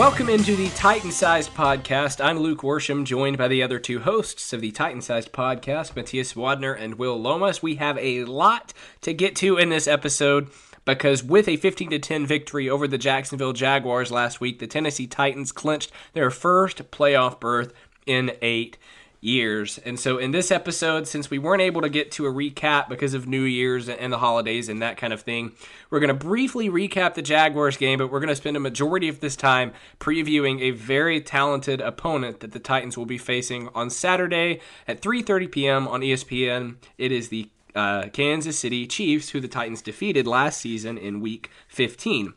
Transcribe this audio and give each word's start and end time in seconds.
Welcome 0.00 0.30
into 0.30 0.56
the 0.56 0.70
Titan 0.70 1.12
Sized 1.12 1.52
Podcast. 1.52 2.24
I'm 2.24 2.38
Luke 2.38 2.62
Worsham, 2.62 3.04
joined 3.04 3.36
by 3.36 3.48
the 3.48 3.62
other 3.62 3.78
two 3.78 4.00
hosts 4.00 4.54
of 4.54 4.62
the 4.62 4.70
Titan 4.70 5.02
Sized 5.02 5.30
Podcast, 5.30 5.94
Matthias 5.94 6.32
Wadner 6.32 6.74
and 6.74 6.94
Will 6.94 7.20
Lomas. 7.20 7.62
We 7.62 7.74
have 7.74 7.98
a 7.98 8.24
lot 8.24 8.72
to 9.02 9.12
get 9.12 9.36
to 9.36 9.58
in 9.58 9.68
this 9.68 9.86
episode 9.86 10.48
because 10.86 11.22
with 11.22 11.46
a 11.48 11.58
15 11.58 11.90
to 11.90 11.98
10 11.98 12.24
victory 12.24 12.66
over 12.70 12.88
the 12.88 12.96
Jacksonville 12.96 13.52
Jaguars 13.52 14.10
last 14.10 14.40
week, 14.40 14.58
the 14.58 14.66
Tennessee 14.66 15.06
Titans 15.06 15.52
clinched 15.52 15.92
their 16.14 16.30
first 16.30 16.90
playoff 16.90 17.38
berth 17.38 17.74
in 18.06 18.32
eight 18.40 18.78
years. 19.20 19.78
And 19.78 20.00
so, 20.00 20.18
in 20.18 20.30
this 20.30 20.50
episode, 20.50 21.06
since 21.06 21.30
we 21.30 21.38
weren't 21.38 21.62
able 21.62 21.82
to 21.82 21.88
get 21.88 22.10
to 22.12 22.26
a 22.26 22.32
recap 22.32 22.88
because 22.88 23.14
of 23.14 23.26
New 23.26 23.42
Year's 23.42 23.88
and 23.88 24.12
the 24.12 24.18
holidays 24.18 24.68
and 24.68 24.80
that 24.82 24.96
kind 24.96 25.12
of 25.12 25.20
thing, 25.22 25.52
we're 25.90 26.00
going 26.00 26.08
to 26.08 26.14
briefly 26.14 26.68
recap 26.68 27.14
the 27.14 27.22
Jaguars 27.22 27.76
game, 27.76 27.98
but 27.98 28.10
we're 28.10 28.20
going 28.20 28.28
to 28.28 28.36
spend 28.36 28.56
a 28.56 28.60
majority 28.60 29.08
of 29.08 29.20
this 29.20 29.36
time 29.36 29.72
previewing 29.98 30.60
a 30.60 30.70
very 30.70 31.20
talented 31.20 31.80
opponent 31.80 32.40
that 32.40 32.52
the 32.52 32.58
Titans 32.58 32.96
will 32.96 33.06
be 33.06 33.18
facing 33.18 33.68
on 33.74 33.90
Saturday 33.90 34.60
at 34.88 35.02
3:30 35.02 35.52
p.m. 35.52 35.88
on 35.88 36.00
ESPN. 36.00 36.76
It 36.96 37.12
is 37.12 37.28
the 37.28 37.50
uh, 37.74 38.08
Kansas 38.12 38.58
City 38.58 38.86
Chiefs, 38.86 39.30
who 39.30 39.40
the 39.40 39.48
Titans 39.48 39.82
defeated 39.82 40.26
last 40.26 40.60
season 40.60 40.98
in 40.98 41.20
Week 41.20 41.50
15. 41.68 42.34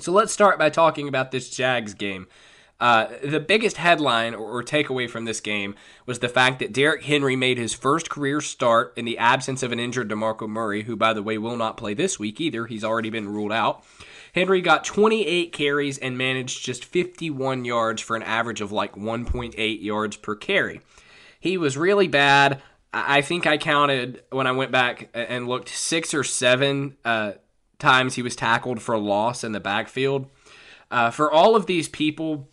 So 0.00 0.12
let's 0.12 0.32
start 0.32 0.58
by 0.58 0.70
talking 0.70 1.08
about 1.08 1.32
this 1.32 1.50
Jags 1.50 1.94
game. 1.94 2.28
Uh, 2.80 3.08
the 3.24 3.40
biggest 3.40 3.76
headline 3.76 4.34
or, 4.34 4.58
or, 4.58 4.62
takeaway 4.62 5.10
from 5.10 5.24
this 5.24 5.40
game 5.40 5.74
was 6.06 6.20
the 6.20 6.28
fact 6.28 6.60
that 6.60 6.72
Derrick 6.72 7.02
Henry 7.02 7.34
made 7.34 7.58
his 7.58 7.74
first 7.74 8.08
career 8.08 8.40
start 8.40 8.92
in 8.96 9.04
the 9.04 9.18
absence 9.18 9.64
of 9.64 9.72
an 9.72 9.80
injured 9.80 10.08
DeMarco 10.08 10.48
Murray, 10.48 10.84
who, 10.84 10.94
by 10.94 11.12
the 11.12 11.22
way, 11.22 11.38
will 11.38 11.56
not 11.56 11.76
play 11.76 11.92
this 11.92 12.20
week 12.20 12.40
either. 12.40 12.66
He's 12.66 12.84
already 12.84 13.10
been 13.10 13.28
ruled 13.28 13.50
out. 13.50 13.84
Henry 14.32 14.60
got 14.60 14.84
28 14.84 15.52
carries 15.52 15.98
and 15.98 16.16
managed 16.16 16.64
just 16.64 16.84
51 16.84 17.64
yards 17.64 18.00
for 18.00 18.14
an 18.14 18.22
average 18.22 18.60
of 18.60 18.70
like 18.70 18.94
1.8 18.94 19.82
yards 19.82 20.16
per 20.16 20.36
carry. 20.36 20.80
He 21.40 21.58
was 21.58 21.76
really 21.76 22.06
bad. 22.06 22.62
I 22.92 23.22
think 23.22 23.44
I 23.44 23.58
counted 23.58 24.22
when 24.30 24.46
I 24.46 24.52
went 24.52 24.70
back 24.70 25.08
and 25.14 25.48
looked 25.48 25.68
six 25.68 26.14
or 26.14 26.22
seven 26.22 26.96
uh, 27.04 27.32
times 27.80 28.14
he 28.14 28.22
was 28.22 28.36
tackled 28.36 28.80
for 28.80 28.94
a 28.94 28.98
loss 28.98 29.42
in 29.42 29.50
the 29.50 29.60
backfield. 29.60 30.26
Uh, 30.92 31.10
for 31.10 31.30
all 31.30 31.56
of 31.56 31.66
these 31.66 31.88
people 31.88 32.48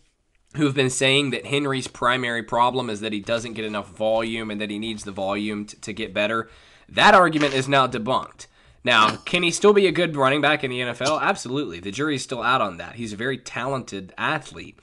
who've 0.56 0.74
been 0.74 0.90
saying 0.90 1.30
that 1.30 1.46
Henry's 1.46 1.86
primary 1.86 2.42
problem 2.42 2.90
is 2.90 3.00
that 3.00 3.12
he 3.12 3.20
doesn't 3.20 3.54
get 3.54 3.64
enough 3.64 3.88
volume 3.90 4.50
and 4.50 4.60
that 4.60 4.70
he 4.70 4.78
needs 4.78 5.04
the 5.04 5.12
volume 5.12 5.66
to, 5.66 5.80
to 5.82 5.92
get 5.92 6.12
better. 6.12 6.48
That 6.88 7.14
argument 7.14 7.54
is 7.54 7.68
now 7.68 7.86
debunked. 7.86 8.46
Now, 8.84 9.16
can 9.16 9.42
he 9.42 9.50
still 9.50 9.72
be 9.72 9.86
a 9.88 9.92
good 9.92 10.16
running 10.16 10.40
back 10.40 10.62
in 10.62 10.70
the 10.70 10.80
NFL? 10.80 11.20
Absolutely. 11.20 11.80
The 11.80 11.90
jury's 11.90 12.22
still 12.22 12.42
out 12.42 12.60
on 12.60 12.76
that. 12.76 12.94
He's 12.94 13.12
a 13.12 13.16
very 13.16 13.38
talented 13.38 14.12
athlete. 14.16 14.78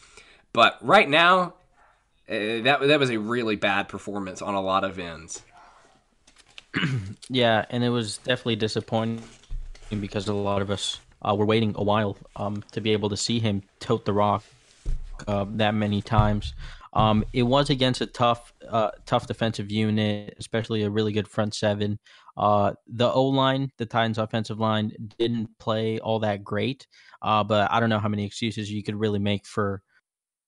But 0.51 0.77
right 0.81 1.09
now, 1.09 1.53
uh, 2.29 2.63
that 2.63 2.79
that 2.81 2.99
was 2.99 3.09
a 3.09 3.17
really 3.17 3.55
bad 3.55 3.87
performance 3.87 4.41
on 4.41 4.55
a 4.55 4.61
lot 4.61 4.83
of 4.83 4.99
ends. 4.99 5.41
yeah, 7.29 7.65
and 7.69 7.83
it 7.83 7.89
was 7.89 8.17
definitely 8.17 8.57
disappointing 8.57 9.23
because 9.99 10.27
a 10.27 10.33
lot 10.33 10.61
of 10.61 10.69
us 10.69 10.99
uh, 11.21 11.35
were 11.35 11.45
waiting 11.45 11.73
a 11.77 11.83
while 11.83 12.17
um, 12.35 12.63
to 12.71 12.81
be 12.81 12.91
able 12.91 13.09
to 13.09 13.17
see 13.17 13.39
him 13.39 13.63
tote 13.79 14.05
the 14.05 14.13
rock 14.13 14.43
uh, 15.27 15.45
that 15.49 15.73
many 15.73 16.01
times. 16.01 16.53
Um, 16.93 17.25
it 17.33 17.43
was 17.43 17.69
against 17.69 18.01
a 18.01 18.05
tough, 18.05 18.53
uh, 18.69 18.91
tough 19.05 19.25
defensive 19.25 19.71
unit, 19.71 20.35
especially 20.39 20.83
a 20.83 20.89
really 20.89 21.11
good 21.11 21.27
front 21.27 21.55
seven. 21.55 21.99
Uh, 22.37 22.73
the 22.87 23.11
O 23.11 23.23
line, 23.25 23.71
the 23.77 23.85
Titans' 23.85 24.17
offensive 24.17 24.59
line, 24.59 24.91
didn't 25.17 25.49
play 25.59 25.99
all 25.99 26.19
that 26.19 26.43
great, 26.43 26.87
uh, 27.21 27.43
but 27.43 27.71
I 27.71 27.79
don't 27.79 27.89
know 27.89 27.99
how 27.99 28.09
many 28.09 28.25
excuses 28.25 28.71
you 28.71 28.83
could 28.83 28.95
really 28.95 29.19
make 29.19 29.45
for 29.45 29.81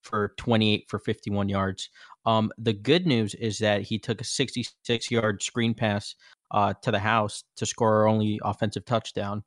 for 0.03 0.33
28 0.37 0.85
for 0.87 0.99
51 0.99 1.49
yards. 1.49 1.89
Um, 2.27 2.51
the 2.59 2.73
good 2.73 3.07
news 3.07 3.33
is 3.35 3.57
that 3.59 3.81
he 3.81 3.97
took 3.97 4.21
a 4.21 4.23
66 4.23 5.11
yard 5.11 5.41
screen 5.41 5.73
pass 5.73 6.15
uh, 6.51 6.73
to 6.83 6.91
the 6.91 6.99
house 6.99 7.43
to 7.57 7.65
score 7.65 7.95
our 7.95 8.07
only 8.07 8.39
offensive 8.43 8.85
touchdown. 8.85 9.43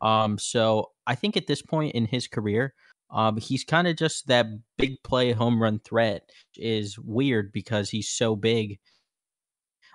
Um, 0.00 0.38
so 0.38 0.90
I 1.06 1.14
think 1.16 1.36
at 1.36 1.46
this 1.46 1.62
point 1.62 1.94
in 1.94 2.06
his 2.06 2.28
career, 2.28 2.74
um, 3.16 3.38
he's 3.38 3.64
kind 3.64 3.88
of 3.88 3.96
just 3.96 4.26
that 4.26 4.46
big 4.76 5.02
play 5.02 5.32
home 5.32 5.60
run 5.60 5.80
threat. 5.80 6.28
Is 6.54 6.98
weird 6.98 7.50
because 7.50 7.88
he's 7.88 8.10
so 8.10 8.36
big, 8.36 8.78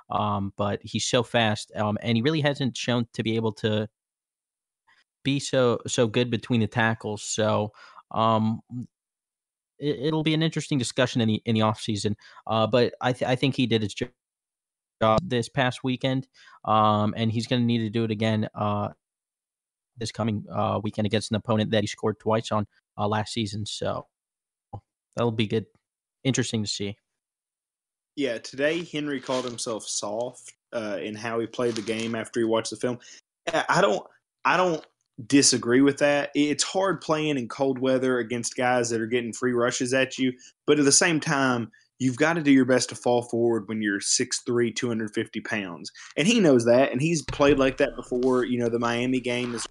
um, 0.09 0.53
but 0.57 0.79
he's 0.81 1.05
so 1.05 1.21
fast, 1.21 1.71
um, 1.75 1.99
and 2.01 2.17
he 2.17 2.23
really 2.23 2.41
hasn't 2.41 2.75
shown 2.75 3.07
to 3.13 3.21
be 3.21 3.35
able 3.35 3.51
to 3.53 3.87
be 5.23 5.39
so 5.39 5.79
so 5.85 6.07
good 6.07 6.31
between 6.31 6.62
the 6.62 6.68
tackles. 6.68 7.21
So 7.21 7.71
um, 8.09 8.62
it, 9.77 10.12
will 10.12 10.24
be 10.24 10.33
an 10.33 10.41
interesting 10.41 10.79
discussion 10.79 11.21
in 11.21 11.27
the 11.27 11.41
in 11.45 11.53
the 11.53 11.62
off 11.62 11.79
season. 11.79 12.15
Uh, 12.47 12.65
but 12.65 12.95
I 13.01 13.13
th- 13.13 13.29
I 13.29 13.35
think 13.35 13.56
he 13.56 13.67
did 13.67 13.83
his 13.83 13.94
job 13.94 15.19
this 15.21 15.47
past 15.47 15.83
weekend, 15.83 16.27
um, 16.65 17.13
and 17.15 17.31
he's 17.31 17.45
going 17.45 17.62
to 17.62 17.65
need 17.67 17.79
to 17.79 17.89
do 17.91 18.03
it 18.03 18.09
again 18.09 18.50
uh, 18.56 18.89
this 19.97 20.12
coming 20.12 20.44
uh, 20.51 20.79
weekend 20.83 21.06
against 21.06 21.29
an 21.29 21.38
opponent 21.38 21.69
that 21.69 21.81
he 21.81 21.88
scored 21.88 22.19
twice 22.19 22.51
on 22.51 22.65
uh, 22.97 23.07
last 23.07 23.33
season. 23.33 23.65
So 23.65 24.07
that'll 25.15 25.31
be 25.31 25.47
good, 25.47 25.65
interesting 26.23 26.63
to 26.63 26.69
see. 26.69 26.97
Yeah, 28.15 28.38
today 28.39 28.83
Henry 28.83 29.19
called 29.19 29.45
himself 29.45 29.88
soft 29.88 30.53
uh, 30.73 30.99
in 31.01 31.15
how 31.15 31.39
he 31.39 31.47
played 31.47 31.75
the 31.75 31.81
game 31.81 32.15
after 32.15 32.39
he 32.39 32.45
watched 32.45 32.71
the 32.71 32.75
film. 32.75 32.99
I 33.69 33.81
don't, 33.81 34.05
I 34.45 34.57
don't 34.57 34.85
disagree 35.27 35.81
with 35.81 35.97
that. 35.99 36.31
It's 36.35 36.63
hard 36.63 37.01
playing 37.01 37.38
in 37.38 37.47
cold 37.47 37.79
weather 37.79 38.19
against 38.19 38.55
guys 38.55 38.89
that 38.89 39.01
are 39.01 39.07
getting 39.07 39.33
free 39.33 39.53
rushes 39.53 39.93
at 39.93 40.17
you, 40.17 40.33
but 40.67 40.79
at 40.79 40.85
the 40.85 40.91
same 40.91 41.19
time, 41.19 41.71
you've 41.99 42.17
got 42.17 42.33
to 42.33 42.41
do 42.41 42.51
your 42.51 42.65
best 42.65 42.89
to 42.89 42.95
fall 42.95 43.21
forward 43.21 43.67
when 43.67 43.81
you're 43.81 43.99
6'3", 43.99 44.75
250 44.75 45.41
pounds. 45.41 45.91
And 46.17 46.27
he 46.27 46.39
knows 46.39 46.65
that, 46.65 46.91
and 46.91 46.99
he's 46.99 47.21
played 47.21 47.59
like 47.59 47.77
that 47.77 47.95
before. 47.95 48.43
You 48.43 48.59
know, 48.59 48.69
the 48.69 48.79
Miami 48.79 49.19
game 49.19 49.53
is 49.53 49.67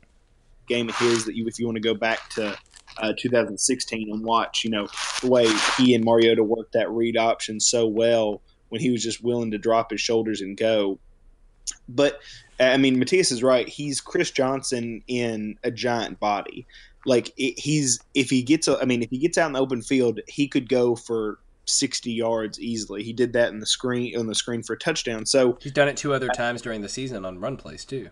game 0.68 0.88
of 0.88 0.96
his 0.96 1.24
that 1.24 1.34
you, 1.34 1.46
if 1.48 1.58
you 1.58 1.66
want 1.66 1.76
to 1.76 1.82
go 1.82 1.94
back 1.94 2.30
to 2.30 2.56
uh, 2.98 3.12
2016 3.18 4.10
and 4.10 4.24
watch, 4.24 4.64
you 4.64 4.70
know, 4.70 4.88
the 5.20 5.28
way 5.28 5.46
he 5.76 5.94
and 5.94 6.04
Mariota 6.04 6.42
worked 6.42 6.72
that 6.72 6.90
read 6.90 7.16
option 7.16 7.60
so 7.60 7.86
well 7.86 8.40
when 8.68 8.80
he 8.80 8.90
was 8.90 9.02
just 9.02 9.22
willing 9.22 9.50
to 9.50 9.58
drop 9.58 9.90
his 9.90 10.00
shoulders 10.00 10.40
and 10.40 10.56
go. 10.56 10.98
But 11.88 12.20
I 12.58 12.76
mean, 12.76 12.98
Matthias 12.98 13.30
is 13.30 13.42
right. 13.42 13.68
He's 13.68 14.00
Chris 14.00 14.30
Johnson 14.30 15.02
in 15.06 15.58
a 15.62 15.70
giant 15.70 16.20
body. 16.20 16.66
Like 17.06 17.32
it, 17.36 17.58
he's 17.58 18.00
if 18.14 18.28
he 18.28 18.42
gets, 18.42 18.68
a, 18.68 18.78
I 18.80 18.84
mean, 18.84 19.02
if 19.02 19.10
he 19.10 19.18
gets 19.18 19.38
out 19.38 19.46
in 19.46 19.52
the 19.54 19.60
open 19.60 19.82
field, 19.82 20.20
he 20.26 20.48
could 20.48 20.68
go 20.68 20.94
for 20.94 21.38
60 21.66 22.12
yards 22.12 22.60
easily. 22.60 23.02
He 23.02 23.12
did 23.12 23.32
that 23.32 23.52
in 23.52 23.60
the 23.60 23.66
screen 23.66 24.18
on 24.18 24.26
the 24.26 24.34
screen 24.34 24.62
for 24.62 24.74
a 24.74 24.78
touchdown. 24.78 25.24
So 25.26 25.58
he's 25.60 25.72
done 25.72 25.88
it 25.88 25.96
two 25.96 26.12
other 26.12 26.28
times 26.28 26.62
during 26.62 26.82
the 26.82 26.88
season 26.88 27.24
on 27.24 27.38
run 27.38 27.56
plays 27.56 27.84
too. 27.84 28.10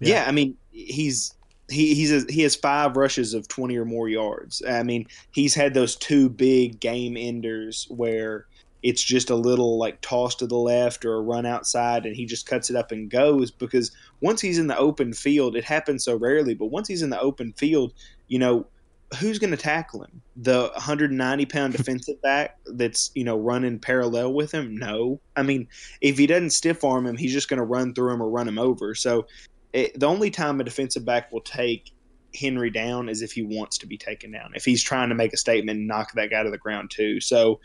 Yeah, 0.00 0.16
yeah 0.16 0.24
I 0.26 0.32
mean 0.32 0.56
he's 0.70 1.34
he 1.68 1.94
he's 1.94 2.12
a, 2.12 2.30
he 2.30 2.42
has 2.42 2.54
five 2.54 2.96
rushes 2.96 3.34
of 3.34 3.48
20 3.48 3.76
or 3.76 3.84
more 3.84 4.08
yards. 4.08 4.62
I 4.68 4.82
mean 4.82 5.06
he's 5.32 5.54
had 5.54 5.74
those 5.74 5.96
two 5.96 6.28
big 6.28 6.80
game 6.80 7.16
enders 7.16 7.86
where 7.90 8.46
it's 8.82 9.02
just 9.02 9.30
a 9.30 9.34
little 9.34 9.78
like 9.78 10.00
toss 10.02 10.34
to 10.36 10.46
the 10.46 10.56
left 10.56 11.04
or 11.04 11.14
a 11.14 11.22
run 11.22 11.46
outside 11.46 12.04
and 12.04 12.14
he 12.14 12.26
just 12.26 12.46
cuts 12.46 12.68
it 12.68 12.76
up 12.76 12.92
and 12.92 13.10
goes 13.10 13.50
because 13.50 13.90
once 14.20 14.42
he's 14.42 14.58
in 14.58 14.66
the 14.66 14.76
open 14.76 15.14
field 15.14 15.56
it 15.56 15.64
happens 15.64 16.04
so 16.04 16.16
rarely 16.16 16.54
but 16.54 16.66
once 16.66 16.86
he's 16.86 17.00
in 17.00 17.08
the 17.08 17.20
open 17.20 17.52
field 17.54 17.94
you 18.28 18.38
know 18.38 18.66
who's 19.14 19.38
going 19.38 19.50
to 19.50 19.56
tackle 19.56 20.02
him? 20.02 20.22
The 20.36 20.70
190 20.74 21.46
pound 21.46 21.72
defensive 21.76 22.20
back 22.22 22.58
that's 22.66 23.10
you 23.14 23.24
know 23.24 23.38
running 23.38 23.78
parallel 23.78 24.32
with 24.32 24.52
him? 24.52 24.76
No. 24.76 25.20
I 25.36 25.42
mean, 25.42 25.68
if 26.00 26.18
he 26.18 26.26
doesn't 26.26 26.50
stiff 26.50 26.84
arm 26.84 27.06
him, 27.06 27.16
he's 27.16 27.32
just 27.32 27.48
going 27.48 27.58
to 27.58 27.64
run 27.64 27.94
through 27.94 28.12
him 28.12 28.22
or 28.22 28.28
run 28.28 28.48
him 28.48 28.58
over. 28.58 28.94
So 28.94 29.26
it, 29.74 30.00
the 30.00 30.06
only 30.06 30.30
time 30.30 30.60
a 30.60 30.64
defensive 30.64 31.04
back 31.04 31.30
will 31.32 31.42
take 31.42 31.92
Henry 32.34 32.70
down 32.70 33.10
is 33.10 33.20
if 33.20 33.32
he 33.32 33.42
wants 33.42 33.76
to 33.78 33.86
be 33.86 33.98
taken 33.98 34.32
down. 34.32 34.52
If 34.54 34.64
he's 34.64 34.82
trying 34.82 35.10
to 35.10 35.14
make 35.14 35.34
a 35.34 35.36
statement 35.36 35.78
and 35.80 35.86
knock 35.86 36.12
that 36.14 36.30
guy 36.30 36.42
to 36.42 36.50
the 36.50 36.58
ground 36.58 36.90
too. 36.90 37.20
So 37.20 37.60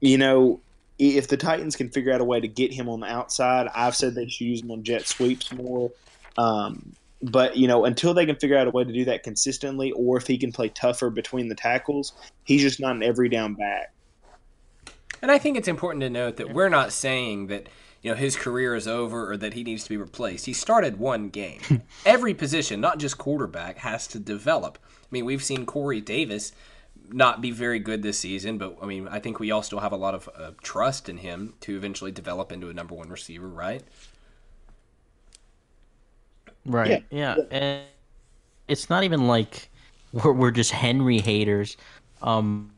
you 0.00 0.18
know. 0.18 0.60
If 1.00 1.28
the 1.28 1.36
Titans 1.36 1.76
can 1.76 1.90
figure 1.90 2.12
out 2.12 2.20
a 2.20 2.24
way 2.24 2.40
to 2.40 2.48
get 2.48 2.72
him 2.72 2.88
on 2.88 2.98
the 2.98 3.06
outside, 3.06 3.68
I've 3.72 3.94
said 3.94 4.16
they 4.16 4.26
should 4.26 4.48
use 4.48 4.62
him 4.62 4.72
on 4.72 4.82
jet 4.82 5.06
sweeps 5.06 5.52
more. 5.52 5.92
Um, 6.36 6.92
but 7.22 7.56
you 7.56 7.68
know, 7.68 7.84
until 7.84 8.14
they 8.14 8.26
can 8.26 8.34
figure 8.34 8.56
out 8.56 8.66
a 8.66 8.70
way 8.70 8.82
to 8.82 8.92
do 8.92 9.04
that 9.04 9.22
consistently, 9.22 9.92
or 9.92 10.16
if 10.16 10.26
he 10.26 10.38
can 10.38 10.50
play 10.50 10.70
tougher 10.70 11.08
between 11.08 11.48
the 11.48 11.54
tackles, 11.54 12.14
he's 12.42 12.62
just 12.62 12.80
not 12.80 12.96
an 12.96 13.04
every 13.04 13.28
down 13.28 13.54
back. 13.54 13.94
And 15.22 15.30
I 15.30 15.38
think 15.38 15.56
it's 15.56 15.68
important 15.68 16.02
to 16.02 16.10
note 16.10 16.36
that 16.38 16.52
we're 16.52 16.68
not 16.68 16.92
saying 16.92 17.46
that 17.46 17.68
you 18.02 18.10
know 18.10 18.16
his 18.16 18.36
career 18.36 18.74
is 18.74 18.86
over 18.86 19.32
or 19.32 19.36
that 19.36 19.54
he 19.54 19.64
needs 19.64 19.84
to 19.84 19.90
be 19.90 19.96
replaced. 19.96 20.46
He 20.46 20.52
started 20.52 20.98
one 20.98 21.28
game. 21.28 21.60
Every 22.06 22.34
position, 22.34 22.80
not 22.80 22.98
just 22.98 23.18
quarterback, 23.18 23.78
has 23.78 24.06
to 24.08 24.18
develop. 24.18 24.78
I 25.02 25.06
mean, 25.10 25.24
we've 25.24 25.42
seen 25.42 25.66
Corey 25.66 26.00
Davis 26.00 26.52
not 27.10 27.40
be 27.40 27.50
very 27.50 27.78
good 27.78 28.02
this 28.02 28.18
season, 28.18 28.58
but 28.58 28.76
I 28.82 28.86
mean, 28.86 29.08
I 29.08 29.18
think 29.18 29.40
we 29.40 29.50
all 29.50 29.62
still 29.62 29.80
have 29.80 29.92
a 29.92 29.96
lot 29.96 30.14
of 30.14 30.28
uh, 30.36 30.50
trust 30.62 31.08
in 31.08 31.18
him 31.18 31.54
to 31.60 31.76
eventually 31.76 32.12
develop 32.12 32.52
into 32.52 32.68
a 32.68 32.74
number 32.74 32.94
one 32.94 33.08
receiver, 33.08 33.48
right? 33.48 33.82
Right. 36.66 37.04
Yeah. 37.10 37.36
yeah. 37.36 37.44
And 37.50 37.82
it's 38.68 38.90
not 38.90 39.04
even 39.04 39.26
like 39.26 39.70
we're, 40.12 40.32
we're 40.32 40.50
just 40.50 40.70
Henry 40.70 41.18
haters. 41.18 41.76
Um, 42.22 42.72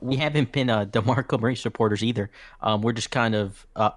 we 0.00 0.16
haven't 0.16 0.52
been 0.52 0.70
uh, 0.70 0.86
DeMarco 0.86 1.40
Murray 1.40 1.56
supporters 1.56 2.02
either. 2.02 2.30
Um, 2.62 2.80
we're 2.80 2.92
just 2.92 3.10
kind 3.10 3.34
of 3.34 3.66
uh, 3.76 3.90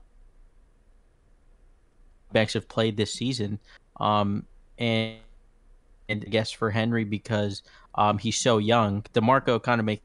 backs 2.33 2.53
have 2.53 2.67
played 2.67 2.97
this 2.97 3.13
season. 3.13 3.59
Um, 3.99 4.45
and 4.77 5.17
and 6.09 6.23
I 6.25 6.29
guess 6.29 6.51
for 6.51 6.69
Henry 6.69 7.03
because 7.03 7.63
um, 7.95 8.17
he's 8.17 8.39
so 8.39 8.57
young. 8.57 9.03
DeMarco 9.13 9.61
kind 9.61 9.79
of 9.79 9.85
makes 9.85 10.03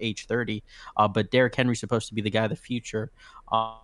age 0.00 0.26
30, 0.26 0.62
uh, 0.96 1.08
but 1.08 1.30
Derrick 1.30 1.54
Henry's 1.54 1.80
supposed 1.80 2.08
to 2.08 2.14
be 2.14 2.22
the 2.22 2.30
guy 2.30 2.44
of 2.44 2.50
the 2.50 2.56
future. 2.56 3.10
Uh, 3.52 3.76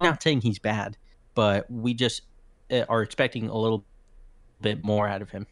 I'm 0.00 0.10
not 0.10 0.22
saying 0.22 0.40
he's 0.40 0.58
bad, 0.58 0.96
but 1.34 1.70
we 1.70 1.94
just 1.94 2.22
uh, 2.70 2.84
are 2.88 3.02
expecting 3.02 3.48
a 3.48 3.56
little 3.56 3.84
bit 4.60 4.82
more 4.84 5.08
out 5.08 5.22
of 5.22 5.30
him. 5.30 5.46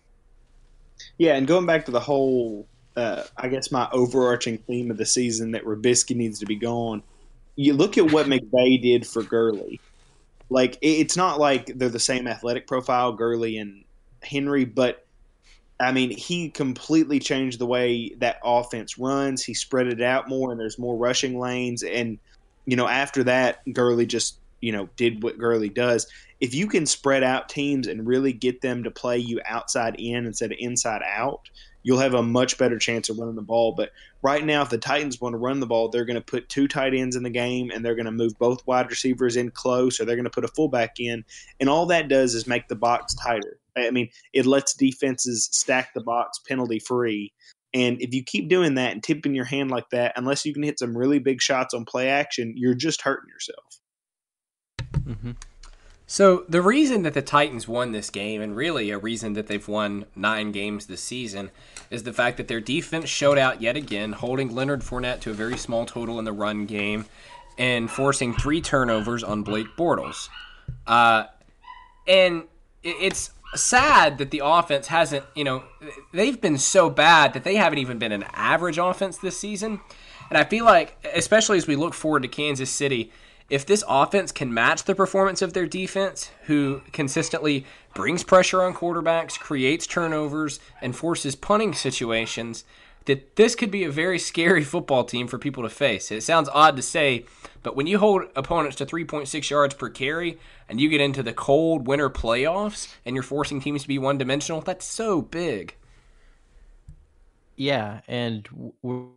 Yeah, 1.19 1.34
and 1.34 1.46
going 1.46 1.66
back 1.66 1.84
to 1.87 1.90
the 1.90 2.00
whole, 2.00 2.66
uh, 2.96 3.25
I 3.37 3.49
guess 3.49 3.70
my 3.70 3.88
overarching 3.93 4.58
theme 4.58 4.90
of 4.90 4.96
the 4.96 5.06
season 5.06 5.52
that 5.52 5.64
Robiskie 5.64 6.16
needs 6.16 6.38
to 6.40 6.46
be 6.46 6.56
gone. 6.56 7.02
You 7.56 7.75
look 7.75 7.99
at 7.99 8.10
what 8.10 8.26
McVay 8.28 8.81
did 8.81 9.06
for 9.06 9.22
Gurley. 9.22 9.81
Like 10.50 10.78
it's 10.80 11.16
not 11.16 11.38
like 11.38 11.66
they're 11.76 11.88
the 11.88 11.98
same 11.98 12.26
athletic 12.26 12.66
profile, 12.66 13.12
Gurley 13.12 13.58
and 13.58 13.84
Henry, 14.22 14.64
but 14.64 15.04
I 15.80 15.92
mean, 15.92 16.10
he 16.10 16.48
completely 16.48 17.20
changed 17.20 17.60
the 17.60 17.66
way 17.66 18.14
that 18.18 18.40
offense 18.42 18.98
runs. 18.98 19.44
He 19.44 19.54
spread 19.54 19.86
it 19.86 20.02
out 20.02 20.28
more, 20.28 20.50
and 20.50 20.60
there's 20.60 20.78
more 20.78 20.96
rushing 20.96 21.38
lanes. 21.38 21.82
And 21.82 22.18
you 22.66 22.76
know, 22.76 22.88
after 22.88 23.22
that, 23.24 23.60
Gurley 23.72 24.06
just 24.06 24.38
you 24.60 24.72
know 24.72 24.88
did 24.96 25.22
what 25.22 25.38
Gurley 25.38 25.68
does 25.68 26.06
if 26.40 26.54
you 26.54 26.66
can 26.68 26.86
spread 26.86 27.22
out 27.22 27.48
teams 27.48 27.86
and 27.86 28.06
really 28.06 28.32
get 28.32 28.60
them 28.60 28.84
to 28.84 28.90
play 28.90 29.18
you 29.18 29.40
outside 29.44 29.96
in 29.98 30.26
instead 30.26 30.52
of 30.52 30.58
inside 30.60 31.02
out, 31.04 31.48
you'll 31.82 31.98
have 31.98 32.14
a 32.14 32.22
much 32.22 32.58
better 32.58 32.78
chance 32.78 33.08
of 33.08 33.18
running 33.18 33.34
the 33.34 33.42
ball. 33.42 33.72
But 33.72 33.90
right 34.23 34.44
now, 34.44 34.62
if 34.62 34.70
the 34.70 34.79
Titans 34.79 35.20
want 35.20 35.35
to 35.35 35.38
run 35.38 35.61
the 35.61 35.67
ball, 35.67 35.88
they're 35.88 36.05
going 36.05 36.17
to 36.17 36.20
put 36.20 36.49
two 36.49 36.69
tight 36.69 36.94
ends 36.94 37.17
in 37.17 37.23
the 37.23 37.31
game 37.31 37.70
and 37.70 37.85
they're 37.85 37.94
going 37.94 38.06
to 38.06 38.12
move 38.12 38.32
both 38.38 38.67
wide 38.67 38.91
receivers 38.91 39.37
in 39.37 39.50
close 39.50 40.00
or 40.00 40.05
they're 40.05 40.17
going 40.17 40.25
to 40.25 40.31
put 40.31 40.44
a 40.44 40.49
fullback 40.49 40.99
in. 40.99 41.25
And 41.61 41.69
all 41.69 41.87
that 41.87 42.09
does 42.09 42.35
is 42.35 42.47
make 42.47 42.69
the 42.69 42.76
box 42.76 43.15
tighter. 43.15 43.59
I 43.76 43.91
mean, 43.91 44.11
it 44.32 44.47
lets 44.47 44.75
defenses 44.75 45.49
stack 45.53 45.94
the 45.94 46.03
box 46.03 46.41
penalty 46.47 46.81
free. 46.81 47.32
And 47.75 48.00
if 48.00 48.15
you 48.15 48.25
keep 48.25 48.49
doing 48.49 48.75
that 48.75 48.93
and 48.93 49.03
tipping 49.03 49.35
your 49.35 49.44
hand 49.44 49.70
like 49.70 49.91
that, 49.91 50.15
unless 50.17 50.44
you 50.44 50.55
can 50.55 50.62
hit 50.62 50.79
some 50.79 50.97
really 50.97 51.19
big 51.19 51.41
shots 51.41 51.75
on 51.75 51.85
play 51.85 52.09
action, 52.09 52.55
you're 52.56 52.75
just 52.75 53.03
hurting 53.03 53.29
yourself. 53.29 53.81
Mm-hmm. 54.94 55.32
So 56.10 56.46
the 56.49 56.62
reason 56.62 57.02
that 57.02 57.12
the 57.12 57.20
Titans 57.20 57.69
won 57.69 57.93
this 57.93 58.08
game, 58.08 58.40
and 58.40 58.56
really 58.56 58.90
a 58.90 58.96
reason 58.96 59.34
that 59.34 59.46
they've 59.46 59.69
won 59.69 60.06
nine 60.16 60.52
games 60.52 60.87
this 60.87 61.02
season, 61.02 61.50
is 61.90 62.02
the 62.02 62.14
fact 62.14 62.38
that 62.38 62.49
their 62.49 62.62
defense 62.62 63.10
showed 63.10 63.37
out 63.37 63.60
yet 63.60 63.76
again, 63.76 64.12
holding 64.12 64.55
Leonard 64.55 64.81
Fournette 64.81 65.20
to 65.20 65.31
a 65.31 65.34
very 65.34 65.58
small 65.58 65.84
total 65.84 66.19
in 66.19 66.25
the 66.25 66.32
run 66.32 66.64
game, 66.64 67.05
and 67.58 67.90
forcing 67.90 68.32
three 68.32 68.62
turnovers 68.62 69.22
on 69.22 69.43
Blake 69.43 69.66
Bortles. 69.76 70.31
Uh, 70.87 71.25
and 72.06 72.44
it's 72.82 73.31
sad 73.55 74.16
that 74.16 74.31
the 74.31 74.40
offense 74.43 74.87
hasn't, 74.87 75.27
you 75.34 75.44
know, 75.44 75.62
they've 76.15 76.41
been 76.41 76.56
so 76.56 76.88
bad 76.88 77.34
that 77.34 77.44
they 77.44 77.56
haven't 77.56 77.81
even 77.81 77.98
been 77.98 78.12
an 78.12 78.24
average 78.32 78.79
offense 78.79 79.19
this 79.19 79.38
season. 79.38 79.79
And 80.31 80.38
I 80.38 80.44
feel 80.44 80.65
like, 80.65 80.96
especially 81.15 81.58
as 81.58 81.67
we 81.67 81.77
look 81.77 81.93
forward 81.93 82.22
to 82.22 82.29
Kansas 82.29 82.70
City, 82.70 83.12
if 83.48 83.64
this 83.64 83.82
offense 83.88 84.31
can 84.31 84.52
match 84.52 84.84
the 84.84 84.94
performance 84.94 85.40
of 85.40 85.55
their 85.55 85.67
defense, 85.67 86.31
who 86.46 86.82
consistently 86.93 87.64
brings 87.94 88.22
pressure 88.22 88.62
on 88.62 88.74
quarterbacks, 88.74 89.38
creates 89.38 89.86
turnovers, 89.86 90.60
and 90.82 90.94
forces 90.94 91.34
punting 91.34 91.72
situations, 91.72 92.64
that 93.06 93.36
this 93.36 93.55
could 93.55 93.70
be 93.70 93.84
a 93.84 93.90
very 93.90 94.19
scary 94.19 94.62
football 94.74 95.02
team 95.02 95.26
for 95.26 95.38
people 95.38 95.62
to 95.62 95.70
face. 95.70 96.10
It 96.10 96.22
sounds 96.22 96.48
odd 96.50 96.76
to 96.76 96.82
say, 96.82 97.24
but 97.62 97.74
when 97.74 97.86
you 97.86 97.98
hold 97.98 98.24
opponents 98.36 98.76
to 98.76 98.86
3.6 98.86 99.50
yards 99.50 99.74
per 99.74 99.88
carry 99.88 100.38
and 100.69 100.78
you 100.78 100.90
get 100.90 101.00
into 101.00 101.22
the 101.22 101.32
cold 101.32 101.86
winter 101.86 102.10
playoffs 102.10 102.94
and 103.06 103.17
you're 103.17 103.22
forcing 103.22 103.60
teams 103.60 103.82
to 103.82 103.88
be 103.88 103.98
one 103.98 104.19
dimensional, 104.19 104.60
that's 104.60 104.84
so 104.84 105.22
big. 105.22 105.74
Yeah, 107.56 108.02
and 108.06 108.46
we're 108.82 109.08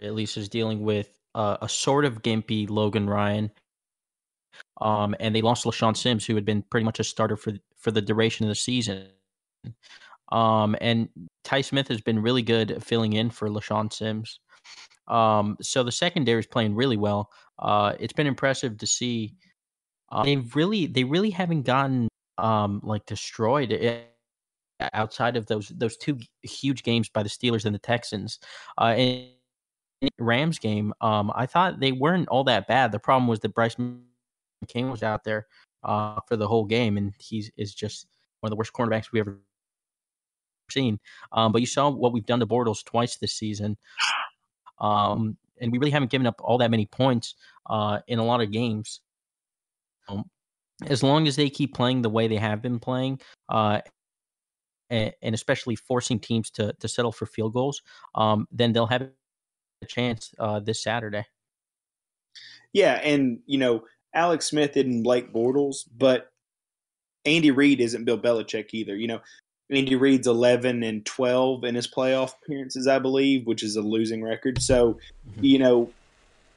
at 0.00 0.14
least 0.14 0.36
is 0.36 0.48
dealing 0.48 0.82
with 0.82 1.21
uh, 1.34 1.56
a 1.62 1.68
sort 1.68 2.04
of 2.04 2.22
gimpy 2.22 2.68
Logan 2.68 3.08
Ryan. 3.08 3.50
Um, 4.80 5.14
and 5.20 5.34
they 5.34 5.42
lost 5.42 5.64
LeShaun 5.64 5.96
Sims, 5.96 6.26
who 6.26 6.34
had 6.34 6.44
been 6.44 6.62
pretty 6.62 6.84
much 6.84 7.00
a 7.00 7.04
starter 7.04 7.36
for 7.36 7.52
for 7.76 7.90
the 7.90 8.02
duration 8.02 8.44
of 8.44 8.48
the 8.48 8.54
season. 8.54 9.06
Um, 10.30 10.76
and 10.80 11.08
Tye 11.44 11.60
Smith 11.60 11.88
has 11.88 12.00
been 12.00 12.20
really 12.20 12.42
good 12.42 12.82
filling 12.82 13.12
in 13.14 13.30
for 13.30 13.48
LeShaun 13.48 13.92
Sims. 13.92 14.40
Um, 15.08 15.56
so 15.60 15.82
the 15.82 15.92
secondary 15.92 16.40
is 16.40 16.46
playing 16.46 16.74
really 16.74 16.96
well. 16.96 17.30
Uh, 17.58 17.94
it's 18.00 18.12
been 18.12 18.26
impressive 18.26 18.78
to 18.78 18.86
see. 18.86 19.34
Uh, 20.10 20.24
they 20.24 20.36
really, 20.36 20.86
they 20.86 21.04
really 21.04 21.30
haven't 21.30 21.62
gotten 21.62 22.08
um, 22.38 22.80
like 22.82 23.04
destroyed 23.06 23.72
outside 24.92 25.36
of 25.36 25.46
those 25.46 25.68
those 25.68 25.96
two 25.96 26.18
huge 26.42 26.82
games 26.82 27.08
by 27.08 27.22
the 27.22 27.28
Steelers 27.28 27.64
and 27.64 27.74
the 27.74 27.78
Texans. 27.78 28.38
Uh, 28.78 28.94
and 28.96 29.28
Rams 30.18 30.58
game, 30.58 30.92
um, 31.00 31.32
I 31.34 31.46
thought 31.46 31.80
they 31.80 31.92
weren't 31.92 32.28
all 32.28 32.44
that 32.44 32.66
bad. 32.66 32.92
The 32.92 32.98
problem 32.98 33.28
was 33.28 33.40
that 33.40 33.54
Brice 33.54 33.76
McCain 33.76 34.90
was 34.90 35.02
out 35.02 35.24
there 35.24 35.46
uh, 35.84 36.20
for 36.26 36.36
the 36.36 36.48
whole 36.48 36.64
game, 36.64 36.96
and 36.96 37.14
he's 37.18 37.50
is 37.56 37.74
just 37.74 38.06
one 38.40 38.48
of 38.48 38.50
the 38.50 38.56
worst 38.56 38.72
cornerbacks 38.72 39.12
we 39.12 39.20
ever 39.20 39.38
seen. 40.70 40.98
Um, 41.32 41.52
but 41.52 41.60
you 41.60 41.66
saw 41.66 41.90
what 41.90 42.12
we've 42.12 42.26
done 42.26 42.40
to 42.40 42.46
Bortles 42.46 42.84
twice 42.84 43.16
this 43.16 43.34
season. 43.34 43.76
Um, 44.78 45.36
and 45.60 45.70
we 45.70 45.78
really 45.78 45.90
haven't 45.90 46.10
given 46.10 46.26
up 46.26 46.40
all 46.42 46.58
that 46.58 46.70
many 46.70 46.86
points 46.86 47.34
uh, 47.66 48.00
in 48.08 48.18
a 48.18 48.24
lot 48.24 48.40
of 48.40 48.50
games. 48.50 49.00
Um, 50.08 50.24
as 50.86 51.02
long 51.02 51.28
as 51.28 51.36
they 51.36 51.48
keep 51.48 51.74
playing 51.74 52.02
the 52.02 52.10
way 52.10 52.26
they 52.26 52.36
have 52.36 52.60
been 52.60 52.80
playing, 52.80 53.20
uh, 53.48 53.80
and, 54.90 55.12
and, 55.22 55.34
especially 55.34 55.76
forcing 55.76 56.18
teams 56.18 56.50
to 56.50 56.72
to 56.80 56.88
settle 56.88 57.12
for 57.12 57.26
field 57.26 57.52
goals, 57.52 57.80
um, 58.16 58.48
then 58.50 58.72
they'll 58.72 58.86
have 58.86 59.08
a 59.82 59.86
chance 59.86 60.34
uh, 60.38 60.60
this 60.60 60.82
Saturday. 60.82 61.24
Yeah, 62.72 62.94
and 62.94 63.40
you 63.46 63.58
know 63.58 63.84
Alex 64.14 64.46
Smith 64.46 64.76
isn't 64.76 65.02
Blake 65.02 65.32
Bortles, 65.32 65.84
but 65.96 66.30
Andy 67.24 67.50
Reid 67.50 67.80
isn't 67.80 68.04
Bill 68.04 68.18
Belichick 68.18 68.70
either. 68.72 68.96
You 68.96 69.08
know, 69.08 69.20
Andy 69.70 69.96
Reid's 69.96 70.26
11 70.26 70.82
and 70.82 71.04
12 71.04 71.64
in 71.64 71.74
his 71.74 71.88
playoff 71.88 72.34
appearances, 72.42 72.86
I 72.86 72.98
believe, 72.98 73.46
which 73.46 73.62
is 73.62 73.76
a 73.76 73.82
losing 73.82 74.22
record. 74.22 74.60
So, 74.60 74.98
mm-hmm. 75.30 75.44
you 75.44 75.58
know, 75.58 75.90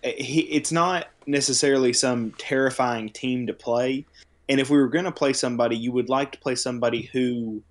he, 0.04 0.42
it's 0.42 0.72
not 0.72 1.08
necessarily 1.26 1.94
some 1.94 2.32
terrifying 2.38 3.10
team 3.10 3.48
to 3.48 3.54
play. 3.54 4.06
And 4.50 4.60
if 4.60 4.70
we 4.70 4.78
were 4.78 4.90
going 4.90 5.06
to 5.06 5.12
play 5.12 5.34
somebody, 5.34 5.76
you 5.78 5.92
would 5.92 6.10
like 6.10 6.32
to 6.34 6.40
play 6.40 6.56
somebody 6.56 7.04
who 7.04 7.64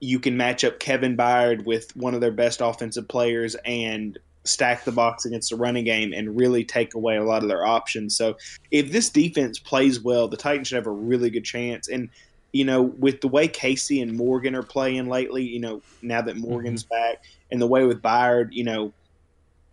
you 0.00 0.18
can 0.18 0.36
match 0.36 0.64
up 0.64 0.78
Kevin 0.78 1.16
Byard 1.16 1.64
with 1.64 1.94
one 1.96 2.14
of 2.14 2.20
their 2.20 2.30
best 2.30 2.60
offensive 2.60 3.08
players 3.08 3.56
and 3.64 4.18
stack 4.46 4.84
the 4.84 4.92
box 4.92 5.24
against 5.24 5.50
the 5.50 5.56
running 5.56 5.84
game 5.84 6.12
and 6.12 6.36
really 6.36 6.64
take 6.64 6.94
away 6.94 7.16
a 7.16 7.24
lot 7.24 7.42
of 7.42 7.48
their 7.48 7.66
options. 7.66 8.16
So 8.16 8.36
if 8.70 8.92
this 8.92 9.10
defense 9.10 9.58
plays 9.58 10.00
well, 10.00 10.28
the 10.28 10.36
Titans 10.36 10.68
should 10.68 10.76
have 10.76 10.86
a 10.86 10.90
really 10.90 11.30
good 11.30 11.44
chance. 11.44 11.88
And 11.88 12.08
you 12.52 12.64
know, 12.64 12.82
with 12.82 13.20
the 13.20 13.28
way 13.28 13.48
Casey 13.48 14.00
and 14.00 14.16
Morgan 14.16 14.54
are 14.54 14.62
playing 14.62 15.08
lately, 15.08 15.44
you 15.44 15.60
know, 15.60 15.82
now 16.00 16.22
that 16.22 16.36
Morgan's 16.36 16.84
mm-hmm. 16.84 16.94
back, 16.94 17.22
and 17.50 17.60
the 17.60 17.66
way 17.66 17.84
with 17.84 18.00
Byard, 18.00 18.48
you 18.52 18.64
know, 18.64 18.92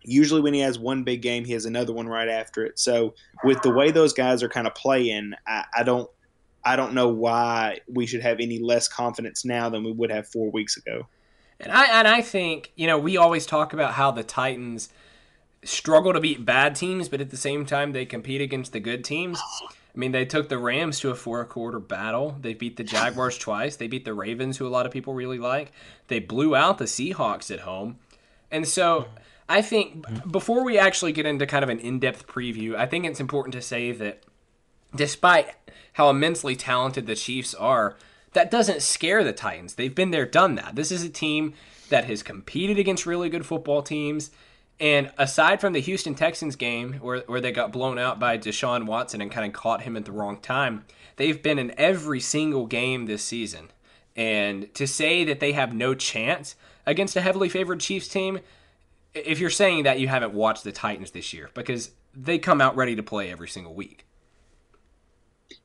usually 0.02 0.42
when 0.42 0.54
he 0.54 0.60
has 0.60 0.78
one 0.78 1.02
big 1.02 1.22
game, 1.22 1.44
he 1.44 1.54
has 1.54 1.64
another 1.64 1.92
one 1.92 2.06
right 2.06 2.28
after 2.28 2.64
it. 2.64 2.78
So 2.78 3.14
with 3.42 3.62
the 3.62 3.72
way 3.72 3.90
those 3.90 4.12
guys 4.12 4.42
are 4.42 4.48
kind 4.48 4.66
of 4.66 4.74
playing, 4.74 5.32
I, 5.46 5.64
I 5.78 5.82
don't, 5.82 6.10
I 6.64 6.76
don't 6.76 6.94
know 6.94 7.08
why 7.08 7.80
we 7.92 8.06
should 8.06 8.22
have 8.22 8.38
any 8.40 8.58
less 8.58 8.86
confidence 8.86 9.44
now 9.44 9.68
than 9.68 9.82
we 9.82 9.92
would 9.92 10.10
have 10.10 10.28
four 10.28 10.50
weeks 10.50 10.76
ago. 10.76 11.06
And 11.60 11.72
I 11.72 11.98
and 11.98 12.08
I 12.08 12.20
think 12.20 12.72
you 12.76 12.86
know 12.86 12.98
we 12.98 13.16
always 13.16 13.46
talk 13.46 13.72
about 13.72 13.94
how 13.94 14.10
the 14.10 14.22
Titans 14.22 14.88
struggle 15.64 16.12
to 16.12 16.20
beat 16.20 16.44
bad 16.44 16.76
teams, 16.76 17.08
but 17.08 17.20
at 17.20 17.30
the 17.30 17.36
same 17.36 17.64
time 17.64 17.92
they 17.92 18.04
compete 18.04 18.40
against 18.40 18.72
the 18.72 18.80
good 18.80 19.04
teams. 19.04 19.40
I 19.94 19.98
mean, 19.98 20.12
they 20.12 20.24
took 20.24 20.48
the 20.48 20.58
Rams 20.58 20.98
to 21.00 21.10
a 21.10 21.14
four 21.14 21.44
quarter 21.44 21.78
battle. 21.78 22.36
They 22.40 22.52
beat 22.52 22.76
the 22.76 22.84
Jaguars 22.84 23.38
twice. 23.38 23.76
They 23.76 23.86
beat 23.86 24.04
the 24.04 24.14
Ravens, 24.14 24.56
who 24.56 24.66
a 24.66 24.68
lot 24.68 24.86
of 24.86 24.92
people 24.92 25.14
really 25.14 25.38
like. 25.38 25.72
They 26.08 26.18
blew 26.18 26.56
out 26.56 26.78
the 26.78 26.84
Seahawks 26.84 27.50
at 27.52 27.60
home. 27.60 27.98
And 28.50 28.66
so 28.66 29.06
I 29.48 29.62
think 29.62 30.04
before 30.30 30.64
we 30.64 30.78
actually 30.78 31.12
get 31.12 31.26
into 31.26 31.46
kind 31.46 31.62
of 31.62 31.68
an 31.68 31.78
in 31.78 32.00
depth 32.00 32.26
preview, 32.26 32.74
I 32.74 32.86
think 32.86 33.04
it's 33.04 33.20
important 33.20 33.52
to 33.52 33.62
say 33.62 33.92
that 33.92 34.24
despite 34.94 35.54
how 35.94 36.10
immensely 36.10 36.56
talented 36.56 37.06
the 37.06 37.14
Chiefs 37.14 37.54
are, 37.54 37.96
that 38.34 38.50
doesn't 38.50 38.82
scare 38.82 39.24
the 39.24 39.32
Titans. 39.32 39.74
They've 39.74 39.94
been 39.94 40.10
there, 40.10 40.26
done 40.26 40.54
that. 40.56 40.76
This 40.76 40.92
is 40.92 41.02
a 41.02 41.08
team 41.08 41.54
that 41.88 42.04
has 42.04 42.22
competed 42.22 42.78
against 42.78 43.06
really 43.06 43.28
good 43.28 43.46
football 43.46 43.82
teams. 43.82 44.30
And 44.80 45.12
aside 45.18 45.60
from 45.60 45.72
the 45.72 45.80
Houston 45.80 46.14
Texans 46.14 46.56
game 46.56 46.94
where, 46.94 47.20
where 47.26 47.40
they 47.40 47.52
got 47.52 47.72
blown 47.72 47.98
out 47.98 48.18
by 48.18 48.36
Deshaun 48.36 48.86
Watson 48.86 49.20
and 49.20 49.30
kind 49.30 49.46
of 49.46 49.52
caught 49.52 49.82
him 49.82 49.96
at 49.96 50.04
the 50.04 50.12
wrong 50.12 50.38
time, 50.38 50.84
they've 51.16 51.40
been 51.40 51.58
in 51.58 51.72
every 51.78 52.20
single 52.20 52.66
game 52.66 53.06
this 53.06 53.22
season. 53.22 53.70
And 54.16 54.72
to 54.74 54.86
say 54.86 55.24
that 55.24 55.40
they 55.40 55.52
have 55.52 55.72
no 55.72 55.94
chance 55.94 56.56
against 56.86 57.16
a 57.16 57.20
heavily 57.20 57.48
favored 57.48 57.80
Chiefs 57.80 58.08
team, 58.08 58.40
if 59.14 59.38
you're 59.38 59.50
saying 59.50 59.84
that, 59.84 60.00
you 60.00 60.08
haven't 60.08 60.34
watched 60.34 60.64
the 60.64 60.72
Titans 60.72 61.12
this 61.12 61.32
year 61.32 61.50
because 61.54 61.92
they 62.12 62.38
come 62.38 62.60
out 62.60 62.74
ready 62.74 62.96
to 62.96 63.02
play 63.02 63.30
every 63.30 63.48
single 63.48 63.74
week. 63.74 64.04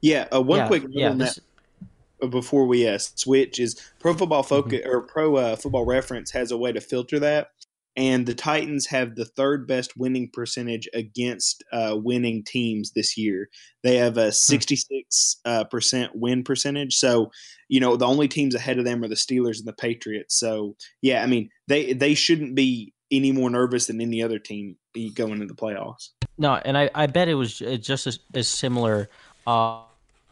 Yeah, 0.02 0.28
uh, 0.32 0.42
one 0.42 0.60
yeah, 0.60 0.68
quick 0.68 0.84
yeah, 0.90 1.14
this... 1.14 1.40
uh, 2.22 2.28
before 2.28 2.66
we 2.66 2.88
uh, 2.88 2.98
switch 2.98 3.60
is 3.60 3.80
Pro 4.00 4.14
Football 4.14 4.44
Focus 4.44 4.80
mm-hmm. 4.80 4.90
or 4.90 5.02
Pro 5.02 5.36
uh, 5.36 5.56
Football 5.56 5.86
Reference 5.86 6.32
has 6.32 6.52
a 6.52 6.58
way 6.58 6.72
to 6.72 6.82
filter 6.82 7.20
that 7.20 7.50
and 8.00 8.26
the 8.26 8.34
Titans 8.34 8.86
have 8.86 9.16
the 9.16 9.26
third 9.26 9.68
best 9.68 9.98
winning 9.98 10.30
percentage 10.32 10.88
against 10.94 11.66
uh, 11.74 11.98
winning 11.98 12.46
teams 12.46 12.92
this 12.92 13.18
year. 13.18 13.50
They 13.84 13.98
have 13.98 14.18
a 14.18 14.32
66 14.32 15.38
uh, 15.44 15.66
percent 15.66 16.12
win 16.16 16.46
percentage. 16.46 16.96
So, 16.96 17.30
you 17.68 17.82
know, 17.82 17.98
the 17.98 18.08
only 18.08 18.30
teams 18.30 18.56
ahead 18.56 18.80
of 18.80 18.86
them 18.86 19.04
are 19.04 19.10
the 19.10 19.16
Steelers 19.16 19.60
and 19.60 19.68
the 19.68 19.74
Patriots. 19.74 20.40
So, 20.40 20.78
yeah, 21.02 21.24
I 21.24 21.26
mean, 21.26 21.50
they 21.68 21.92
they 21.92 22.14
shouldn't 22.14 22.56
be 22.56 22.94
any 23.12 23.34
more 23.34 23.50
nervous 23.50 23.88
than 23.88 24.00
any 24.00 24.24
other 24.24 24.40
team 24.40 24.78
going 25.16 25.34
into 25.34 25.48
the 25.48 25.56
playoffs. 25.56 26.10
No, 26.38 26.54
and 26.54 26.78
I, 26.78 26.90
I 26.96 27.08
bet 27.08 27.28
it 27.28 27.34
was 27.34 27.58
just 27.58 28.08
as, 28.08 28.20
as 28.34 28.48
similar 28.48 29.10
uh, 29.46 29.82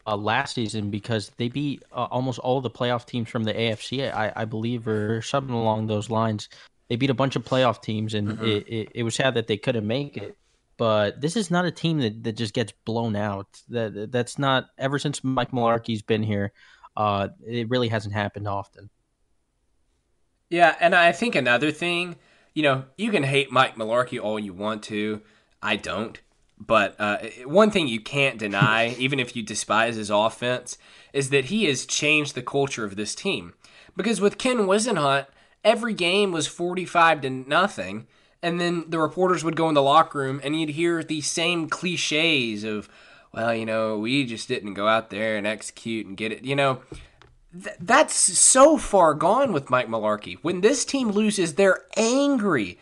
uh, 0.07 0.15
last 0.15 0.55
season 0.55 0.89
because 0.89 1.31
they 1.37 1.49
beat 1.49 1.83
uh, 1.91 2.07
almost 2.09 2.39
all 2.39 2.61
the 2.61 2.69
playoff 2.69 3.05
teams 3.05 3.29
from 3.29 3.43
the 3.43 3.53
AFC, 3.53 4.11
I, 4.11 4.31
I 4.35 4.45
believe, 4.45 4.87
or 4.87 5.21
something 5.21 5.53
along 5.53 5.87
those 5.87 6.09
lines. 6.09 6.47
They 6.87 6.95
beat 6.95 7.09
a 7.09 7.13
bunch 7.13 7.35
of 7.35 7.43
playoff 7.43 7.81
teams, 7.81 8.13
and 8.13 8.29
mm-hmm. 8.29 8.45
it, 8.45 8.67
it, 8.67 8.89
it, 8.95 9.03
was 9.03 9.15
sad 9.15 9.33
that 9.33 9.47
they 9.47 9.57
couldn't 9.57 9.85
make 9.85 10.15
it. 10.15 10.37
But 10.77 11.19
this 11.19 11.35
is 11.35 11.51
not 11.51 11.65
a 11.65 11.71
team 11.71 11.99
that, 11.99 12.23
that 12.23 12.37
just 12.37 12.53
gets 12.53 12.71
blown 12.85 13.15
out. 13.15 13.47
That 13.69 14.11
that's 14.11 14.39
not 14.39 14.69
ever 14.77 14.97
since 14.97 15.23
Mike 15.23 15.51
Mularkey's 15.51 16.01
been 16.01 16.23
here. 16.23 16.53
Uh, 16.95 17.27
it 17.45 17.69
really 17.69 17.89
hasn't 17.89 18.13
happened 18.13 18.47
often. 18.47 18.89
Yeah, 20.49 20.75
and 20.79 20.95
I 20.95 21.11
think 21.11 21.35
another 21.35 21.71
thing, 21.71 22.15
you 22.53 22.63
know, 22.63 22.85
you 22.97 23.11
can 23.11 23.23
hate 23.23 23.51
Mike 23.51 23.75
Mularkey 23.75 24.21
all 24.21 24.39
you 24.39 24.53
want 24.53 24.83
to. 24.83 25.21
I 25.61 25.75
don't. 25.75 26.17
But 26.59 26.95
uh, 26.99 27.17
one 27.45 27.71
thing 27.71 27.87
you 27.87 27.99
can't 27.99 28.39
deny, 28.39 28.89
even 28.97 29.19
if 29.19 29.35
you 29.35 29.43
despise 29.43 29.95
his 29.95 30.09
offense, 30.09 30.77
is 31.13 31.29
that 31.29 31.45
he 31.45 31.65
has 31.65 31.85
changed 31.85 32.35
the 32.35 32.41
culture 32.41 32.83
of 32.83 32.95
this 32.95 33.15
team. 33.15 33.53
Because 33.95 34.21
with 34.21 34.37
Ken 34.37 34.57
Whisenhunt, 34.59 35.27
every 35.63 35.93
game 35.93 36.31
was 36.31 36.47
45 36.47 37.21
to 37.21 37.29
nothing. 37.29 38.07
And 38.41 38.61
then 38.61 38.85
the 38.87 38.99
reporters 38.99 39.43
would 39.43 39.55
go 39.55 39.67
in 39.67 39.73
the 39.73 39.81
locker 39.81 40.19
room 40.19 40.39
and 40.43 40.59
you'd 40.59 40.69
hear 40.69 41.03
these 41.03 41.29
same 41.29 41.67
cliches 41.67 42.63
of, 42.63 42.87
well, 43.33 43.53
you 43.53 43.65
know, 43.65 43.97
we 43.97 44.25
just 44.25 44.47
didn't 44.47 44.75
go 44.75 44.87
out 44.87 45.09
there 45.09 45.37
and 45.37 45.47
execute 45.47 46.05
and 46.05 46.15
get 46.15 46.31
it. 46.31 46.43
You 46.43 46.55
know, 46.55 46.81
th- 47.51 47.75
that's 47.79 48.15
so 48.15 48.77
far 48.77 49.15
gone 49.15 49.53
with 49.53 49.71
Mike 49.71 49.87
Mularkey. 49.87 50.37
When 50.43 50.61
this 50.61 50.85
team 50.85 51.09
loses, 51.09 51.55
they're 51.55 51.85
angry. 51.97 52.77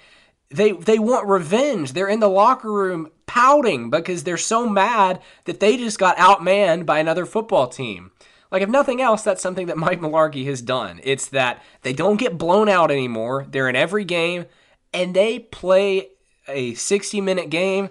They 0.50 0.74
they 0.74 1.00
want 1.00 1.28
revenge. 1.28 1.94
They're 1.94 2.10
in 2.10 2.20
the 2.20 2.30
locker 2.30 2.72
room 2.72 3.10
pouting 3.26 3.90
because 3.90 4.24
they're 4.24 4.38
so 4.38 4.68
mad 4.68 5.22
that 5.46 5.60
they 5.60 5.78
just 5.78 6.00
got 6.00 6.18
outmanned 6.18 6.86
by 6.86 7.00
another 7.00 7.26
football 7.26 7.68
team. 7.68 8.12
Like, 8.52 8.62
if 8.62 8.70
nothing 8.70 9.02
else, 9.02 9.24
that's 9.24 9.42
something 9.42 9.68
that 9.68 9.78
Mike 9.86 10.00
Mularkey 10.00 10.46
has 10.46 10.62
done. 10.62 11.00
It's 11.04 11.28
that 11.30 11.64
they 11.82 11.94
don't 11.94 12.18
get 12.18 12.38
blown 12.38 12.70
out 12.70 12.92
anymore. 12.92 13.46
They're 13.50 13.70
in 13.70 13.76
every 13.76 14.06
game, 14.06 14.46
and 14.94 15.14
they 15.16 15.40
play 15.40 16.10
a 16.48 16.74
60 16.76 17.22
minute 17.22 17.50
game, 17.50 17.90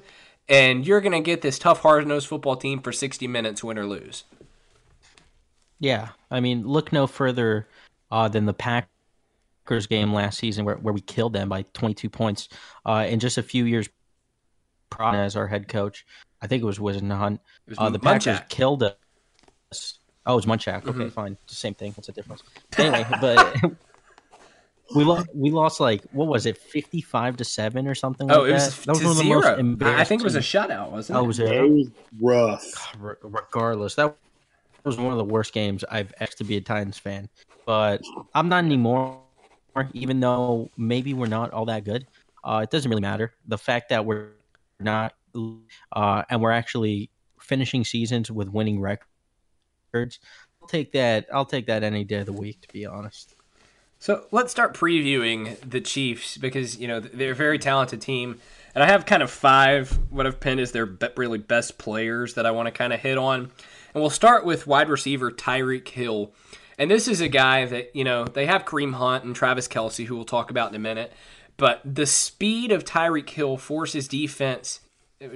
and 0.48 0.86
you're 0.86 1.00
going 1.00 1.12
to 1.12 1.20
get 1.20 1.42
this 1.42 1.58
tough, 1.58 1.80
hard 1.80 2.06
nosed 2.06 2.28
football 2.28 2.56
team 2.56 2.80
for 2.80 2.92
60 2.92 3.26
minutes, 3.26 3.64
win 3.64 3.78
or 3.78 3.86
lose. 3.86 4.24
Yeah. 5.80 6.10
I 6.30 6.40
mean, 6.40 6.66
look 6.66 6.92
no 6.92 7.06
further 7.06 7.68
uh, 8.10 8.28
than 8.28 8.46
the 8.46 8.54
Packers 8.54 9.86
game 9.88 10.12
last 10.12 10.38
season 10.38 10.64
where, 10.64 10.76
where 10.76 10.94
we 10.94 11.00
killed 11.00 11.32
them 11.32 11.48
by 11.48 11.62
22 11.74 12.08
points. 12.08 12.48
Uh, 12.86 13.06
in 13.08 13.18
just 13.20 13.38
a 13.38 13.42
few 13.42 13.64
years 13.64 13.88
prior 14.96 15.22
as 15.22 15.36
our 15.36 15.46
head 15.46 15.68
coach, 15.68 16.06
I 16.40 16.46
think 16.46 16.62
it 16.62 16.66
was 16.66 16.78
Whisenhunt. 16.78 17.40
Uh, 17.76 17.90
the 17.90 17.98
Packers 17.98 18.40
killed 18.48 18.82
us 18.82 19.98
Oh, 20.26 20.38
it's 20.38 20.46
Munchak. 20.46 20.86
Okay, 20.86 20.90
mm-hmm. 20.90 21.08
fine. 21.08 21.36
It's 21.44 21.52
the 21.52 21.56
same 21.56 21.74
thing. 21.74 21.92
What's 21.92 22.06
the 22.06 22.12
difference? 22.12 22.42
Anyway, 22.78 23.04
but 23.20 23.56
we 24.94 25.04
lost. 25.04 25.28
We 25.34 25.50
lost 25.50 25.80
like 25.80 26.02
what 26.12 26.28
was 26.28 26.46
it, 26.46 26.56
fifty-five 26.56 27.36
to 27.36 27.44
seven 27.44 27.86
or 27.86 27.94
something? 27.94 28.30
Oh, 28.30 28.40
like 28.40 28.50
it 28.50 28.52
was 28.54 28.76
that, 28.76 28.86
that 28.86 28.92
was 28.92 29.02
one 29.02 29.10
of 29.10 29.16
the 29.18 29.24
most 29.24 29.58
embarrassing. 29.58 30.00
I 30.00 30.04
think 30.04 30.22
it 30.22 30.24
was 30.24 30.36
a 30.36 30.40
shutout, 30.40 30.92
wasn't 30.92 31.18
it? 31.18 31.20
Oh, 31.20 31.24
was 31.24 31.38
it? 31.40 31.52
It 31.52 31.70
was 31.70 31.90
rough. 32.18 32.96
regardless, 33.22 33.96
that 33.96 34.16
was 34.84 34.96
one 34.96 35.12
of 35.12 35.18
the 35.18 35.24
worst 35.24 35.52
games 35.52 35.84
I've 35.90 36.12
ever 36.20 36.32
to 36.32 36.44
be 36.44 36.56
a 36.56 36.60
Titans 36.60 36.98
fan. 36.98 37.28
But 37.66 38.02
I'm 38.34 38.48
not 38.48 38.64
anymore. 38.64 39.20
Even 39.92 40.20
though 40.20 40.70
maybe 40.76 41.14
we're 41.14 41.26
not 41.26 41.50
all 41.50 41.64
that 41.64 41.84
good, 41.84 42.06
uh, 42.44 42.60
it 42.62 42.70
doesn't 42.70 42.88
really 42.88 43.02
matter. 43.02 43.34
The 43.48 43.58
fact 43.58 43.88
that 43.88 44.06
we're 44.06 44.28
not, 44.81 45.14
uh, 45.93 46.23
and 46.28 46.40
we're 46.40 46.52
actually 46.52 47.11
finishing 47.40 47.85
seasons 47.85 48.31
with 48.31 48.49
winning 48.49 48.81
records. 48.81 50.19
I'll 50.61 50.69
take 50.69 50.93
that. 50.93 51.26
I'll 51.33 51.45
take 51.45 51.66
that 51.66 51.83
any 51.83 52.04
day 52.04 52.21
of 52.21 52.26
the 52.26 52.33
week, 52.33 52.62
to 52.62 52.69
be 52.73 52.87
honest. 52.87 53.35
So 53.99 54.26
let's 54.33 54.50
start 54.50 54.75
previewing 54.75 55.59
the 55.61 55.81
Chiefs 55.81 56.37
because 56.37 56.78
you 56.78 56.88
know 56.88 57.00
they're 57.00 57.33
a 57.33 57.35
very 57.35 57.59
talented 57.59 58.00
team, 58.00 58.38
and 58.75 58.85
I 58.85 58.87
have 58.87 59.07
kind 59.07 59.23
of 59.23 59.31
five 59.31 59.99
what 60.11 60.26
I've 60.26 60.40
pinned 60.40 60.61
is 60.61 60.73
their 60.73 60.88
really 61.16 61.38
best 61.38 61.78
players 61.78 62.35
that 62.35 62.45
I 62.45 62.50
want 62.50 62.66
to 62.66 62.71
kind 62.71 62.93
of 62.93 63.00
hit 63.00 63.16
on, 63.16 63.40
and 63.95 64.02
we'll 64.02 64.11
start 64.11 64.45
with 64.45 64.66
wide 64.66 64.88
receiver 64.88 65.31
Tyreek 65.31 65.88
Hill, 65.88 66.33
and 66.78 66.90
this 66.90 67.09
is 67.09 67.21
a 67.21 67.28
guy 67.28 67.64
that 67.64 67.97
you 67.97 68.04
know 68.04 68.25
they 68.25 68.47
have 68.47 68.64
Kareem 68.66 68.95
Hunt 68.95 69.25
and 69.25 69.35
Travis 69.35 69.69
Kelce, 69.69 70.04
who 70.04 70.16
we'll 70.16 70.26
talk 70.26 70.50
about 70.50 70.69
in 70.69 70.76
a 70.76 70.81
minute, 70.81 71.12
but 71.56 71.80
the 71.84 72.06
speed 72.06 72.73
of 72.73 72.84
Tyreek 72.84 73.30
Hill 73.30 73.56
forces 73.56 74.08
defense 74.08 74.80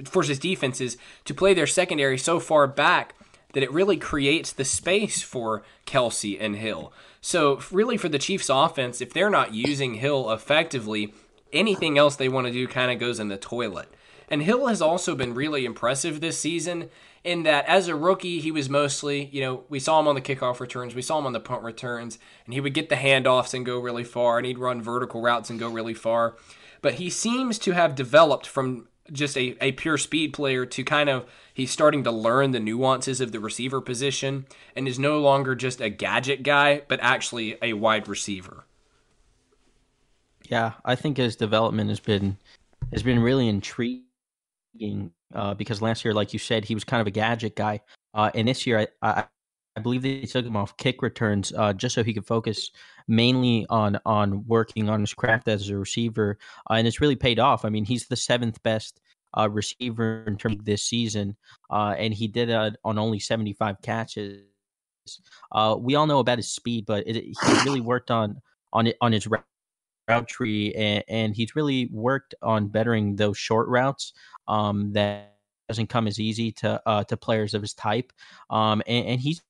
forces 0.05 0.39
defenses 0.39 0.97
to 1.25 1.33
play 1.33 1.53
their 1.53 1.67
secondary 1.67 2.17
so 2.17 2.39
far 2.39 2.67
back 2.67 3.15
that 3.53 3.63
it 3.63 3.71
really 3.71 3.97
creates 3.97 4.51
the 4.51 4.65
space 4.65 5.21
for 5.21 5.63
Kelce 5.85 6.37
and 6.39 6.55
Hill. 6.55 6.93
So, 7.21 7.59
really, 7.71 7.97
for 7.97 8.09
the 8.09 8.19
Chiefs' 8.19 8.49
offense, 8.49 9.01
if 9.01 9.13
they're 9.13 9.29
not 9.29 9.53
using 9.53 9.95
Hill 9.95 10.31
effectively, 10.31 11.13
anything 11.51 11.97
else 11.97 12.15
they 12.15 12.29
want 12.29 12.47
to 12.47 12.53
do 12.53 12.67
kind 12.67 12.91
of 12.91 12.99
goes 12.99 13.19
in 13.19 13.29
the 13.29 13.37
toilet. 13.37 13.91
And 14.29 14.43
Hill 14.43 14.67
has 14.67 14.81
also 14.81 15.15
been 15.15 15.33
really 15.33 15.65
impressive 15.65 16.21
this 16.21 16.37
season 16.37 16.89
in 17.29 17.43
that 17.43 17.65
as 17.67 17.87
a 17.87 17.95
rookie, 17.95 18.39
he 18.39 18.51
was 18.51 18.69
mostly, 18.69 19.25
you 19.25 19.39
know, 19.39 19.63
we 19.69 19.79
saw 19.79 19.99
him 19.99 20.07
on 20.07 20.15
the 20.15 20.21
kickoff 20.21 20.59
returns, 20.59 20.95
we 20.95 21.03
saw 21.03 21.19
him 21.19 21.27
on 21.27 21.33
the 21.33 21.39
punt 21.39 21.61
returns, 21.61 22.17
and 22.45 22.55
he 22.55 22.59
would 22.59 22.73
get 22.73 22.89
the 22.89 22.95
handoffs 22.95 23.53
and 23.53 23.67
go 23.67 23.77
really 23.77 24.03
far, 24.03 24.39
and 24.39 24.47
he'd 24.47 24.57
run 24.57 24.81
vertical 24.81 25.21
routes 25.21 25.51
and 25.51 25.59
go 25.59 25.69
really 25.69 25.93
far. 25.93 26.35
But 26.81 26.95
he 26.95 27.09
seems 27.11 27.59
to 27.59 27.73
have 27.73 27.93
developed 27.93 28.47
from 28.47 28.87
just 29.11 29.37
a, 29.37 29.55
a 29.61 29.73
pure 29.73 29.97
speed 29.97 30.33
player 30.33 30.65
to 30.65 30.83
kind 30.83 31.07
of 31.07 31.29
he's 31.53 31.69
starting 31.71 32.03
to 32.03 32.11
learn 32.11 32.51
the 32.51 32.59
nuances 32.59 33.21
of 33.21 33.31
the 33.31 33.39
receiver 33.39 33.79
position 33.79 34.47
and 34.75 34.87
is 34.87 34.97
no 34.97 35.19
longer 35.19 35.53
just 35.53 35.81
a 35.81 35.89
gadget 35.89 36.41
guy, 36.41 36.81
but 36.87 36.99
actually 37.01 37.57
a 37.61 37.73
wide 37.73 38.07
receiver. 38.07 38.65
Yeah, 40.47 40.73
I 40.83 40.95
think 40.95 41.17
his 41.17 41.35
development 41.35 41.89
has 41.89 41.99
been 41.99 42.37
has 42.91 43.03
been 43.03 43.19
really 43.19 43.47
intriguing 43.47 45.11
uh, 45.33 45.53
because 45.53 45.81
last 45.81 46.03
year, 46.03 46.13
like 46.13 46.33
you 46.33 46.39
said, 46.39 46.65
he 46.65 46.73
was 46.73 46.83
kind 46.83 47.01
of 47.01 47.07
a 47.07 47.11
gadget 47.11 47.55
guy, 47.55 47.81
uh, 48.13 48.31
and 48.33 48.47
this 48.47 48.65
year 48.65 48.79
I, 48.79 48.87
I, 49.01 49.23
I 49.75 49.81
believe 49.81 50.01
they 50.01 50.21
took 50.21 50.45
him 50.45 50.57
off 50.57 50.77
kick 50.77 51.01
returns 51.01 51.53
uh, 51.55 51.73
just 51.73 51.95
so 51.95 52.03
he 52.03 52.13
could 52.13 52.25
focus 52.25 52.71
mainly 53.07 53.65
on 53.69 53.99
on 54.05 54.45
working 54.47 54.89
on 54.89 55.01
his 55.01 55.13
craft 55.13 55.47
as 55.47 55.69
a 55.69 55.77
receiver, 55.77 56.37
uh, 56.69 56.73
and 56.73 56.87
it's 56.87 57.01
really 57.01 57.15
paid 57.15 57.39
off. 57.39 57.65
I 57.65 57.69
mean, 57.69 57.85
he's 57.85 58.07
the 58.07 58.15
seventh 58.15 58.61
best 58.63 58.99
uh, 59.37 59.49
receiver 59.49 60.23
in 60.27 60.37
terms 60.37 60.55
of 60.55 60.65
this 60.65 60.83
season, 60.83 61.35
uh, 61.69 61.95
and 61.97 62.13
he 62.13 62.27
did 62.27 62.49
it 62.49 62.75
on 62.83 62.97
only 62.97 63.19
seventy 63.19 63.53
five 63.53 63.81
catches. 63.81 64.41
we 65.79 65.95
all 65.95 66.07
know 66.07 66.19
about 66.19 66.39
his 66.39 66.49
speed, 66.49 66.85
but 66.85 67.07
it, 67.07 67.15
he 67.15 67.35
really 67.65 67.81
worked 67.81 68.11
on 68.11 68.41
on 68.73 68.87
it 68.87 68.97
on 69.01 69.11
his 69.11 69.27
route 70.09 70.27
tree, 70.27 70.73
and, 70.73 71.03
and 71.07 71.35
he's 71.35 71.55
really 71.55 71.89
worked 71.91 72.35
on 72.41 72.67
bettering 72.67 73.15
those 73.15 73.37
short 73.37 73.67
routes 73.69 74.13
um, 74.47 74.91
that 74.93 75.35
doesn't 75.69 75.87
come 75.87 76.07
as 76.07 76.19
easy 76.19 76.51
to 76.51 76.81
uh, 76.85 77.03
to 77.05 77.15
players 77.15 77.53
of 77.53 77.61
his 77.61 77.73
type. 77.73 78.11
Um, 78.49 78.81
and, 78.87 79.05
and, 79.05 79.21
he's 79.21 79.41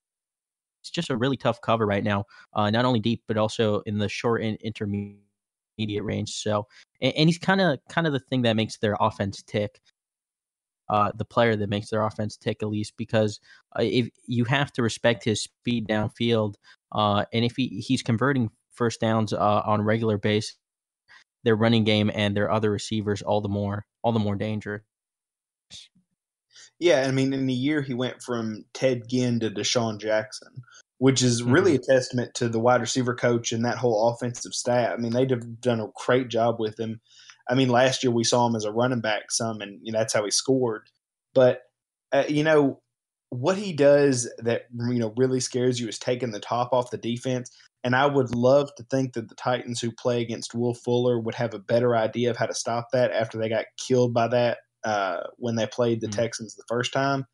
it's 0.81 0.91
just 0.91 1.09
a 1.09 1.17
really 1.17 1.37
tough 1.37 1.61
cover 1.61 1.85
right 1.85 2.03
now, 2.03 2.25
uh, 2.53 2.69
not 2.69 2.85
only 2.85 2.99
deep 2.99 3.23
but 3.27 3.37
also 3.37 3.79
in 3.81 3.97
the 3.97 4.09
short 4.09 4.43
and 4.43 4.57
intermediate 4.57 5.23
range. 6.03 6.31
So, 6.33 6.67
and, 7.01 7.13
and 7.15 7.29
he's 7.29 7.37
kind 7.37 7.61
of 7.61 7.79
kind 7.89 8.05
of 8.05 8.13
the 8.13 8.19
thing 8.19 8.43
that 8.43 8.55
makes 8.55 8.77
their 8.77 8.97
offense 8.99 9.41
tick. 9.41 9.79
Uh, 10.89 11.11
the 11.15 11.25
player 11.25 11.55
that 11.55 11.69
makes 11.69 11.91
their 11.91 12.03
offense 12.03 12.35
tick 12.35 12.63
at 12.63 12.67
least 12.67 12.93
because 12.97 13.39
uh, 13.77 13.83
if 13.83 14.09
you 14.25 14.43
have 14.43 14.71
to 14.71 14.81
respect 14.81 15.23
his 15.23 15.43
speed 15.43 15.87
downfield, 15.87 16.55
uh, 16.93 17.23
and 17.31 17.45
if 17.45 17.55
he, 17.55 17.67
he's 17.67 18.01
converting 18.01 18.49
first 18.79 18.99
downs 18.99 19.33
uh, 19.33 19.61
on 19.65 19.81
a 19.81 19.83
regular 19.83 20.17
base, 20.17 20.55
their 21.43 21.55
running 21.55 21.83
game 21.83 22.09
and 22.15 22.35
their 22.35 22.49
other 22.49 22.71
receivers 22.71 23.21
all 23.21 23.41
the 23.41 23.49
more 23.49 23.85
all 24.01 24.11
the 24.11 24.19
more 24.19 24.35
dangerous. 24.35 24.81
Yeah, 26.79 27.05
I 27.05 27.11
mean, 27.11 27.33
in 27.33 27.47
a 27.49 27.53
year 27.53 27.81
he 27.81 27.93
went 27.93 28.23
from 28.23 28.63
Ted 28.73 29.03
Ginn 29.09 29.41
to 29.41 29.51
DeSean 29.51 29.99
Jackson, 29.99 30.63
which 30.97 31.21
is 31.21 31.43
really 31.43 31.77
mm-hmm. 31.77 31.91
a 31.91 31.95
testament 31.95 32.33
to 32.35 32.47
the 32.47 32.59
wide 32.59 32.79
receiver 32.79 33.13
coach 33.13 33.51
and 33.51 33.65
that 33.65 33.77
whole 33.77 34.09
offensive 34.09 34.53
staff. 34.53 34.93
I 34.93 34.97
mean, 34.97 35.11
they've 35.11 35.61
done 35.61 35.81
a 35.81 35.89
great 36.05 36.29
job 36.29 36.55
with 36.57 36.79
him. 36.79 37.01
I 37.49 37.55
mean, 37.55 37.67
last 37.67 38.01
year 38.01 38.11
we 38.11 38.23
saw 38.23 38.47
him 38.47 38.55
as 38.55 38.63
a 38.63 38.71
running 38.71 39.01
back 39.01 39.29
some, 39.29 39.59
and 39.59 39.79
you 39.83 39.91
know, 39.91 39.99
that's 39.99 40.13
how 40.13 40.23
he 40.23 40.31
scored. 40.31 40.89
But 41.33 41.63
uh, 42.13 42.23
you 42.29 42.43
know 42.43 42.81
what 43.29 43.57
he 43.57 43.73
does 43.73 44.31
that 44.39 44.63
you 44.73 44.99
know 44.99 45.13
really 45.15 45.39
scares 45.39 45.79
you 45.79 45.87
is 45.87 45.99
taking 45.99 46.31
the 46.31 46.39
top 46.39 46.73
off 46.73 46.91
the 46.91 46.97
defense. 46.97 47.51
And 47.83 47.95
I 47.95 48.05
would 48.05 48.35
love 48.35 48.69
to 48.75 48.83
think 48.83 49.13
that 49.13 49.29
the 49.29 49.35
Titans 49.35 49.79
who 49.79 49.91
play 49.91 50.21
against 50.21 50.53
Will 50.53 50.73
Fuller 50.73 51.19
would 51.19 51.35
have 51.35 51.53
a 51.53 51.59
better 51.59 51.95
idea 51.95 52.29
of 52.29 52.37
how 52.37 52.45
to 52.45 52.53
stop 52.53 52.87
that 52.91 53.11
after 53.11 53.37
they 53.37 53.47
got 53.47 53.65
killed 53.77 54.13
by 54.13 54.27
that 54.27 54.57
uh, 54.83 55.21
when 55.37 55.55
they 55.55 55.67
played 55.67 56.01
the 56.01 56.07
mm-hmm. 56.07 56.19
Texans 56.19 56.55
the 56.55 56.63
first 56.67 56.91
time. 56.91 57.25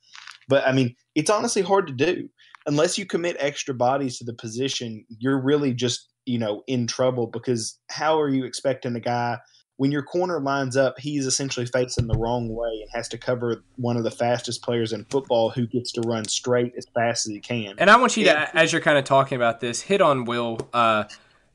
But 0.48 0.68
I 0.68 0.72
mean, 0.72 0.96
it's 1.16 1.30
honestly 1.30 1.62
hard 1.62 1.88
to 1.88 1.94
do 1.94 2.30
unless 2.68 2.98
you 2.98 3.06
commit 3.06 3.38
extra 3.40 3.74
bodies 3.74 4.18
to 4.20 4.24
the 4.24 4.34
position. 4.34 5.06
You're 5.20 5.42
really 5.42 5.74
just 5.74 6.12
you 6.26 6.38
know 6.38 6.64
in 6.68 6.88
trouble 6.88 7.28
because 7.28 7.80
how 7.90 8.20
are 8.20 8.30
you 8.30 8.46
expecting 8.46 8.96
a 8.96 9.00
guy 9.00 9.38
when 9.78 9.92
your 9.92 10.04
corner 10.04 10.40
lines 10.40 10.78
up, 10.78 11.00
he's 11.00 11.26
essentially 11.26 11.66
facing 11.66 12.08
the 12.08 12.18
wrong 12.18 12.48
way 12.48 12.80
and 12.82 12.90
has 12.94 13.08
to 13.10 13.18
cover 13.18 13.64
one 13.76 13.98
of 13.98 14.04
the 14.04 14.12
fastest 14.12 14.62
players 14.62 14.94
in 14.94 15.04
football 15.06 15.50
who 15.50 15.68
gets 15.68 15.92
to 15.94 16.02
run 16.02 16.26
straight 16.26 16.74
as 16.78 16.86
fast 16.94 17.28
as 17.28 17.34
he 17.34 17.40
can. 17.40 17.76
And 17.78 17.90
I 17.90 17.98
want 17.98 18.16
you 18.16 18.26
to, 18.26 18.56
as 18.56 18.72
you're 18.72 18.82
kind 18.82 18.98
of 18.98 19.04
talking 19.04 19.36
about 19.36 19.60
this, 19.60 19.82
hit 19.82 20.02
on 20.02 20.26
Will. 20.26 20.60
Uh, 20.74 21.06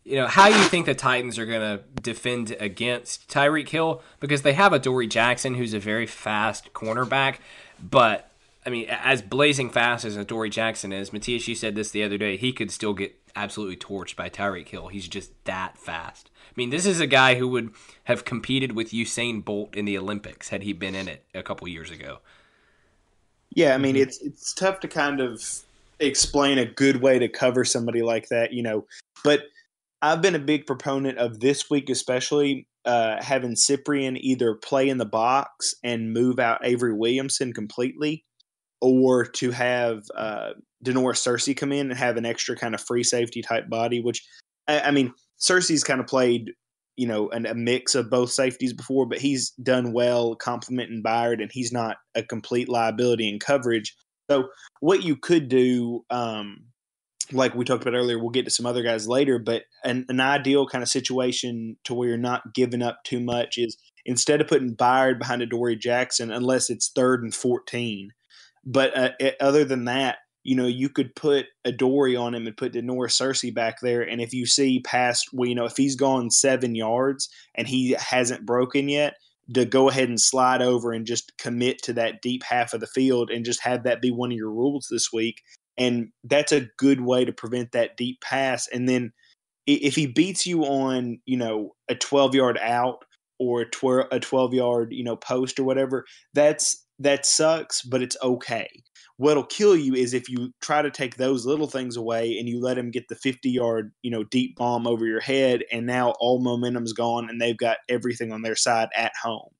you 0.04 0.16
know 0.16 0.26
how 0.26 0.48
you 0.48 0.62
think 0.64 0.86
the 0.86 0.94
Titans 0.94 1.38
are 1.38 1.46
going 1.46 1.60
to 1.60 1.84
defend 2.00 2.56
against 2.58 3.28
Tyreek 3.28 3.68
Hill 3.68 4.02
because 4.18 4.42
they 4.42 4.54
have 4.54 4.72
Adoree 4.72 5.06
Jackson, 5.06 5.54
who's 5.54 5.74
a 5.74 5.78
very 5.78 6.06
fast 6.06 6.72
cornerback, 6.72 7.36
but 7.78 8.30
I 8.64 8.70
mean, 8.70 8.86
as 8.88 9.22
blazing 9.22 9.70
fast 9.70 10.04
as 10.04 10.16
Dory 10.26 10.50
Jackson 10.50 10.92
is, 10.92 11.12
Matthias, 11.12 11.48
you 11.48 11.54
said 11.54 11.74
this 11.74 11.90
the 11.90 12.04
other 12.04 12.18
day, 12.18 12.36
he 12.36 12.52
could 12.52 12.70
still 12.70 12.92
get 12.92 13.16
absolutely 13.34 13.76
torched 13.76 14.16
by 14.16 14.28
Tyreek 14.28 14.68
Hill. 14.68 14.88
He's 14.88 15.08
just 15.08 15.32
that 15.44 15.78
fast. 15.78 16.29
I 16.50 16.52
mean, 16.56 16.70
this 16.70 16.84
is 16.84 16.98
a 16.98 17.06
guy 17.06 17.36
who 17.36 17.48
would 17.48 17.70
have 18.04 18.24
competed 18.24 18.72
with 18.72 18.90
Usain 18.90 19.44
Bolt 19.44 19.76
in 19.76 19.84
the 19.84 19.96
Olympics 19.96 20.48
had 20.48 20.62
he 20.62 20.72
been 20.72 20.96
in 20.96 21.06
it 21.06 21.24
a 21.32 21.42
couple 21.42 21.68
years 21.68 21.90
ago. 21.90 22.18
Yeah, 23.54 23.74
I 23.74 23.78
mean, 23.78 23.94
mm-hmm. 23.94 24.02
it's 24.02 24.20
it's 24.20 24.52
tough 24.54 24.80
to 24.80 24.88
kind 24.88 25.20
of 25.20 25.42
explain 26.00 26.58
a 26.58 26.64
good 26.64 27.02
way 27.02 27.18
to 27.18 27.28
cover 27.28 27.64
somebody 27.64 28.02
like 28.02 28.28
that, 28.28 28.52
you 28.52 28.62
know. 28.62 28.86
But 29.22 29.42
I've 30.02 30.22
been 30.22 30.34
a 30.34 30.40
big 30.40 30.66
proponent 30.66 31.18
of 31.18 31.40
this 31.40 31.68
week, 31.70 31.90
especially 31.90 32.66
uh, 32.84 33.22
having 33.22 33.54
Cyprien 33.54 34.16
either 34.18 34.54
play 34.54 34.88
in 34.88 34.98
the 34.98 35.04
box 35.04 35.74
and 35.84 36.12
move 36.12 36.38
out 36.38 36.64
Avery 36.64 36.94
Williamson 36.94 37.52
completely, 37.52 38.24
or 38.80 39.24
to 39.24 39.50
have 39.50 40.04
uh, 40.14 40.50
Da'Norris 40.84 41.22
Searcy 41.22 41.56
come 41.56 41.72
in 41.72 41.90
and 41.90 41.98
have 41.98 42.16
an 42.16 42.24
extra 42.24 42.56
kind 42.56 42.74
of 42.74 42.80
free 42.80 43.04
safety 43.04 43.42
type 43.42 43.68
body. 43.68 44.00
Which 44.00 44.24
I, 44.66 44.80
I 44.80 44.90
mean, 44.90 45.12
Searcy's 45.40 45.82
kind 45.82 46.00
of 46.00 46.06
played, 46.06 46.52
you 46.96 47.06
know, 47.06 47.30
an, 47.30 47.46
a 47.46 47.54
mix 47.54 47.94
of 47.94 48.10
both 48.10 48.30
safeties 48.30 48.72
before, 48.72 49.06
but 49.06 49.18
he's 49.18 49.50
done 49.62 49.92
well 49.92 50.36
complementing 50.36 51.02
Byard, 51.02 51.42
and 51.42 51.50
he's 51.52 51.72
not 51.72 51.96
a 52.14 52.22
complete 52.22 52.68
liability 52.68 53.28
in 53.28 53.38
coverage. 53.38 53.96
So 54.30 54.48
what 54.80 55.02
you 55.02 55.16
could 55.16 55.48
do, 55.48 56.04
um, 56.10 56.66
like 57.32 57.54
we 57.54 57.64
talked 57.64 57.82
about 57.82 57.96
earlier, 57.96 58.18
we'll 58.18 58.30
get 58.30 58.44
to 58.44 58.50
some 58.50 58.66
other 58.66 58.82
guys 58.82 59.08
later, 59.08 59.38
but 59.38 59.62
an, 59.84 60.04
an 60.08 60.20
ideal 60.20 60.66
kind 60.66 60.82
of 60.82 60.88
situation 60.88 61.76
to 61.84 61.94
where 61.94 62.08
you're 62.08 62.18
not 62.18 62.54
giving 62.54 62.82
up 62.82 62.98
too 63.04 63.20
much 63.20 63.56
is 63.58 63.76
instead 64.04 64.40
of 64.40 64.48
putting 64.48 64.76
Byard 64.76 65.18
behind 65.18 65.42
Adoree 65.42 65.76
Jackson, 65.76 66.30
unless 66.30 66.70
it's 66.70 66.90
third 66.94 67.22
and 67.22 67.34
14. 67.34 68.10
But 68.64 68.96
uh, 68.96 69.10
other 69.40 69.64
than 69.64 69.86
that, 69.86 70.18
you 70.42 70.56
know, 70.56 70.66
you 70.66 70.88
could 70.88 71.14
put 71.14 71.46
Adoree 71.66 72.16
on 72.16 72.34
him 72.34 72.46
and 72.46 72.56
put 72.56 72.72
Da'Norris 72.72 73.12
Searcy 73.12 73.54
back 73.54 73.80
there. 73.80 74.02
And 74.02 74.20
if 74.20 74.32
you 74.32 74.46
see 74.46 74.80
past, 74.80 75.28
well, 75.32 75.48
you 75.48 75.54
know, 75.54 75.66
if 75.66 75.76
he's 75.76 75.96
gone 75.96 76.30
seven 76.30 76.74
yards 76.74 77.28
and 77.54 77.68
he 77.68 77.94
hasn't 77.98 78.46
broken 78.46 78.88
yet, 78.88 79.14
to 79.54 79.64
go 79.64 79.88
ahead 79.88 80.08
and 80.08 80.20
slide 80.20 80.62
over 80.62 80.92
and 80.92 81.06
just 81.06 81.36
commit 81.38 81.82
to 81.82 81.92
that 81.94 82.22
deep 82.22 82.42
half 82.44 82.72
of 82.72 82.80
the 82.80 82.86
field 82.86 83.30
and 83.30 83.44
just 83.44 83.62
have 83.62 83.82
that 83.82 84.00
be 84.00 84.10
one 84.10 84.30
of 84.30 84.36
your 84.36 84.50
rules 84.50 84.86
this 84.90 85.12
week. 85.12 85.42
And 85.76 86.10
that's 86.24 86.52
a 86.52 86.68
good 86.76 87.00
way 87.00 87.24
to 87.24 87.32
prevent 87.32 87.72
that 87.72 87.96
deep 87.96 88.20
pass. 88.20 88.68
And 88.68 88.88
then 88.88 89.12
if 89.66 89.94
he 89.96 90.06
beats 90.06 90.46
you 90.46 90.64
on, 90.64 91.18
you 91.24 91.36
know, 91.36 91.74
a 91.88 91.94
12 91.94 92.34
yard 92.34 92.58
out 92.62 93.04
or 93.38 93.62
a 93.62 93.70
12, 93.70 94.08
a 94.12 94.20
12 94.20 94.54
yard, 94.54 94.92
you 94.92 95.04
know, 95.04 95.16
post 95.16 95.58
or 95.58 95.64
whatever, 95.64 96.04
that's 96.34 96.84
that 97.00 97.26
sucks, 97.26 97.82
but 97.82 98.02
it's 98.02 98.16
okay. 98.22 98.68
What'll 99.16 99.44
kill 99.44 99.76
you 99.76 99.94
is 99.94 100.14
if 100.14 100.28
you 100.28 100.52
try 100.62 100.80
to 100.80 100.90
take 100.90 101.16
those 101.16 101.44
little 101.44 101.66
things 101.66 101.96
away 101.96 102.38
and 102.38 102.48
you 102.48 102.60
let 102.60 102.76
them 102.76 102.90
get 102.90 103.08
the 103.08 103.16
50 103.16 103.50
yard 103.50 103.92
you 104.02 104.10
know 104.10 104.24
deep 104.24 104.56
bomb 104.56 104.86
over 104.86 105.04
your 105.04 105.20
head 105.20 105.64
and 105.72 105.86
now 105.86 106.14
all 106.20 106.42
momentum's 106.42 106.92
gone 106.92 107.28
and 107.28 107.40
they've 107.40 107.56
got 107.56 107.78
everything 107.88 108.32
on 108.32 108.42
their 108.42 108.56
side 108.56 108.88
at 108.94 109.12
home. 109.22 109.50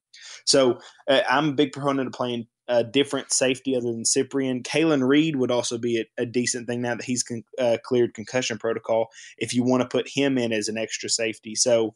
So 0.46 0.78
uh, 1.08 1.20
i'm 1.28 1.50
a 1.50 1.54
big 1.54 1.72
proponent 1.72 2.06
of 2.06 2.12
playing 2.12 2.46
a 2.68 2.84
different 2.84 3.32
safety 3.32 3.76
other 3.76 3.90
than 3.90 4.04
cyprien 4.04 4.62
Kalan 4.62 5.06
Reed 5.06 5.36
would 5.36 5.50
also 5.50 5.76
be 5.76 6.00
a, 6.00 6.22
a 6.22 6.24
decent 6.24 6.66
thing 6.68 6.80
now 6.80 6.94
that 6.94 7.04
he's 7.04 7.22
con- 7.22 7.42
uh, 7.58 7.78
cleared 7.84 8.14
concussion 8.14 8.58
protocol 8.58 9.08
if 9.38 9.52
you 9.52 9.64
want 9.64 9.82
to 9.82 9.88
put 9.88 10.08
him 10.08 10.38
in 10.38 10.52
as 10.52 10.68
an 10.68 10.78
extra 10.78 11.10
safety. 11.10 11.54
So 11.54 11.94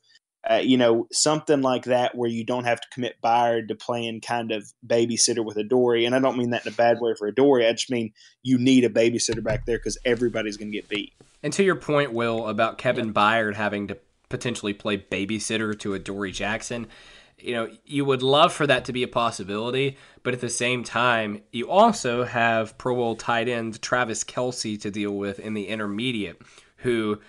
uh, 0.48 0.57
you 0.57 0.76
know, 0.76 1.07
something 1.11 1.62
like 1.62 1.85
that 1.85 2.14
where 2.14 2.28
you 2.28 2.44
don't 2.44 2.64
have 2.64 2.80
to 2.80 2.88
commit 2.90 3.16
Byard 3.22 3.68
to 3.68 3.74
playing 3.74 4.20
kind 4.20 4.52
of 4.52 4.70
babysitter 4.87 5.44
with 5.44 5.57
Adoree. 5.57 6.04
And 6.04 6.14
I 6.14 6.18
don't 6.18 6.37
mean 6.37 6.50
that 6.50 6.66
in 6.66 6.72
a 6.72 6.76
bad 6.76 7.00
way 7.00 7.14
for 7.18 7.26
Adoree. 7.28 7.66
I 7.66 7.72
just 7.72 7.90
mean 7.90 8.12
you 8.42 8.59
need 8.59 8.85
a 8.85 8.90
babysitter 8.90 9.42
back 9.42 9.64
there 9.64 9.78
because 9.78 9.96
everybody's 10.04 10.57
going 10.57 10.70
to 10.70 10.76
get 10.76 10.88
beat. 10.88 11.14
And 11.42 11.52
to 11.54 11.64
your 11.64 11.76
point, 11.76 12.12
Will, 12.12 12.46
about 12.48 12.78
Kevin 12.78 13.12
Byard 13.12 13.54
having 13.54 13.88
to 13.88 13.98
potentially 14.28 14.74
play 14.74 14.98
babysitter 14.98 15.78
to 15.80 15.94
Adoree 15.94 16.33
Jackson. 16.33 16.88
You 17.38 17.52
know, 17.52 17.70
you 17.85 18.04
would 18.04 18.22
love 18.22 18.52
for 18.52 18.66
that 18.66 18.87
to 18.87 18.92
be 18.92 19.02
a 19.02 19.09
possibility, 19.09 19.96
but 20.22 20.35
at 20.35 20.40
the 20.40 20.48
same 20.48 20.85
time, 20.85 21.42
you 21.52 21.70
also 21.70 22.24
have 22.24 22.78
Pro 22.78 22.94
Bowl 22.94 23.16
tight 23.16 23.48
end 23.48 23.80
Travis 23.83 24.24
Kelce 24.24 24.80
to 24.80 24.90
deal 24.90 25.12
with 25.12 25.38
in 25.38 25.54
the 25.54 25.68
intermediate, 25.68 26.40
who, 26.78 27.20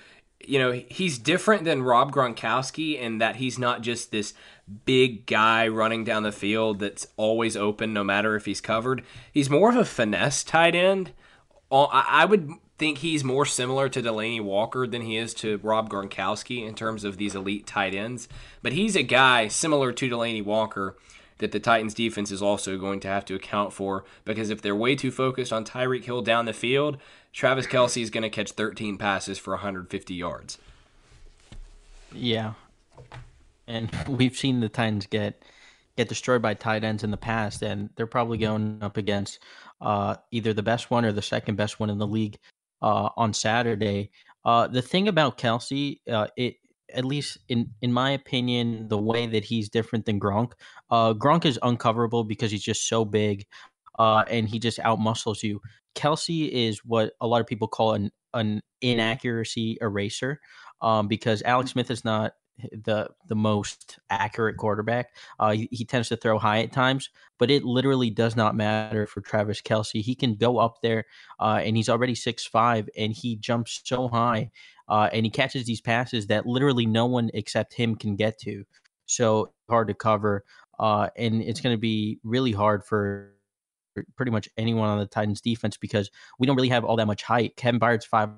you 0.48 0.60
know, 0.60 0.72
he's 0.72 1.18
different 1.18 1.64
than 1.64 1.84
Rob 1.84 2.12
Gronkowski 2.12 3.00
in 3.00 3.20
that 3.20 3.38
he's 3.38 3.60
not 3.60 3.82
just 3.82 4.12
this 4.12 4.34
big 4.86 5.26
guy 5.26 5.68
running 5.68 6.04
down 6.04 6.24
the 6.24 6.32
field 6.32 6.80
that's 6.80 7.08
always 7.18 7.56
open 7.56 7.94
no 7.94 8.04
matter 8.04 8.36
if 8.36 8.46
he's 8.46 8.62
covered. 8.62 9.04
He's 9.32 9.50
more 9.50 9.70
of 9.70 9.76
a 9.76 9.86
finesse 9.86 10.44
tight 10.44 10.76
end. 10.76 11.12
Uh, 11.72 11.86
I 11.86 12.26
would 12.26 12.50
think 12.78 13.00
he's 13.00 13.24
more 13.24 13.46
similar 13.46 13.88
to 13.90 14.02
Delanie 14.02 14.44
Walker 14.44 14.86
than 14.86 15.02
he 15.02 15.18
is 15.18 15.34
to 15.36 15.60
Rob 15.64 15.90
Gronkowski 15.90 16.68
in 16.68 16.76
terms 16.76 17.04
of 17.04 17.18
these 17.18 17.36
elite 17.36 17.66
tight 17.66 17.96
ends. 17.96 18.28
But 18.62 18.74
he's 18.74 18.96
a 18.96 19.04
guy 19.04 19.48
similar 19.48 19.92
to 19.94 20.10
Delanie 20.10 20.44
Walker 20.44 20.98
that 21.40 21.52
the 21.52 21.60
Titans 21.60 21.94
defense 21.94 22.32
is 22.32 22.42
also 22.42 22.78
going 22.78 23.00
to 23.02 23.08
have 23.08 23.26
to 23.26 23.36
account 23.36 23.74
for 23.74 24.06
because 24.24 24.50
if 24.50 24.62
they're 24.62 24.76
way 24.76 24.96
too 24.96 25.12
focused 25.12 25.52
on 25.52 25.66
Tyreek 25.66 26.06
Hill 26.06 26.22
down 26.22 26.46
the 26.46 26.54
field, 26.54 26.98
Travis 27.34 27.68
Kelce 27.68 28.02
is 28.02 28.10
going 28.10 28.24
to 28.24 28.30
catch 28.30 28.52
13 28.52 28.98
passes 28.98 29.38
for 29.38 29.52
150 29.54 30.14
yards. 30.14 30.58
Yeah. 32.14 32.54
And 33.68 33.90
we've 34.08 34.38
seen 34.38 34.60
the 34.60 34.70
Titans 34.70 35.08
get 35.08 35.44
get 35.98 36.10
destroyed 36.10 36.42
by 36.42 36.54
tight 36.54 36.84
ends 36.84 37.04
in 37.04 37.12
the 37.12 37.18
past, 37.18 37.62
and 37.62 37.90
they're 37.96 38.06
probably 38.06 38.38
going 38.38 38.80
up 38.82 38.98
against 38.98 39.40
uh, 39.80 40.16
either 40.32 40.54
the 40.54 40.64
best 40.64 40.92
one 40.92 41.06
or 41.06 41.14
the 41.14 41.22
second 41.22 41.56
best 41.56 41.80
one 41.80 41.90
in 41.90 41.98
the 41.98 42.08
league 42.08 42.38
uh, 42.82 43.10
on 43.16 43.34
Saturday. 43.34 44.12
Uh, 44.44 44.68
the 44.68 44.82
thing 44.82 45.08
about 45.08 45.38
Kelce, 45.38 46.00
uh, 46.12 46.28
it 46.36 46.58
at 46.96 47.06
least 47.06 47.38
in 47.50 47.72
in 47.82 47.92
my 47.94 48.12
opinion, 48.12 48.88
the 48.88 48.98
way 48.98 49.28
that 49.28 49.46
he's 49.46 49.70
different 49.70 50.06
than 50.06 50.20
Gronk. 50.20 50.54
Uh, 50.90 51.14
Gronk 51.14 51.46
is 51.46 51.60
uncoverable 51.62 52.28
because 52.28 52.52
he's 52.52 52.64
just 52.64 52.88
so 52.88 53.06
big, 53.06 53.46
uh, 54.00 54.24
and 54.30 54.48
he 54.50 54.60
just 54.60 54.80
outmuscles 54.80 55.44
you. 55.44 55.62
Kelce 55.96 56.50
is 56.50 56.80
what 56.86 57.14
a 57.22 57.28
lot 57.28 57.42
of 57.42 57.48
people 57.48 57.68
call 57.68 57.94
an 57.94 58.12
an 58.34 58.62
inaccuracy 58.82 59.78
eraser, 59.82 60.40
um, 60.82 61.08
because 61.08 61.42
Alex 61.44 61.72
Smith 61.72 61.92
is 61.92 62.04
not 62.04 62.34
the 62.72 63.10
the 63.28 63.36
most 63.36 64.00
accurate 64.10 64.58
quarterback. 64.58 65.10
Uh, 65.40 65.52
he, 65.52 65.68
he, 65.72 65.86
tends 65.86 66.10
to 66.10 66.16
throw 66.16 66.40
high 66.40 66.62
at 66.62 66.72
times, 66.72 67.10
but 67.38 67.52
it 67.52 67.64
literally 67.64 68.10
does 68.10 68.36
not 68.36 68.56
matter 68.56 69.06
for 69.08 69.22
Travis 69.22 69.62
Kelce. 69.62 70.02
He 70.02 70.16
can 70.16 70.36
go 70.36 70.58
up 70.58 70.82
there, 70.82 71.06
uh, 71.40 71.62
and 71.64 71.76
he's 71.76 71.90
already 71.90 72.16
six 72.16 72.46
five, 72.46 72.90
and 72.98 73.14
he 73.14 73.36
jumps 73.36 73.82
so 73.84 74.08
high, 74.08 74.52
uh, 74.88 75.10
and 75.12 75.26
he 75.26 75.30
catches 75.30 75.66
these 75.66 75.82
passes 75.82 76.28
that 76.28 76.46
literally 76.46 76.86
no 76.86 77.06
one 77.06 77.30
except 77.34 77.74
him 77.74 77.96
can 77.96 78.16
get 78.16 78.40
to. 78.40 78.64
So 79.06 79.54
hard 79.70 79.88
to 79.88 79.94
cover, 79.94 80.44
uh, 80.80 81.10
and 81.16 81.42
it's 81.42 81.62
going 81.62 81.76
to 81.76 81.80
be 81.80 82.20
really 82.24 82.52
hard 82.52 82.84
for 82.84 83.32
pretty 84.16 84.32
much 84.32 84.50
anyone 84.58 84.90
on 84.90 85.00
the 85.00 85.06
Titans 85.06 85.42
defense 85.42 85.78
because 85.78 86.10
we 86.40 86.48
don't 86.48 86.56
really 86.56 86.70
have 86.70 86.84
all 86.84 86.96
that 86.98 87.06
much 87.06 87.24
height. 87.24 87.56
Kevin 87.56 87.80
Byard's 87.80 88.06
five 88.06 88.30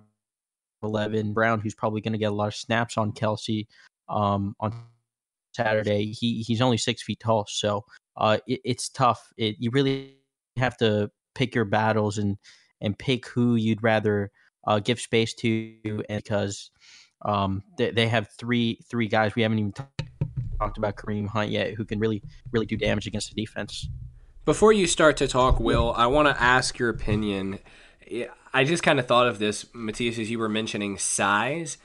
eleven. 0.84 1.34
Brown, 1.34 1.60
who's 1.60 1.74
probably 1.74 2.02
going 2.02 2.14
to 2.14 2.20
get 2.20 2.32
a 2.32 2.36
lot 2.36 2.48
of 2.48 2.56
snaps 2.56 2.98
on 2.98 3.12
Kelce 3.12 3.66
um, 4.10 4.56
on 4.60 4.74
Saturday. 5.56 6.12
He 6.12 6.44
he's 6.44 6.62
only 6.62 6.78
six 6.78 7.02
feet 7.02 7.20
tall, 7.20 7.46
so 7.48 7.84
uh, 8.18 8.38
it, 8.46 8.60
it's 8.64 8.90
tough. 8.90 9.32
It, 9.38 9.56
you 9.58 9.72
really 9.72 10.18
have 10.58 10.78
to 10.78 11.10
pick 11.34 11.56
your 11.56 11.66
battles 11.66 12.18
and 12.18 12.38
and 12.82 12.98
pick 13.00 13.28
who 13.28 13.56
you'd 13.56 13.82
rather 13.82 14.32
uh, 14.68 14.80
give 14.80 15.00
space 15.00 15.34
to, 15.36 15.74
and 16.10 16.22
because 16.24 16.70
um, 17.24 17.64
they, 17.78 17.92
they 17.92 18.08
have 18.08 18.30
three 18.30 18.80
three 18.90 19.08
guys 19.08 19.34
we 19.36 19.42
haven't 19.42 19.60
even 19.60 19.72
talked 19.72 20.78
about 20.78 20.96
Kareem 20.96 21.28
Hunt 21.28 21.50
yet, 21.50 21.74
who 21.74 21.86
can 21.86 22.00
really 22.00 22.22
really 22.52 22.66
do 22.66 22.78
damage 22.78 23.08
against 23.08 23.34
the 23.34 23.42
defense. 23.42 23.88
Before 24.46 24.72
you 24.72 24.88
start 24.88 25.18
to 25.18 25.28
talk, 25.28 25.60
Will, 25.60 25.94
I 25.98 26.06
want 26.08 26.28
to 26.28 26.42
ask 26.42 26.78
your 26.78 26.90
opinion. 26.90 27.60
I 28.54 28.64
just 28.64 28.84
kind 28.84 29.00
of 29.00 29.06
thought 29.06 29.28
of 29.28 29.40
this, 29.40 29.66
Matthias, 29.74 30.18
as 30.18 30.30
you 30.30 30.40
were 30.40 30.48
mentioning 30.48 30.98
size 30.98 31.78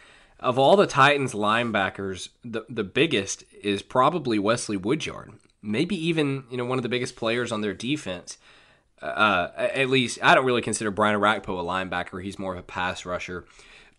of 0.43 0.59
all 0.59 0.77
the 0.77 0.87
Titans 0.87 1.33
linebackers, 1.33 2.29
the 2.45 2.65
the 2.69 2.85
biggest 2.85 3.45
is 3.63 3.81
probably 3.83 4.39
Wesley 4.39 4.77
Woodyard. 4.77 5.33
Maybe 5.63 5.95
even 6.07 6.45
you 6.51 6.57
know 6.57 6.65
one 6.65 6.79
of 6.79 6.83
the 6.83 6.89
biggest 6.89 7.17
players 7.17 7.53
on 7.53 7.61
their 7.61 7.75
defense. 7.75 8.39
Uh, 9.03 9.51
at 9.57 9.91
least 9.91 10.19
I 10.23 10.35
don't 10.35 10.45
really 10.45 10.63
consider 10.63 10.91
Brian 10.91 11.19
Orakpo 11.19 11.59
a 11.59 11.65
linebacker. 11.65 12.23
He's 12.23 12.39
more 12.39 12.53
of 12.53 12.59
a 12.59 12.63
pass 12.63 13.05
rusher. 13.05 13.45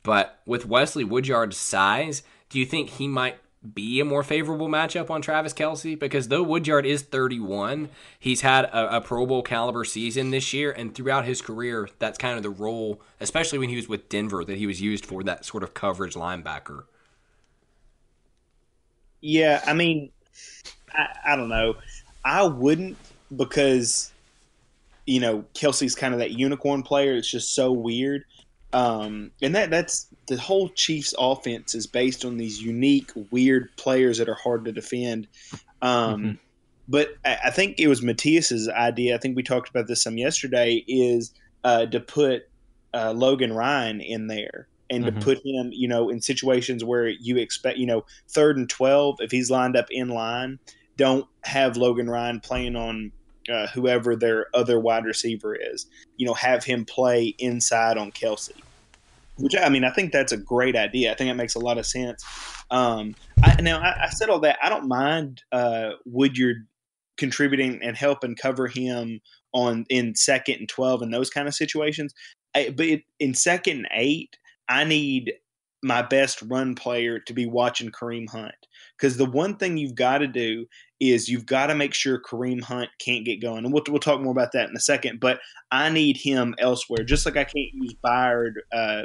But 0.01 0.39
with 0.45 0.65
Wesley 0.65 1.03
Woodyard's 1.05 1.57
size, 1.57 2.23
do 2.49 2.59
you 2.59 2.65
think 2.65 2.89
he 2.89 3.07
might 3.07 3.37
be 3.73 3.99
a 3.99 4.05
more 4.05 4.23
favorable 4.23 4.67
matchup 4.67 5.09
on 5.09 5.21
Travis 5.21 5.53
Kelce? 5.53 5.97
because 5.97 6.27
though 6.27 6.43
Woodyard 6.43 6.85
is 6.85 7.01
31, 7.01 7.89
he's 8.19 8.41
had 8.41 8.65
a, 8.65 8.97
a, 8.97 9.01
Pro 9.01 9.25
Bowl 9.25 9.41
caliber 9.41 9.85
season 9.85 10.31
this 10.31 10.53
year, 10.53 10.71
and 10.71 10.93
throughout 10.93 11.25
his 11.25 11.41
career, 11.41 11.89
that's 11.99 12.17
kind 12.17 12.35
of 12.35 12.43
the 12.43 12.49
role, 12.49 13.01
especially 13.21 13.59
when 13.59 13.69
he 13.69 13.77
was 13.77 13.87
with 13.87 14.09
Denver, 14.09 14.43
that 14.43 14.57
he 14.57 14.67
was 14.67 14.81
used 14.81 15.05
for 15.05 15.23
that 15.23 15.45
sort 15.45 15.63
of 15.63 15.73
coverage 15.73 16.15
linebacker. 16.15 16.83
Yeah, 19.21 19.61
I 19.65 19.73
mean, 19.73 20.11
I, 20.93 21.07
I 21.25 21.35
don't 21.37 21.49
know. 21.49 21.75
I 22.25 22.43
wouldn't 22.43 22.97
because 23.35 24.12
you 25.05 25.19
know 25.19 25.45
Kelce's 25.53 25.95
kind 25.95 26.13
of 26.13 26.19
that 26.19 26.31
unicorn 26.31 26.83
player. 26.83 27.13
It's 27.13 27.29
just 27.29 27.53
so 27.53 27.71
weird. 27.71 28.23
Um, 28.73 29.31
and 29.41 29.55
that 29.55 29.69
that's 29.69 30.07
the 30.27 30.37
whole 30.37 30.69
Chiefs 30.69 31.13
offense 31.17 31.75
is 31.75 31.85
based 31.85 32.25
on 32.25 32.37
these 32.37 32.61
unique, 32.61 33.11
weird 33.29 33.69
players 33.77 34.17
that 34.17 34.27
are 34.27 34.33
hard 34.35 34.65
to 34.65 34.71
defend. 34.71 35.27
Um, 35.81 36.21
mm-hmm. 36.21 36.31
But 36.87 37.09
I, 37.23 37.37
I, 37.45 37.49
think 37.51 37.79
it 37.79 37.87
was 37.87 38.01
Matthias's 38.01 38.67
idea. 38.67 39.15
I 39.15 39.19
think 39.19 39.35
we 39.35 39.43
talked 39.43 39.69
about 39.69 39.87
this 39.87 40.01
some 40.01 40.17
yesterday. 40.17 40.83
Is 40.87 41.33
uh, 41.63 41.85
to 41.85 41.99
put 41.99 42.49
uh, 42.93 43.13
Logan 43.13 43.53
Ryan 43.53 44.01
in 44.01 44.27
there 44.27 44.67
and 44.89 45.05
mm-hmm. 45.05 45.19
to 45.19 45.23
put 45.23 45.37
him, 45.45 45.69
you 45.71 45.87
know, 45.87 46.09
in 46.09 46.19
situations 46.19 46.83
where 46.83 47.07
you 47.07 47.37
expect, 47.37 47.77
you 47.77 47.85
know, 47.85 48.05
third 48.29 48.57
and 48.57 48.69
twelve, 48.69 49.17
if 49.19 49.29
he's 49.29 49.51
lined 49.51 49.75
up 49.75 49.87
in 49.91 50.09
line, 50.09 50.57
don't 50.97 51.27
have 51.43 51.77
Logan 51.77 52.09
Ryan 52.09 52.39
playing 52.39 52.75
on 52.75 53.11
uh, 53.51 53.67
whoever 53.67 54.15
their 54.15 54.47
other 54.53 54.79
wide 54.79 55.05
receiver 55.05 55.55
is. 55.55 55.87
You 56.17 56.25
know, 56.25 56.33
have 56.33 56.63
him 56.63 56.85
play 56.85 57.35
inside 57.39 57.97
on 57.97 58.11
Kelce. 58.11 58.51
Which 59.37 59.55
I 59.57 59.69
mean, 59.69 59.83
I 59.83 59.89
think 59.89 60.11
that's 60.11 60.31
a 60.31 60.37
great 60.37 60.75
idea. 60.75 61.11
I 61.11 61.15
think 61.15 61.29
it 61.29 61.35
makes 61.35 61.55
a 61.55 61.59
lot 61.59 61.77
of 61.77 61.85
sense. 61.85 62.23
Um, 62.69 63.15
I, 63.43 63.59
now, 63.61 63.79
I, 63.79 64.05
I, 64.05 64.09
said 64.09 64.29
all 64.29 64.39
that. 64.41 64.59
I 64.61 64.69
don't 64.69 64.87
mind 64.87 65.41
uh, 65.51 65.91
Woodyard 66.05 66.67
contributing 67.17 67.79
and 67.81 67.97
helping 67.97 68.35
cover 68.35 68.67
him 68.67 69.21
on 69.51 69.85
in 69.89 70.15
second 70.15 70.55
and 70.59 70.69
twelve 70.69 71.01
and 71.01 71.11
those 71.11 71.31
kind 71.31 71.47
of 71.47 71.55
situations. 71.55 72.13
I, 72.55 72.69
but 72.75 72.85
it, 72.85 73.03
in 73.19 73.33
second 73.33 73.77
and 73.77 73.87
eight, 73.91 74.37
I 74.69 74.83
need 74.83 75.33
my 75.81 76.01
best 76.01 76.41
run 76.43 76.75
player 76.75 77.19
to 77.19 77.33
be 77.33 77.45
watching 77.45 77.91
Kareem 77.91 78.29
Hunt. 78.29 78.55
Because 78.97 79.17
the 79.17 79.25
one 79.25 79.57
thing 79.57 79.77
you've 79.77 79.95
got 79.95 80.19
to 80.19 80.27
do 80.27 80.67
is 81.11 81.29
you've 81.29 81.45
got 81.45 81.67
to 81.67 81.75
make 81.75 81.93
sure 81.93 82.19
Kareem 82.19 82.61
Hunt 82.61 82.89
can't 82.99 83.25
get 83.25 83.41
going. 83.41 83.65
And 83.65 83.73
we'll, 83.73 83.83
we'll 83.89 83.99
talk 83.99 84.21
more 84.21 84.31
about 84.31 84.51
that 84.53 84.69
in 84.69 84.75
a 84.75 84.79
second. 84.79 85.19
But 85.19 85.39
I 85.71 85.89
need 85.89 86.17
him 86.17 86.55
elsewhere. 86.59 87.03
Just 87.03 87.25
like 87.25 87.37
I 87.37 87.43
can't 87.43 87.73
use 87.73 87.93
Byard 88.03 88.53
uh, 88.71 89.03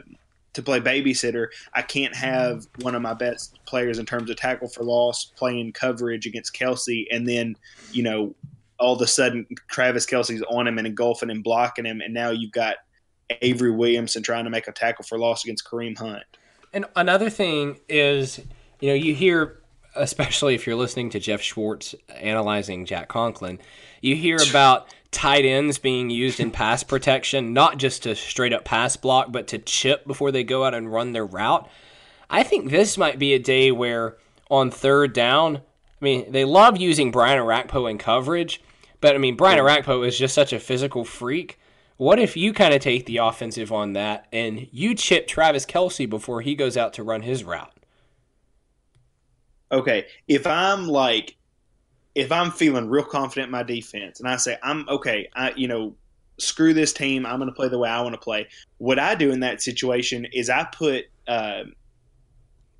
to 0.52 0.62
play 0.62 0.80
babysitter, 0.80 1.48
I 1.74 1.82
can't 1.82 2.14
have 2.14 2.66
one 2.80 2.94
of 2.94 3.02
my 3.02 3.14
best 3.14 3.58
players 3.64 3.98
in 3.98 4.06
terms 4.06 4.30
of 4.30 4.36
tackle 4.36 4.68
for 4.68 4.82
loss 4.82 5.32
playing 5.36 5.72
coverage 5.72 6.26
against 6.26 6.54
Kelce 6.54 7.06
And 7.10 7.26
then, 7.26 7.56
you 7.92 8.02
know, 8.02 8.34
all 8.78 8.94
of 8.94 9.02
a 9.02 9.06
sudden 9.06 9.46
Travis 9.68 10.06
Kelce's 10.06 10.42
on 10.50 10.66
him 10.66 10.78
and 10.78 10.86
engulfing 10.86 11.30
and 11.30 11.42
blocking 11.42 11.84
him. 11.84 12.00
And 12.00 12.14
now 12.14 12.30
you've 12.30 12.52
got 12.52 12.76
Avery 13.42 13.70
Williamson 13.70 14.22
trying 14.22 14.44
to 14.44 14.50
make 14.50 14.68
a 14.68 14.72
tackle 14.72 15.04
for 15.04 15.18
loss 15.18 15.44
against 15.44 15.66
Kareem 15.66 15.98
Hunt. 15.98 16.22
And 16.72 16.84
another 16.96 17.30
thing 17.30 17.78
is, 17.88 18.40
you 18.80 18.88
know, 18.88 18.94
you 18.94 19.14
hear 19.14 19.57
especially 19.98 20.54
if 20.54 20.66
you're 20.66 20.76
listening 20.76 21.10
to 21.10 21.20
Geoff 21.20 21.40
Schwartz 21.40 21.94
analyzing 22.08 22.86
Jack 22.86 23.08
Conklin, 23.08 23.58
you 24.00 24.14
hear 24.16 24.38
about 24.50 24.88
tight 25.10 25.44
ends 25.44 25.78
being 25.78 26.10
used 26.10 26.40
in 26.40 26.50
pass 26.50 26.82
protection, 26.82 27.52
not 27.52 27.78
just 27.78 28.02
to 28.04 28.14
straight 28.14 28.52
up 28.52 28.64
pass 28.64 28.96
block, 28.96 29.32
but 29.32 29.48
to 29.48 29.58
chip 29.58 30.06
before 30.06 30.30
they 30.30 30.44
go 30.44 30.64
out 30.64 30.74
and 30.74 30.92
run 30.92 31.12
their 31.12 31.26
route. 31.26 31.68
I 32.30 32.42
think 32.42 32.70
this 32.70 32.98
might 32.98 33.18
be 33.18 33.34
a 33.34 33.38
day 33.38 33.72
where 33.72 34.16
on 34.50 34.70
third 34.70 35.12
down, 35.12 35.56
I 35.56 36.04
mean, 36.04 36.30
they 36.30 36.44
love 36.44 36.76
using 36.76 37.10
Brian 37.10 37.38
Orakpo 37.38 37.90
in 37.90 37.98
coverage, 37.98 38.62
but 39.00 39.14
I 39.14 39.18
mean, 39.18 39.36
Brian 39.36 39.58
Orakpo 39.58 40.06
is 40.06 40.18
just 40.18 40.34
such 40.34 40.52
a 40.52 40.60
physical 40.60 41.04
freak. 41.04 41.58
What 41.96 42.20
if 42.20 42.36
you 42.36 42.52
kind 42.52 42.74
of 42.74 42.80
take 42.80 43.06
the 43.06 43.16
offensive 43.16 43.72
on 43.72 43.94
that 43.94 44.28
and 44.32 44.68
you 44.70 44.94
chip 44.94 45.26
Travis 45.26 45.66
Kelce 45.66 46.08
before 46.08 46.42
he 46.42 46.54
goes 46.54 46.76
out 46.76 46.92
to 46.94 47.02
run 47.02 47.22
his 47.22 47.42
route? 47.42 47.72
Okay, 49.70 50.06
if 50.26 50.46
I'm 50.46 50.88
like, 50.88 51.36
if 52.14 52.32
I'm 52.32 52.50
feeling 52.50 52.88
real 52.88 53.04
confident 53.04 53.46
in 53.46 53.52
my 53.52 53.62
defense, 53.62 54.20
and 54.20 54.28
I 54.28 54.36
say 54.36 54.56
I'm 54.62 54.88
okay, 54.88 55.28
I 55.34 55.52
you 55.56 55.68
know, 55.68 55.94
screw 56.38 56.72
this 56.72 56.92
team, 56.92 57.26
I'm 57.26 57.38
going 57.38 57.50
to 57.50 57.54
play 57.54 57.68
the 57.68 57.78
way 57.78 57.88
I 57.88 58.00
want 58.00 58.14
to 58.14 58.20
play. 58.20 58.48
What 58.78 58.98
I 58.98 59.14
do 59.14 59.30
in 59.30 59.40
that 59.40 59.62
situation 59.62 60.26
is 60.32 60.48
I 60.48 60.64
put 60.64 61.06
uh, 61.26 61.64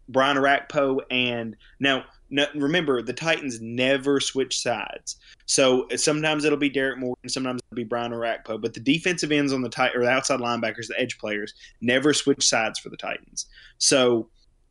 Brian 0.09 0.37
Orakpo 0.37 1.01
and 1.11 1.57
now 1.81 2.05
no, 2.31 2.46
remember 2.55 3.01
the 3.01 3.12
Titans 3.12 3.61
never 3.61 4.20
switch 4.20 4.61
sides. 4.61 5.16
So 5.46 5.87
sometimes 5.96 6.44
it'll 6.44 6.59
be 6.59 6.68
Derrick 6.68 6.98
Morgan, 6.98 7.29
sometimes 7.29 7.62
it'll 7.70 7.77
be 7.77 7.85
Brian 7.85 8.12
Orakpo, 8.12 8.61
but 8.61 8.74
the 8.74 8.81
defensive 8.81 9.33
ends 9.33 9.53
on 9.53 9.62
the 9.62 9.68
tight 9.68 9.96
or 9.96 10.03
the 10.03 10.11
outside 10.11 10.40
linebackers, 10.40 10.88
the 10.88 10.98
edge 10.98 11.18
players, 11.18 11.55
never 11.81 12.12
switch 12.12 12.46
sides 12.46 12.79
for 12.79 12.90
the 12.90 12.96
Titans. 12.96 13.46
So 13.79 14.29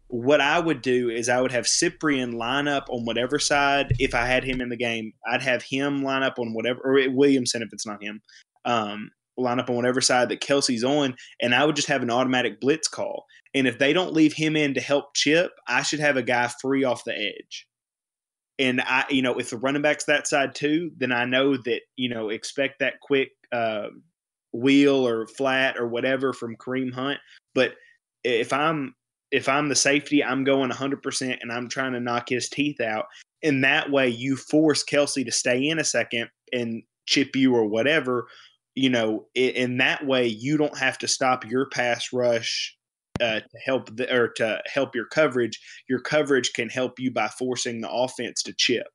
what 0.10 0.40
I 0.40 0.60
would 0.60 0.82
do 0.82 1.10
is 1.10 1.28
I 1.28 1.42
would 1.42 1.52
have 1.52 1.66
Cyprien 1.66 2.34
line 2.34 2.68
up 2.68 2.86
on 2.90 3.06
whatever 3.06 3.40
side. 3.40 3.94
If 4.00 4.16
I 4.16 4.26
had 4.26 4.44
him 4.44 4.62
in 4.62 4.70
the 4.70 4.78
game, 4.78 5.14
I'd 5.28 5.42
have 5.42 5.64
him 5.64 6.04
line 6.04 6.24
up 6.24 6.40
on 6.40 6.54
whatever, 6.54 6.80
or 6.84 7.10
Williamson 7.10 7.62
if 7.62 7.70
it's 7.74 7.86
not 7.86 8.02
him, 8.02 8.22
um, 8.64 9.10
line 9.38 9.60
up 9.60 9.70
on 9.70 9.76
whatever 9.76 10.00
side 10.00 10.30
that 10.30 10.42
Kelce's 10.42 10.84
on, 10.84 11.16
and 11.42 11.54
I 11.54 11.66
would 11.66 11.76
just 11.76 11.90
have 11.90 12.04
an 12.04 12.10
automatic 12.10 12.62
blitz 12.62 12.88
call. 12.88 13.26
And 13.54 13.68
if 13.68 13.80
they 13.80 13.92
don't 13.92 14.14
leave 14.14 14.34
him 14.34 14.56
in 14.56 14.74
to 14.76 14.82
help 14.82 15.14
Chip, 15.14 15.52
I 15.68 15.84
should 15.84 16.00
have 16.00 16.18
a 16.18 16.24
guy 16.24 16.50
free 16.62 16.84
off 16.84 17.04
the 17.04 17.18
edge. 17.18 17.68
And 18.60 18.82
I, 18.82 19.06
you 19.10 19.22
know, 19.22 19.38
if 19.38 19.50
the 19.50 19.58
running 19.58 19.82
back's 19.82 20.06
that 20.06 20.28
side 20.28 20.56
too, 20.56 20.92
then 20.98 21.12
I 21.12 21.26
know 21.26 21.58
that 21.58 21.82
you 21.96 22.10
know 22.10 22.30
expect 22.30 22.80
that 22.80 23.02
quick 23.02 23.30
uh, 23.52 23.88
wheel 24.54 25.06
or 25.08 25.28
flat 25.28 25.78
or 25.78 25.88
whatever 25.88 26.34
from 26.34 26.56
Kareem 26.56 26.94
Hunt. 26.94 27.20
But 27.54 27.76
if 28.24 28.52
I'm 28.54 28.96
if 29.32 29.50
I'm 29.50 29.70
the 29.70 29.76
safety, 29.76 30.24
I'm 30.24 30.44
going 30.44 30.72
100% 30.72 31.38
and 31.42 31.52
I'm 31.52 31.68
trying 31.68 31.94
to 31.94 32.00
knock 32.00 32.30
his 32.30 32.50
teeth 32.50 32.80
out. 32.82 33.06
And 33.44 33.64
that 33.64 33.92
way, 33.92 34.10
you 34.10 34.36
force 34.36 34.84
Kelce 34.84 35.26
to 35.26 35.32
stay 35.32 35.68
in 35.68 35.80
a 35.80 35.84
second 35.84 36.30
and 36.54 36.84
chip 37.06 37.36
you 37.36 37.56
or 37.56 37.66
whatever. 37.66 38.28
You 38.76 38.90
know, 38.90 39.26
in 39.36 39.78
that 39.78 40.06
way, 40.06 40.28
you 40.28 40.58
don't 40.58 40.78
have 40.78 40.98
to 41.00 41.08
stop 41.08 41.46
your 41.46 41.68
pass 41.70 42.14
rush 42.14 42.76
uh, 43.20 43.40
to 43.40 43.60
help 43.64 43.96
the, 43.96 44.14
or 44.14 44.30
to 44.30 44.62
help 44.72 44.96
your 44.96 45.06
coverage. 45.06 45.60
Your 45.90 46.00
coverage 46.00 46.54
can 46.54 46.70
help 46.70 47.00
you 47.00 47.12
by 47.12 47.28
forcing 47.28 47.82
the 47.82 47.92
offense 47.92 48.44
to 48.44 48.54
chip. 48.54 48.88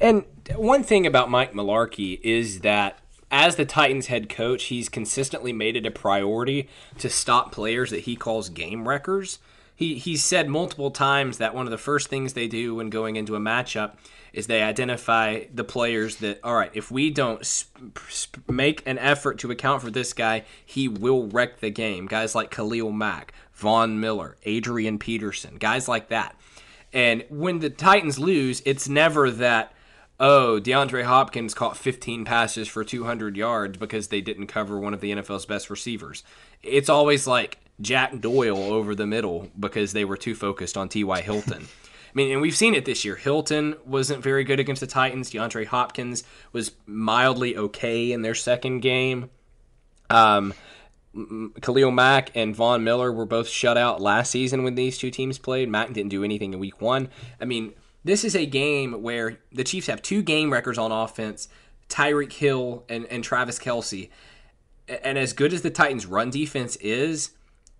And 0.00 0.24
one 0.54 0.82
thing 0.82 1.06
about 1.06 1.30
Mike 1.30 1.52
Mularkey 1.52 2.20
is 2.22 2.60
that 2.60 2.98
as 3.30 3.56
the 3.56 3.64
Titans 3.64 4.06
head 4.06 4.28
coach, 4.28 4.64
he's 4.64 4.88
consistently 4.88 5.52
made 5.52 5.76
it 5.76 5.86
a 5.86 5.90
priority 5.90 6.68
to 6.98 7.10
stop 7.10 7.52
players 7.52 7.90
that 7.90 8.00
he 8.00 8.16
calls 8.16 8.48
game 8.48 8.88
wreckers. 8.88 9.38
He 9.74 9.96
he's 9.96 10.24
said 10.24 10.48
multiple 10.48 10.90
times 10.90 11.38
that 11.38 11.54
one 11.54 11.66
of 11.66 11.70
the 11.70 11.78
first 11.78 12.08
things 12.08 12.32
they 12.32 12.48
do 12.48 12.74
when 12.74 12.90
going 12.90 13.14
into 13.16 13.36
a 13.36 13.40
matchup 13.40 13.92
is 14.32 14.46
they 14.46 14.62
identify 14.62 15.44
the 15.54 15.62
players 15.62 16.16
that 16.16 16.40
all 16.42 16.54
right, 16.54 16.70
if 16.74 16.90
we 16.90 17.10
don't 17.10 17.46
sp- 17.46 17.94
sp- 18.10 18.42
make 18.48 18.82
an 18.86 18.98
effort 18.98 19.38
to 19.38 19.50
account 19.50 19.82
for 19.82 19.90
this 19.90 20.12
guy, 20.12 20.44
he 20.64 20.88
will 20.88 21.28
wreck 21.28 21.60
the 21.60 21.70
game. 21.70 22.06
Guys 22.06 22.34
like 22.34 22.50
Khalil 22.50 22.90
Mack, 22.90 23.32
Von 23.52 24.00
Miller, 24.00 24.36
Adrian 24.44 24.98
Peterson, 24.98 25.56
guys 25.58 25.86
like 25.86 26.08
that. 26.08 26.34
And 26.92 27.24
when 27.28 27.60
the 27.60 27.70
Titans 27.70 28.18
lose, 28.18 28.62
it's 28.64 28.88
never 28.88 29.30
that 29.30 29.72
oh, 30.20 30.60
DeAndre 30.62 31.04
Hopkins 31.04 31.54
caught 31.54 31.76
15 31.76 32.24
passes 32.24 32.68
for 32.68 32.84
200 32.84 33.36
yards 33.36 33.78
because 33.78 34.08
they 34.08 34.20
didn't 34.20 34.48
cover 34.48 34.78
one 34.78 34.94
of 34.94 35.00
the 35.00 35.12
NFL's 35.12 35.46
best 35.46 35.70
receivers. 35.70 36.22
It's 36.62 36.88
always 36.88 37.26
like 37.26 37.58
Jack 37.80 38.20
Doyle 38.20 38.72
over 38.72 38.94
the 38.94 39.06
middle 39.06 39.48
because 39.58 39.92
they 39.92 40.04
were 40.04 40.16
too 40.16 40.34
focused 40.34 40.76
on 40.76 40.88
T.Y. 40.88 41.20
Hilton. 41.20 41.62
I 41.62 42.12
mean, 42.14 42.32
and 42.32 42.40
we've 42.40 42.56
seen 42.56 42.74
it 42.74 42.84
this 42.84 43.04
year. 43.04 43.16
Hilton 43.16 43.76
wasn't 43.84 44.22
very 44.22 44.42
good 44.42 44.58
against 44.58 44.80
the 44.80 44.86
Titans. 44.86 45.30
DeAndre 45.30 45.66
Hopkins 45.66 46.24
was 46.52 46.72
mildly 46.86 47.56
okay 47.56 48.12
in 48.12 48.22
their 48.22 48.34
second 48.34 48.80
game. 48.80 49.30
Um, 50.10 50.54
Khalil 51.60 51.90
Mack 51.90 52.30
and 52.34 52.56
Von 52.56 52.82
Miller 52.82 53.12
were 53.12 53.26
both 53.26 53.48
shut 53.48 53.76
out 53.76 54.00
last 54.00 54.30
season 54.30 54.64
when 54.64 54.74
these 54.74 54.98
two 54.98 55.10
teams 55.10 55.38
played. 55.38 55.68
Mack 55.68 55.92
didn't 55.92 56.10
do 56.10 56.24
anything 56.24 56.52
in 56.52 56.58
week 56.58 56.80
one. 56.80 57.08
I 57.40 57.44
mean, 57.44 57.72
this 58.04 58.24
is 58.24 58.34
a 58.34 58.46
game 58.46 59.02
where 59.02 59.38
the 59.52 59.64
Chiefs 59.64 59.86
have 59.88 60.02
two 60.02 60.22
game 60.22 60.52
wreckers 60.52 60.78
on 60.78 60.92
offense 60.92 61.48
Tyreek 61.88 62.32
Hill 62.32 62.84
and, 62.88 63.06
and 63.06 63.24
Travis 63.24 63.58
Kelce. 63.58 64.10
And 65.02 65.18
as 65.18 65.32
good 65.32 65.52
as 65.52 65.62
the 65.62 65.70
Titans' 65.70 66.06
run 66.06 66.30
defense 66.30 66.76
is, 66.76 67.30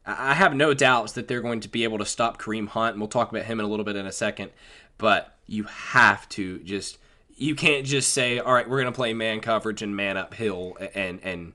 I 0.05 0.35
have 0.35 0.55
no 0.55 0.75
doubts 0.75 1.13
that 1.13 1.29
they're 1.29 1.41
going 1.41 1.61
to 1.61 1.69
be 1.69 1.85
able 1.85 1.99
to 1.99 2.07
stop 2.07 2.41
Kareem 2.41 2.69
Hunt. 2.69 2.95
And 2.95 3.01
we'll 3.01 3.09
talk 3.09 3.31
about 3.31 3.45
him 3.45 3.61
in 3.61 3.67
a 3.67 3.69
little 3.69 3.85
bit 3.85 3.97
in 3.97 4.07
a 4.07 4.13
second. 4.13 4.51
But 4.97 5.37
you 5.47 5.65
have 5.65 6.29
to 6.31 6.59
just 6.61 6.99
you 7.37 7.55
can't 7.55 7.87
just 7.87 8.13
say, 8.13 8.39
all 8.39 8.53
right, 8.53 8.69
we're 8.69 8.81
going 8.81 8.93
to 8.93 8.97
play 8.97 9.15
man 9.15 9.41
coverage 9.41 9.81
and 9.81 9.95
man 9.95 10.17
up 10.17 10.35
Hill 10.35 10.77
and 10.95 11.21
and 11.23 11.53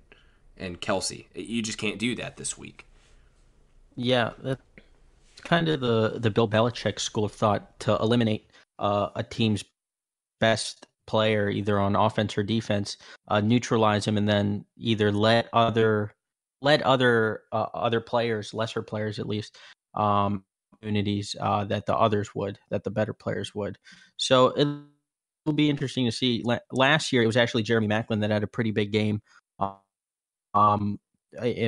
and 0.57 0.79
Kelce. 0.79 1.25
You 1.35 1.61
just 1.61 1.77
can't 1.77 1.99
do 1.99 2.15
that 2.15 2.37
this 2.37 2.57
week. 2.57 2.85
Yeah, 3.95 4.31
that's 4.41 4.61
kind 5.43 5.69
of 5.69 5.81
the 5.81 6.19
the 6.19 6.29
Bill 6.29 6.47
Belichick 6.47 6.99
school 6.99 7.25
of 7.25 7.31
thought 7.31 7.79
to 7.81 7.97
eliminate 7.97 8.45
uh, 8.83 9.09
a 9.15 9.23
team's 9.23 9.63
best 10.39 10.87
player, 11.07 11.49
either 11.49 11.79
on 11.79 11.95
offense 11.95 12.37
or 12.37 12.43
defense, 12.43 12.97
uh, 13.29 13.39
neutralize 13.41 14.05
him, 14.05 14.17
and 14.17 14.27
then 14.27 14.65
either 14.77 15.11
let 15.11 15.47
other 15.53 16.13
let 16.61 16.81
other 16.83 17.43
uh, 17.51 17.67
other 17.73 18.01
players, 18.01 18.53
lesser 18.53 18.81
players 18.81 19.19
at 19.19 19.27
least, 19.27 19.57
um, 19.95 20.43
opportunities 20.73 21.35
uh, 21.39 21.63
that 21.65 21.85
the 21.85 21.95
others 21.95 22.35
would, 22.35 22.59
that 22.69 22.83
the 22.83 22.91
better 22.91 23.13
players 23.13 23.55
would. 23.55 23.77
So 24.17 24.47
it 24.47 24.67
will 25.45 25.53
be 25.53 25.69
interesting 25.69 26.05
to 26.05 26.11
see. 26.11 26.43
Last 26.71 27.13
year, 27.13 27.23
it 27.23 27.27
was 27.27 27.37
actually 27.37 27.63
Jeremy 27.63 27.87
Maclin 27.87 28.19
that 28.19 28.31
had 28.31 28.43
a 28.43 28.47
pretty 28.47 28.71
big 28.71 28.91
game. 28.91 29.21
Um, 30.55 30.99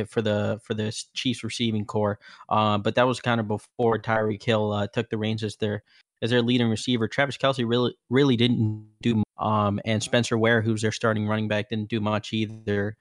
for 0.07 0.21
the 0.21 0.59
for 0.63 0.75
the 0.75 0.95
Chiefs 1.15 1.43
receiving 1.43 1.85
core, 1.85 2.19
uh, 2.49 2.77
but 2.77 2.93
that 2.93 3.07
was 3.07 3.19
kind 3.19 3.39
of 3.39 3.47
before 3.47 3.97
Tyreek 3.97 4.43
Hill 4.43 4.71
uh, 4.71 4.85
took 4.85 5.09
the 5.09 5.17
reins 5.17 5.43
as 5.43 5.55
their 5.55 5.81
as 6.21 6.29
their 6.29 6.41
leading 6.41 6.69
receiver. 6.69 7.07
Travis 7.07 7.37
Kelce 7.37 7.67
really 7.67 7.95
really 8.09 8.35
didn't 8.35 8.87
do, 9.01 9.23
um, 9.37 9.79
and 9.85 10.01
Spencer 10.01 10.37
Ware, 10.37 10.61
who's 10.61 10.81
their 10.81 10.91
starting 10.91 11.27
running 11.27 11.47
back, 11.47 11.69
didn't 11.69 11.89
do 11.89 11.99
much 11.99 12.33
either. 12.33 12.95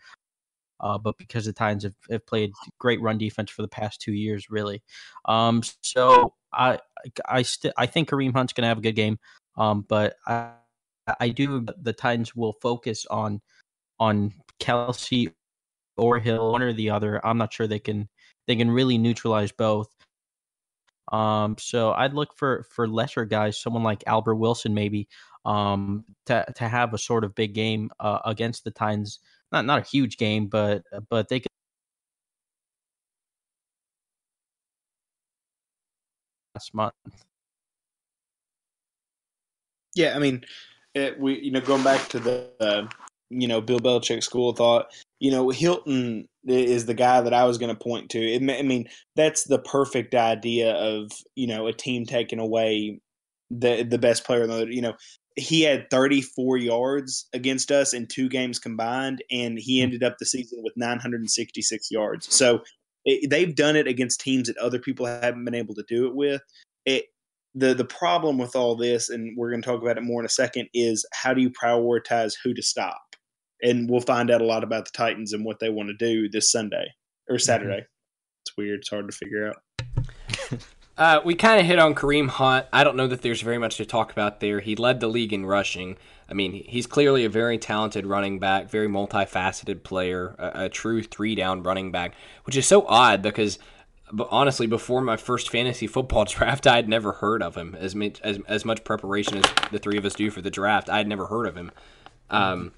Uh, 0.81 0.99
but 0.99 1.17
because 1.17 1.47
the 1.47 1.53
Titans 1.53 1.85
have, 1.85 1.95
have 2.11 2.27
played 2.27 2.53
great 2.79 3.01
run 3.01 3.17
defense 3.17 3.51
for 3.51 3.63
the 3.63 3.69
past 3.69 4.01
two 4.01 4.13
years, 4.13 4.51
really. 4.51 4.83
Um, 5.25 5.63
so 5.83 6.35
I 6.53 6.79
I 7.27 7.43
st- 7.43 7.75
I 7.77 7.87
think 7.87 8.09
Kareem 8.09 8.33
Hunt's 8.33 8.53
gonna 8.53 8.69
have 8.69 8.79
a 8.79 8.83
good 8.83 8.97
game. 8.97 9.19
Um, 9.57 9.85
but 9.89 10.17
I 10.27 10.51
I 11.21 11.29
do 11.29 11.65
the 11.81 11.93
Titans 11.93 12.35
will 12.35 12.55
focus 12.61 13.07
on 13.11 13.41
on 13.99 14.33
Kelce 14.61 15.33
or 15.97 16.19
Hill, 16.19 16.53
one 16.53 16.63
or 16.63 16.73
the 16.73 16.91
other. 16.91 17.25
I'm 17.25 17.39
not 17.39 17.53
sure 17.53 17.67
they 17.67 17.79
can 17.79 18.09
they 18.47 18.57
can 18.57 18.71
really 18.71 18.99
neutralize 18.99 19.53
both. 19.53 19.89
Um, 21.13 21.57
so 21.59 21.93
I'd 21.93 22.15
look 22.15 22.37
for 22.37 22.65
for 22.71 22.89
lesser 22.89 23.25
guys, 23.25 23.61
someone 23.61 23.83
like 23.83 24.05
Albert 24.07 24.37
Wilson 24.37 24.75
maybe, 24.75 25.09
um, 25.45 26.05
to 26.27 26.45
to 26.57 26.69
have 26.69 26.95
a 26.95 26.99
sort 26.99 27.25
of 27.25 27.35
big 27.35 27.55
game 27.55 27.91
uh, 28.01 28.21
against 28.25 28.65
the 28.65 28.71
Titans. 28.71 29.21
Not 29.53 29.65
not 29.67 29.81
a 29.81 29.89
huge 29.89 30.17
game, 30.17 30.47
but 30.49 30.85
but 31.09 31.29
they 31.29 31.41
could. 31.41 31.49
Last 36.55 36.75
month. 36.75 36.95
Yeah, 39.95 40.15
I 40.17 40.19
mean, 40.19 40.45
it, 40.95 41.19
we 41.19 41.41
you 41.41 41.51
know 41.51 41.61
going 41.61 41.83
back 41.85 42.09
to 42.09 42.19
the 42.21 42.51
uh, 42.61 42.87
you 43.41 43.49
know 43.49 43.61
Bill 43.61 43.81
Belichick 43.81 44.23
school 44.23 44.51
of 44.51 44.57
thought, 44.57 44.87
you 45.21 45.31
know 45.31 45.51
Hilton 45.51 46.29
is 46.47 46.87
the 46.87 46.95
guy 46.95 47.21
that 47.21 47.33
I 47.33 47.45
was 47.45 47.59
going 47.59 47.75
to 47.75 47.83
point 47.83 48.11
to. 48.11 48.19
It, 48.19 48.43
I 48.43 48.63
mean, 48.63 48.89
that's 49.17 49.45
the 49.45 49.59
perfect 49.59 50.15
idea 50.15 50.73
of 50.75 51.11
you 51.35 51.47
know 51.47 51.67
a 51.67 51.73
team 51.73 52.07
taking 52.07 52.39
away 52.39 53.01
the 53.51 53.83
the 53.83 53.99
best 53.99 54.25
player. 54.25 54.47
The 54.47 54.67
you 54.67 54.83
know 54.83 54.95
he 55.37 55.63
had 55.63 55.91
34 55.91 56.59
yards 56.59 57.27
against 57.33 57.73
us 57.73 57.93
in 57.93 58.07
two 58.07 58.29
games 58.29 58.59
combined, 58.59 59.23
and 59.31 59.59
he 59.59 59.81
hmm. 59.81 59.85
ended 59.85 60.05
up 60.05 60.19
the 60.19 60.27
season 60.27 60.61
with 60.63 60.75
966 60.77 61.91
yards. 61.91 62.33
So 62.35 62.63
it, 63.05 63.31
they've 63.31 63.55
done 63.55 63.77
it 63.77 63.87
against 63.87 64.21
teams 64.21 64.49
that 64.49 64.57
other 64.59 64.79
people 64.79 65.07
haven't 65.07 65.45
been 65.45 65.55
able 65.55 65.75
to 65.75 65.85
do 65.89 66.07
it 66.07 66.15
with. 66.15 66.43
It 66.85 67.07
the 67.55 67.75
the 67.75 67.85
problem 67.85 68.39
with 68.39 68.57
all 68.57 68.77
this, 68.77 69.11
and 69.11 69.37
we're 69.37 69.51
going 69.51 69.63
to 69.63 69.69
talk 69.69 69.83
about 69.83 69.99
it 69.99 70.03
more 70.03 70.21
in 70.21 70.27
a 70.27 70.31
second, 70.31 70.69
is 70.75 71.07
how 71.13 71.33
do 71.33 71.41
you 71.41 71.51
prioritize 71.51 72.35
who 72.43 72.55
to 72.55 72.63
stop? 72.63 73.01
And 73.65 73.89
we'll 73.91 74.01
find 74.01 74.31
out 74.31 74.41
a 74.41 74.45
lot 74.45 74.63
about 74.63 74.85
the 74.85 74.93
Titans 74.95 75.33
and 75.33 75.45
what 75.45 75.59
they 75.59 75.71
want 75.71 75.89
to 75.89 75.95
do 75.95 76.29
this 76.29 76.51
Sunday 76.51 76.87
or 77.29 77.37
mm-hmm. 77.37 77.41
Saturday. 77.41 77.81
Mm-hmm. 77.81 78.43
It's 78.43 78.57
weird; 78.57 78.81
it's 78.81 78.91
hard 78.91 79.11
to 79.11 79.17
figure 79.17 79.49
out. 79.49 79.57
uh, 80.99 81.21
we 81.25 81.35
kind 81.35 81.59
of 81.59 81.67
hit 81.67 81.79
on 81.79 81.95
Kareem 81.95 82.29
Hunt. 82.29 82.67
I 82.73 82.85
don't 82.85 82.97
know 82.97 83.09
that 83.09 83.23
there's 83.23 83.41
very 83.41 83.59
much 83.59 83.77
to 83.79 83.87
talk 83.87 84.13
about 84.13 84.41
there. 84.41 84.61
He 84.61 84.77
led 84.77 85.01
the 85.01 85.09
league 85.09 85.33
in 85.33 85.47
rushing. 85.47 85.97
I 86.29 86.35
mean, 86.35 86.53
he's 86.53 86.87
clearly 86.87 87.25
a 87.25 87.29
very 87.29 87.59
talented 87.59 88.07
running 88.07 88.39
back, 88.39 88.71
very 88.71 88.89
multifaceted 88.89 89.83
player, 89.83 90.35
a, 90.39 90.65
a 90.65 90.69
true 90.69 91.03
three 91.03 91.35
down 91.35 91.63
running 91.63 91.91
back, 91.91 92.15
which 92.45 92.57
is 92.57 92.67
so 92.67 92.87
odd 92.87 93.23
because 93.23 93.59
but 94.13 94.29
honestly, 94.31 94.67
before 94.67 95.01
my 95.01 95.17
first 95.17 95.51
fantasy 95.51 95.87
football 95.87 96.25
draft, 96.29 96.67
I 96.67 96.77
had 96.77 96.89
never 96.89 97.13
heard 97.13 97.43
of 97.43 97.57
him. 97.57 97.75
As 97.79 97.95
much 97.95 98.21
as, 98.21 98.39
as 98.47 98.65
much 98.65 98.85
preparation 98.85 99.39
as 99.39 99.45
the 99.71 99.79
three 99.79 99.99
of 99.99 100.05
us 100.05 100.15
do 100.15 100.31
for 100.31 100.41
the 100.43 100.51
draft, 100.51 100.89
I 100.89 100.99
had 100.99 101.09
never 101.09 101.27
heard 101.27 101.47
of 101.47 101.57
him. 101.57 101.73
Um, 102.31 102.73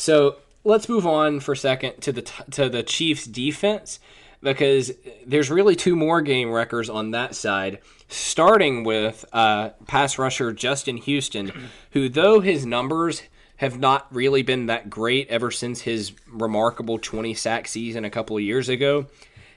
so 0.00 0.36
let's 0.64 0.88
move 0.88 1.06
on 1.06 1.40
for 1.40 1.52
a 1.52 1.56
second 1.56 2.00
to 2.00 2.10
the 2.10 2.22
to 2.52 2.70
the 2.70 2.82
Chiefs' 2.82 3.26
defense. 3.26 4.00
because 4.42 4.90
there's 5.26 5.50
really 5.50 5.76
two 5.76 5.94
more 5.94 6.22
game 6.22 6.50
wreckers 6.50 6.88
on 6.88 7.10
that 7.10 7.34
side, 7.34 7.78
starting 8.08 8.84
with 8.84 9.22
uh, 9.34 9.68
pass 9.86 10.18
rusher 10.18 10.50
Justin 10.54 10.96
Houston, 10.96 11.52
who, 11.90 12.08
though 12.08 12.40
his 12.40 12.64
numbers 12.64 13.22
have 13.56 13.78
not 13.78 14.06
really 14.10 14.42
been 14.42 14.64
that 14.64 14.88
great 14.88 15.28
ever 15.28 15.50
since 15.50 15.82
his 15.82 16.12
remarkable 16.26 16.98
20 16.98 17.34
sack 17.34 17.68
season 17.68 18.06
a 18.06 18.10
couple 18.10 18.34
of 18.34 18.42
years 18.42 18.70
ago, 18.70 19.04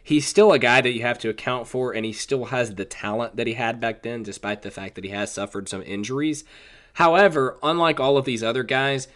he's 0.03 0.27
still 0.27 0.51
a 0.51 0.59
guy 0.59 0.81
that 0.81 0.91
you 0.91 1.03
have 1.03 1.19
to 1.19 1.29
account 1.29 1.65
for, 1.65 1.93
and 1.93 2.05
he 2.05 2.11
still 2.11 2.45
has 2.45 2.75
the 2.75 2.83
talent 2.83 3.37
that 3.37 3.47
he 3.47 3.53
had 3.53 3.79
back 3.79 4.03
then, 4.03 4.21
despite 4.21 4.61
the 4.61 4.71
fact 4.71 4.95
that 4.95 5.05
he 5.05 5.11
has 5.11 5.31
suffered 5.31 5.69
some 5.69 5.83
injuries. 5.83 6.43
However, 6.95 7.57
unlike 7.63 8.01
all 8.01 8.17
of 8.17 8.25
these 8.25 8.43
other 8.43 8.63
guys, 8.63 9.07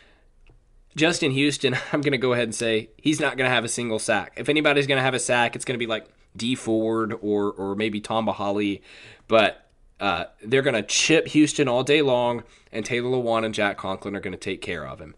Justin 0.97 1.31
Houston, 1.31 1.77
I'm 1.93 2.01
going 2.01 2.11
to 2.11 2.17
go 2.17 2.33
ahead 2.33 2.45
and 2.45 2.55
say 2.55 2.89
he's 2.97 3.21
not 3.21 3.37
going 3.37 3.47
to 3.47 3.53
have 3.53 3.63
a 3.63 3.69
single 3.69 3.99
sack. 3.99 4.33
If 4.35 4.49
anybody's 4.49 4.87
going 4.87 4.97
to 4.97 5.03
have 5.03 5.13
a 5.13 5.19
sack, 5.19 5.55
it's 5.55 5.63
going 5.63 5.75
to 5.75 5.79
be 5.79 5.87
like 5.87 6.07
Dee 6.35 6.55
Ford 6.55 7.13
or 7.21 7.51
or 7.53 7.75
maybe 7.75 8.01
Tamba 8.01 8.33
Hali, 8.33 8.81
but 9.27 9.69
uh, 9.99 10.25
they're 10.43 10.61
going 10.61 10.75
to 10.75 10.83
chip 10.83 11.27
Houston 11.29 11.67
all 11.67 11.83
day 11.83 12.01
long, 12.01 12.43
and 12.71 12.85
Taylor 12.85 13.09
Lewan 13.09 13.45
and 13.45 13.53
Jack 13.53 13.77
Conklin 13.77 14.15
are 14.15 14.19
going 14.19 14.33
to 14.33 14.37
take 14.37 14.61
care 14.61 14.85
of 14.85 14.99
him. 14.99 15.15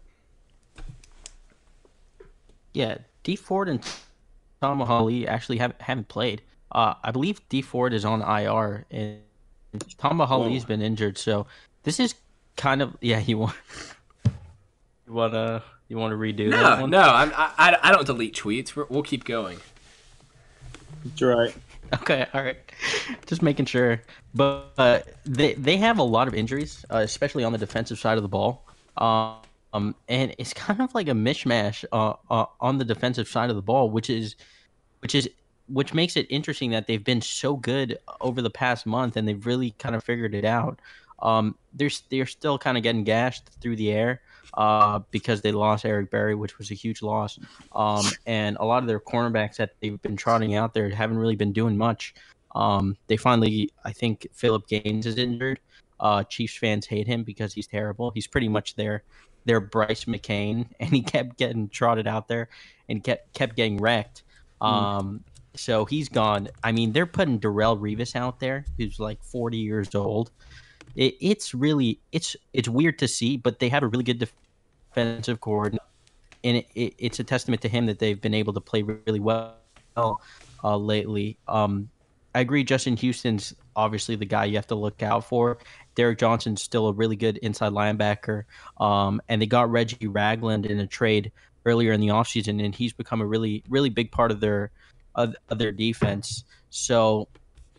Yeah, 2.72 2.98
Dee 3.24 3.36
Ford 3.36 3.68
and 3.68 3.84
Tamba 4.62 4.86
Hali 4.86 5.26
actually 5.26 5.58
haven't 5.58 5.82
haven't 5.82 6.08
played. 6.08 6.42
Uh, 6.72 6.94
I 7.02 7.10
believe 7.10 7.46
Dee 7.48 7.62
Ford 7.62 7.92
is 7.92 8.04
on 8.04 8.22
IR, 8.22 8.86
and 8.90 9.18
Tamba 9.98 10.26
Hali's 10.26 10.64
been 10.64 10.80
injured, 10.80 11.18
so 11.18 11.46
this 11.82 12.00
is 12.00 12.14
kind 12.56 12.80
of 12.80 12.96
yeah. 13.00 13.18
You 13.18 13.38
want 13.38 13.56
you 15.10 15.16
want 15.16 15.32
to 15.34 15.62
you 15.88 15.98
want 15.98 16.12
to 16.12 16.16
redo 16.16 16.56
that 16.56 16.76
No, 16.76 16.78
one? 16.78 16.90
no, 16.90 17.00
I'm, 17.00 17.32
I 17.36 17.76
I 17.82 17.92
don't 17.92 18.06
delete 18.06 18.34
tweets. 18.36 18.74
We're, 18.76 18.86
we'll 18.88 19.02
keep 19.02 19.24
going. 19.24 19.62
That's 21.04 21.22
right. 21.22 21.54
Okay, 21.92 22.26
all 22.32 22.42
right. 22.44 22.56
Just 23.26 23.42
making 23.42 23.66
sure. 23.66 24.02
But 24.32 24.72
uh, 24.78 25.00
they 25.24 25.54
they 25.54 25.76
have 25.78 25.98
a 25.98 26.04
lot 26.04 26.28
of 26.28 26.34
injuries, 26.34 26.84
uh, 26.90 26.98
especially 26.98 27.42
on 27.44 27.52
the 27.52 27.58
defensive 27.58 27.98
side 27.98 28.16
of 28.16 28.22
the 28.22 28.28
ball. 28.28 28.64
Um, 28.96 29.96
and 30.08 30.34
it's 30.38 30.54
kind 30.54 30.80
of 30.80 30.94
like 30.94 31.08
a 31.08 31.12
mishmash 31.12 31.84
uh, 31.92 32.14
uh, 32.30 32.46
on 32.60 32.78
the 32.78 32.84
defensive 32.84 33.28
side 33.28 33.50
of 33.50 33.56
the 33.56 33.62
ball, 33.62 33.90
which 33.90 34.08
is 34.08 34.36
which 35.00 35.14
is 35.16 35.28
which 35.68 35.94
makes 35.94 36.16
it 36.16 36.26
interesting 36.30 36.70
that 36.72 36.86
they've 36.86 37.04
been 37.04 37.20
so 37.22 37.56
good 37.56 37.98
over 38.20 38.42
the 38.42 38.50
past 38.50 38.86
month 38.86 39.16
and 39.16 39.26
they've 39.26 39.46
really 39.46 39.72
kind 39.72 39.94
of 39.96 40.04
figured 40.04 40.34
it 40.34 40.44
out. 40.44 40.80
Um, 41.20 41.56
they're 41.72 41.90
they're 42.10 42.26
still 42.26 42.58
kind 42.58 42.76
of 42.76 42.82
getting 42.84 43.04
gashed 43.04 43.48
through 43.60 43.76
the 43.76 43.90
air 43.92 44.22
uh, 44.54 45.00
because 45.10 45.40
they 45.40 45.52
lost 45.52 45.84
Eric 45.84 46.10
Berry, 46.10 46.34
which 46.34 46.58
was 46.58 46.70
a 46.70 46.74
huge 46.74 47.02
loss. 47.02 47.38
Um, 47.72 48.04
and 48.26 48.56
a 48.58 48.64
lot 48.64 48.82
of 48.82 48.88
their 48.88 49.00
cornerbacks 49.00 49.56
that 49.56 49.74
they've 49.80 50.00
been 50.02 50.16
trotting 50.16 50.54
out 50.54 50.74
there 50.74 50.88
haven't 50.88 51.18
really 51.18 51.36
been 51.36 51.52
doing 51.52 51.76
much. 51.76 52.14
Um, 52.54 52.96
they 53.06 53.16
finally, 53.16 53.70
I 53.84 53.92
think, 53.92 54.26
Philip 54.32 54.66
Gaines 54.66 55.06
is 55.06 55.16
injured. 55.18 55.60
Uh, 56.00 56.24
Chiefs 56.24 56.56
fans 56.56 56.86
hate 56.86 57.06
him 57.06 57.22
because 57.22 57.52
he's 57.52 57.66
terrible. 57.66 58.10
He's 58.10 58.26
pretty 58.26 58.48
much 58.48 58.74
their 58.74 59.02
their 59.46 59.60
Brice 59.60 60.04
McCain, 60.04 60.66
and 60.80 60.90
he 60.90 61.02
kept 61.02 61.36
getting 61.38 61.68
trotted 61.68 62.06
out 62.06 62.28
there 62.28 62.48
and 62.88 63.02
kept 63.04 63.32
kept 63.34 63.56
getting 63.56 63.78
wrecked. 63.78 64.22
Um, 64.60 65.24
so 65.54 65.84
he's 65.84 66.08
gone. 66.08 66.48
I 66.62 66.72
mean, 66.72 66.92
they're 66.92 67.06
putting 67.06 67.40
Darrelle 67.40 67.78
Revis 67.78 68.14
out 68.14 68.40
there, 68.40 68.64
who's 68.76 69.00
like 69.00 69.22
40 69.22 69.58
years 69.58 69.94
old. 69.94 70.30
It, 70.96 71.16
it's 71.20 71.54
really 71.54 72.00
it's 72.12 72.36
it's 72.52 72.68
weird 72.68 72.98
to 72.98 73.08
see, 73.08 73.36
but 73.36 73.58
they 73.58 73.68
have 73.68 73.82
a 73.82 73.88
really 73.88 74.04
good 74.04 74.28
defensive 74.94 75.40
coordinator, 75.40 75.84
and 76.44 76.58
it, 76.58 76.66
it, 76.74 76.94
it's 76.98 77.20
a 77.20 77.24
testament 77.24 77.62
to 77.62 77.68
him 77.68 77.86
that 77.86 77.98
they've 77.98 78.20
been 78.20 78.34
able 78.34 78.52
to 78.52 78.60
play 78.60 78.82
really 78.82 79.20
well 79.20 79.54
uh, 79.96 80.76
lately. 80.76 81.36
Um, 81.48 81.88
I 82.34 82.40
agree. 82.40 82.62
Justin 82.62 82.96
Houston's 82.96 83.54
obviously 83.74 84.14
the 84.14 84.24
guy 84.24 84.44
you 84.44 84.56
have 84.56 84.66
to 84.68 84.74
look 84.74 85.02
out 85.02 85.24
for. 85.24 85.58
Derrick 85.94 86.18
Johnson's 86.18 86.62
still 86.62 86.88
a 86.88 86.92
really 86.92 87.16
good 87.16 87.38
inside 87.38 87.72
linebacker, 87.72 88.44
um, 88.78 89.20
and 89.28 89.42
they 89.42 89.46
got 89.46 89.70
Reggie 89.70 90.06
Ragland 90.06 90.66
in 90.66 90.78
a 90.78 90.86
trade 90.86 91.32
earlier 91.66 91.92
in 91.92 92.00
the 92.00 92.08
offseason, 92.08 92.64
and 92.64 92.74
he's 92.74 92.92
become 92.92 93.20
a 93.20 93.26
really 93.26 93.62
really 93.68 93.90
big 93.90 94.10
part 94.12 94.30
of 94.30 94.40
their 94.40 94.70
of, 95.14 95.34
of 95.48 95.58
their 95.58 95.72
defense. 95.72 96.44
So, 96.70 97.28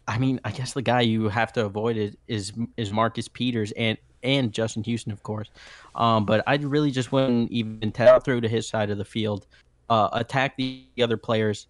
I 0.07 0.17
mean, 0.17 0.39
I 0.43 0.51
guess 0.51 0.73
the 0.73 0.81
guy 0.81 1.01
you 1.01 1.29
have 1.29 1.53
to 1.53 1.65
avoid 1.65 1.97
is 1.97 2.17
is, 2.27 2.53
is 2.77 2.91
Marcus 2.91 3.27
Peters 3.27 3.71
and 3.73 3.97
and 4.23 4.53
Justin 4.53 4.83
Houston, 4.83 5.11
of 5.11 5.23
course. 5.23 5.49
Um, 5.95 6.25
but 6.25 6.43
I 6.47 6.55
really 6.55 6.91
just 6.91 7.11
wouldn't 7.11 7.51
even 7.51 7.91
tell 7.91 8.19
through 8.19 8.41
to 8.41 8.47
his 8.47 8.67
side 8.67 8.89
of 8.89 8.97
the 8.97 9.05
field. 9.05 9.47
Uh, 9.89 10.09
attack 10.13 10.55
the 10.57 10.85
other 11.01 11.17
players 11.17 11.67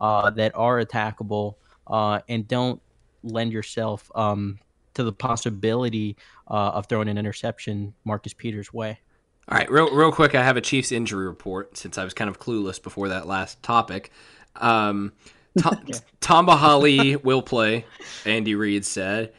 uh, 0.00 0.30
that 0.30 0.54
are 0.54 0.84
attackable, 0.84 1.54
uh, 1.86 2.20
and 2.28 2.46
don't 2.46 2.80
lend 3.22 3.52
yourself 3.52 4.10
um, 4.14 4.58
to 4.94 5.02
the 5.02 5.12
possibility 5.12 6.16
uh, 6.48 6.70
of 6.70 6.86
throwing 6.86 7.08
an 7.08 7.18
interception 7.18 7.94
Marcus 8.04 8.34
Peters' 8.34 8.72
way. 8.72 9.00
All 9.48 9.58
right, 9.58 9.70
real 9.70 9.94
real 9.94 10.12
quick, 10.12 10.34
I 10.34 10.42
have 10.42 10.56
a 10.56 10.60
Chiefs 10.60 10.92
injury 10.92 11.26
report 11.26 11.76
since 11.76 11.98
I 11.98 12.04
was 12.04 12.14
kind 12.14 12.30
of 12.30 12.38
clueless 12.38 12.82
before 12.82 13.08
that 13.08 13.26
last 13.26 13.62
topic. 13.62 14.10
Um, 14.56 15.12
Tom, 15.60 15.84
Tamba 16.20 16.56
Hali 16.56 17.16
will 17.16 17.42
play. 17.42 17.84
Andy 18.24 18.54
Reid 18.54 18.84
said. 18.84 19.32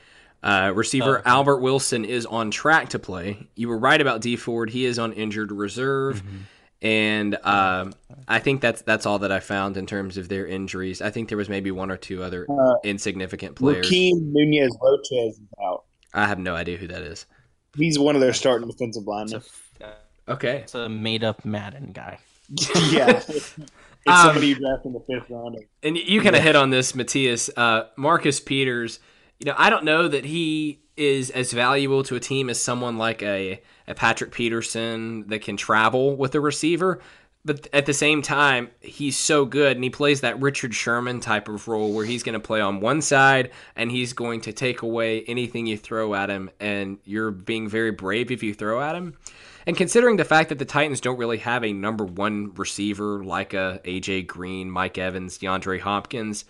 Uh, 0.44 0.72
receiver 0.76 1.20
okay. 1.20 1.30
Albert 1.30 1.58
Wilson 1.58 2.06
is 2.06 2.28
on 2.28 2.52
track 2.52 2.90
to 2.90 3.00
play. 3.00 3.48
You 3.56 3.68
were 3.68 3.80
right 3.80 4.00
about 4.00 4.22
Dee 4.22 4.36
Ford; 4.36 4.70
he 4.70 4.86
is 4.86 5.00
on 5.00 5.12
injured 5.14 5.52
reserve, 5.52 6.22
and 6.84 7.36
um, 7.44 7.94
I 8.28 8.38
think 8.38 8.62
that's 8.62 8.84
that's 8.84 9.08
all 9.08 9.18
that 9.20 9.32
I 9.32 9.40
found 9.40 9.76
in 9.76 9.88
terms 9.88 10.18
of 10.18 10.30
their 10.30 10.46
injuries. 10.46 11.02
I 11.02 11.10
think 11.10 11.30
there 11.30 11.38
was 11.38 11.50
maybe 11.50 11.72
one 11.72 11.90
or 11.90 11.98
two 11.98 12.22
other 12.22 12.46
Uh, 12.48 12.76
insignificant 12.84 13.56
players. 13.56 13.90
Raheem 13.90 14.32
Nunez 14.34 14.78
Lopez 14.80 15.12
is 15.12 15.40
out. 15.64 15.86
I 16.14 16.28
have 16.28 16.38
no 16.38 16.56
idea 16.56 16.78
who 16.78 16.88
that 16.90 17.02
is. 17.02 17.26
He's 17.76 17.98
one 17.98 18.14
of 18.14 18.22
their 18.22 18.34
starting 18.34 18.68
defensive 18.68 19.08
linemen. 19.08 19.42
Okay, 20.28 20.58
It's 20.60 20.76
a 20.76 20.90
made 20.90 21.24
up 21.24 21.44
Madden 21.44 21.92
guy. 21.92 22.20
yeah. 22.92 23.22
It's 24.06 24.16
Um, 24.16 24.28
somebody 24.28 24.48
you 24.48 24.56
draft 24.56 24.86
in 24.86 24.94
the 24.94 25.00
fifth 25.00 25.30
round. 25.30 25.58
And 25.82 25.98
you 25.98 26.22
kind 26.22 26.36
of 26.36 26.44
hit 26.44 26.56
on 26.56 26.70
this, 26.70 26.94
Matthias. 26.94 27.50
Uh, 27.56 27.86
Marcus 27.96 28.40
Peters, 28.40 29.00
you 29.40 29.46
know, 29.46 29.56
I 29.58 29.70
don't 29.70 29.84
know 29.84 30.08
that 30.08 30.26
he 30.26 30.82
is 30.96 31.30
as 31.32 31.52
valuable 31.52 32.04
to 32.04 32.16
a 32.16 32.20
team 32.20 32.50
as 32.50 32.62
someone 32.62 32.98
like 32.98 33.22
a, 33.22 33.62
a 33.88 33.96
Patrick 33.96 34.32
Peterson 34.32 35.28
that 35.28 35.42
can 35.42 35.58
travel 35.58 36.16
with 36.16 36.36
a 36.36 36.40
receiver. 36.40 37.02
But 37.44 37.68
at 37.74 37.86
the 37.86 37.94
same 37.94 38.24
time, 38.24 38.70
he's 38.80 39.18
so 39.18 39.46
good 39.46 39.78
and 39.78 39.84
he 39.84 39.92
plays 39.92 40.22
that 40.22 40.42
Richard 40.42 40.74
Sherman 40.74 41.20
type 41.20 41.48
of 41.48 41.68
role 41.68 41.94
where 41.94 42.06
he's 42.06 42.24
going 42.24 42.34
to 42.34 42.40
play 42.40 42.60
on 42.60 42.80
one 42.80 43.02
side 43.02 43.52
and 43.76 43.92
he's 43.92 44.14
going 44.14 44.42
to 44.42 44.54
take 44.54 44.82
away 44.82 45.24
anything 45.24 45.68
you 45.68 45.78
throw 45.78 46.16
at 46.16 46.30
him. 46.30 46.50
And 46.60 46.98
you're 47.04 47.30
being 47.30 47.68
very 47.68 47.92
brave 47.92 48.32
if 48.32 48.42
you 48.42 48.54
throw 48.56 48.82
at 48.82 48.96
him. 48.96 49.16
And 49.68 49.76
considering 49.76 50.18
the 50.18 50.26
fact 50.26 50.50
that 50.50 50.60
the 50.60 50.66
Titans 50.66 51.02
don't 51.02 51.18
really 51.18 51.40
have 51.40 51.64
a 51.64 51.74
number 51.74 52.06
one 52.06 52.54
receiver 52.54 53.24
like 53.24 53.54
a 53.54 53.82
AJ 53.84 54.28
Green, 54.28 54.70
Mike 54.70 54.98
Evans, 54.98 55.40
DeAndre 55.40 55.80
Hopkins, 55.80 56.46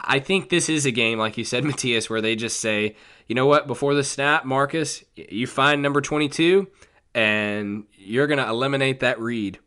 I 0.00 0.18
think 0.18 0.48
this 0.48 0.68
is 0.68 0.86
a 0.86 0.90
game, 0.90 1.18
like 1.18 1.36
you 1.36 1.44
said, 1.44 1.64
Matthias, 1.64 2.08
where 2.08 2.20
they 2.20 2.36
just 2.36 2.60
say, 2.60 2.96
you 3.26 3.34
know 3.34 3.46
what, 3.46 3.66
before 3.66 3.94
the 3.94 4.04
snap, 4.04 4.44
Marcus, 4.44 5.04
you 5.14 5.46
find 5.46 5.82
number 5.82 6.00
22 6.00 6.66
and 7.14 7.84
you're 7.96 8.26
going 8.26 8.38
to 8.38 8.48
eliminate 8.48 9.00
that 9.00 9.20
read. 9.20 9.58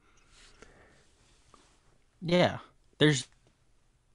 Yeah, 2.22 2.58
there's 2.98 3.28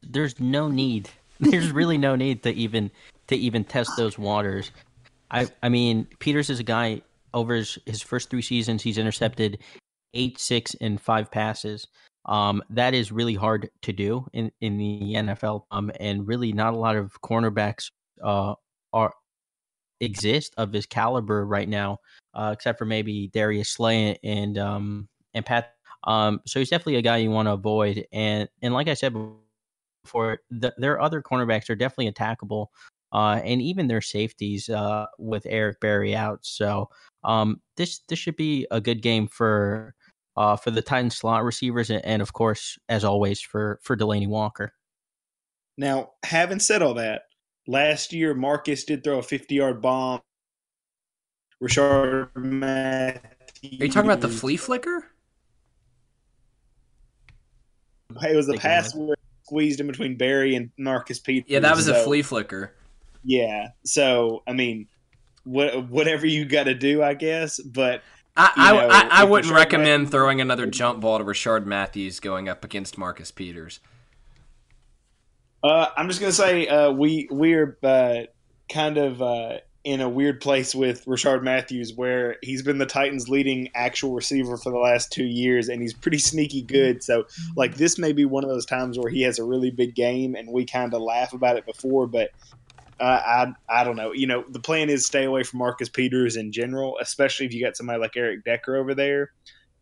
there's 0.02 0.40
no 0.40 0.68
need. 0.68 1.08
There's 1.40 1.72
really 1.72 1.98
no 1.98 2.14
need 2.14 2.44
to 2.44 2.50
even 2.50 2.92
to 3.26 3.36
even 3.36 3.64
test 3.64 3.90
those 3.96 4.16
waters. 4.16 4.70
I 5.30 5.48
I 5.62 5.68
mean, 5.68 6.06
Peters 6.18 6.50
is 6.50 6.60
a 6.60 6.64
guy 6.64 7.02
over 7.34 7.54
his, 7.54 7.78
his 7.86 8.02
first 8.02 8.30
three 8.30 8.42
seasons. 8.42 8.82
He's 8.82 8.98
intercepted 8.98 9.58
eight, 10.14 10.38
six, 10.38 10.74
and 10.80 11.00
five 11.00 11.30
passes. 11.30 11.86
Um, 12.26 12.62
that 12.70 12.94
is 12.94 13.10
really 13.10 13.34
hard 13.34 13.68
to 13.82 13.92
do 13.92 14.26
in 14.32 14.52
in 14.60 14.78
the 14.78 15.14
NFL. 15.14 15.64
Um, 15.70 15.90
and 15.98 16.26
really 16.26 16.52
not 16.52 16.74
a 16.74 16.78
lot 16.78 16.96
of 16.96 17.12
cornerbacks 17.22 17.90
uh 18.22 18.54
are 18.92 19.12
exist 20.00 20.54
of 20.56 20.72
his 20.72 20.86
caliber 20.86 21.46
right 21.46 21.68
now, 21.68 21.98
uh, 22.34 22.50
except 22.52 22.78
for 22.78 22.84
maybe 22.84 23.28
Darius 23.28 23.70
Slay 23.70 24.18
and 24.22 24.58
um 24.58 25.08
and 25.34 25.44
Pat 25.44 25.74
um, 26.04 26.40
so 26.46 26.58
he's 26.58 26.70
definitely 26.70 26.96
a 26.96 27.02
guy 27.02 27.18
you 27.18 27.30
want 27.30 27.46
to 27.46 27.52
avoid. 27.52 28.06
And 28.12 28.48
and 28.62 28.74
like 28.74 28.88
I 28.88 28.94
said 28.94 29.14
before, 30.04 30.40
the, 30.50 30.74
their 30.78 31.00
other 31.00 31.22
cornerbacks 31.22 31.70
are 31.70 31.76
definitely 31.76 32.10
attackable, 32.12 32.68
uh, 33.12 33.40
and 33.44 33.62
even 33.62 33.86
their 33.86 34.00
safeties 34.00 34.68
uh, 34.68 35.06
with 35.18 35.46
Eric 35.48 35.80
Berry 35.80 36.14
out. 36.14 36.40
So 36.42 36.88
um, 37.24 37.60
this 37.76 38.00
this 38.08 38.18
should 38.18 38.36
be 38.36 38.66
a 38.70 38.80
good 38.80 39.02
game 39.02 39.28
for 39.28 39.94
uh, 40.36 40.56
for 40.56 40.70
the 40.70 40.82
Titans 40.82 41.16
slot 41.16 41.44
receivers, 41.44 41.90
and, 41.90 42.04
and 42.04 42.22
of 42.22 42.32
course, 42.32 42.78
as 42.88 43.04
always, 43.04 43.40
for 43.40 43.78
for 43.82 43.96
Delanie 43.96 44.28
Walker. 44.28 44.72
Now, 45.76 46.12
having 46.24 46.58
said 46.58 46.82
all 46.82 46.94
that, 46.94 47.22
last 47.66 48.12
year 48.12 48.34
Marcus 48.34 48.84
did 48.84 49.04
throw 49.04 49.18
a 49.18 49.22
50 49.22 49.54
yard 49.54 49.80
bomb. 49.82 50.20
Rishard 51.62 52.28
Matthews. 52.34 53.80
Are 53.80 53.84
you 53.84 53.92
talking 53.92 54.10
about 54.10 54.20
the 54.20 54.28
flea 54.28 54.56
flicker? 54.56 55.06
It 58.20 58.36
was 58.36 58.48
a 58.48 58.54
pass 58.54 58.92
of 58.94 59.00
where 59.00 59.16
he 59.16 59.44
squeezed 59.44 59.80
in 59.80 59.86
between 59.86 60.16
Berry 60.16 60.56
and 60.56 60.70
Marcus 60.76 61.18
Peters. 61.18 61.48
Yeah, 61.48 61.60
that 61.60 61.76
was 61.76 61.86
so, 61.86 62.00
a 62.00 62.04
flea 62.04 62.22
flicker. 62.22 62.74
Yeah, 63.24 63.68
so 63.84 64.42
I 64.48 64.52
mean, 64.52 64.88
what 65.44 65.88
whatever 65.88 66.26
you 66.26 66.44
got 66.44 66.64
to 66.64 66.74
do, 66.74 67.02
I 67.02 67.14
guess. 67.14 67.60
But 67.60 68.02
I 68.36 68.52
I, 68.56 68.72
know, 68.72 68.88
I, 68.90 69.08
I 69.10 69.24
wouldn't 69.24 69.52
Rashard 69.52 69.56
recommend 69.56 70.10
throwing 70.10 70.40
another 70.40 70.66
jump 70.66 71.00
ball 71.00 71.18
to 71.18 71.24
Rishard 71.24 71.66
Matthews 71.66 72.20
going 72.20 72.48
up 72.48 72.64
against 72.64 72.96
Marcus 72.96 73.30
Peters. 73.30 73.80
Uh, 75.62 75.88
I'm 75.96 76.08
just 76.08 76.20
gonna 76.20 76.32
say 76.32 76.66
uh, 76.66 76.90
we 76.90 77.28
we're 77.30 77.78
uh, 77.82 78.22
kind 78.70 78.98
of 78.98 79.22
uh, 79.22 79.58
in 79.84 80.00
a 80.00 80.08
weird 80.08 80.40
place 80.40 80.74
with 80.74 81.04
Rishard 81.04 81.42
Matthews, 81.42 81.92
where 81.94 82.36
he's 82.42 82.62
been 82.62 82.78
the 82.78 82.86
Titans' 82.86 83.28
leading 83.28 83.68
actual 83.74 84.14
receiver 84.14 84.56
for 84.56 84.70
the 84.70 84.78
last 84.78 85.12
two 85.12 85.24
years, 85.24 85.68
and 85.68 85.82
he's 85.82 85.92
pretty 85.92 86.18
sneaky 86.18 86.62
good. 86.62 87.02
So, 87.02 87.26
like, 87.56 87.76
this 87.76 87.98
may 87.98 88.12
be 88.12 88.24
one 88.24 88.44
of 88.44 88.50
those 88.50 88.66
times 88.66 88.98
where 88.98 89.10
he 89.10 89.22
has 89.22 89.38
a 89.38 89.44
really 89.44 89.70
big 89.70 89.94
game, 89.94 90.34
and 90.34 90.50
we 90.50 90.64
kind 90.64 90.94
of 90.94 91.02
laugh 91.02 91.32
about 91.32 91.56
it 91.56 91.66
before, 91.66 92.06
but. 92.06 92.30
Uh, 93.02 93.52
I 93.68 93.80
I 93.80 93.84
don't 93.84 93.96
know. 93.96 94.12
You 94.12 94.28
know, 94.28 94.44
the 94.48 94.60
plan 94.60 94.88
is 94.88 95.04
stay 95.04 95.24
away 95.24 95.42
from 95.42 95.58
Marcus 95.58 95.88
Peters 95.88 96.36
in 96.36 96.52
general, 96.52 96.96
especially 97.00 97.46
if 97.46 97.52
you 97.52 97.60
got 97.62 97.76
somebody 97.76 97.98
like 97.98 98.16
Eric 98.16 98.44
Decker 98.44 98.76
over 98.76 98.94
there. 98.94 99.32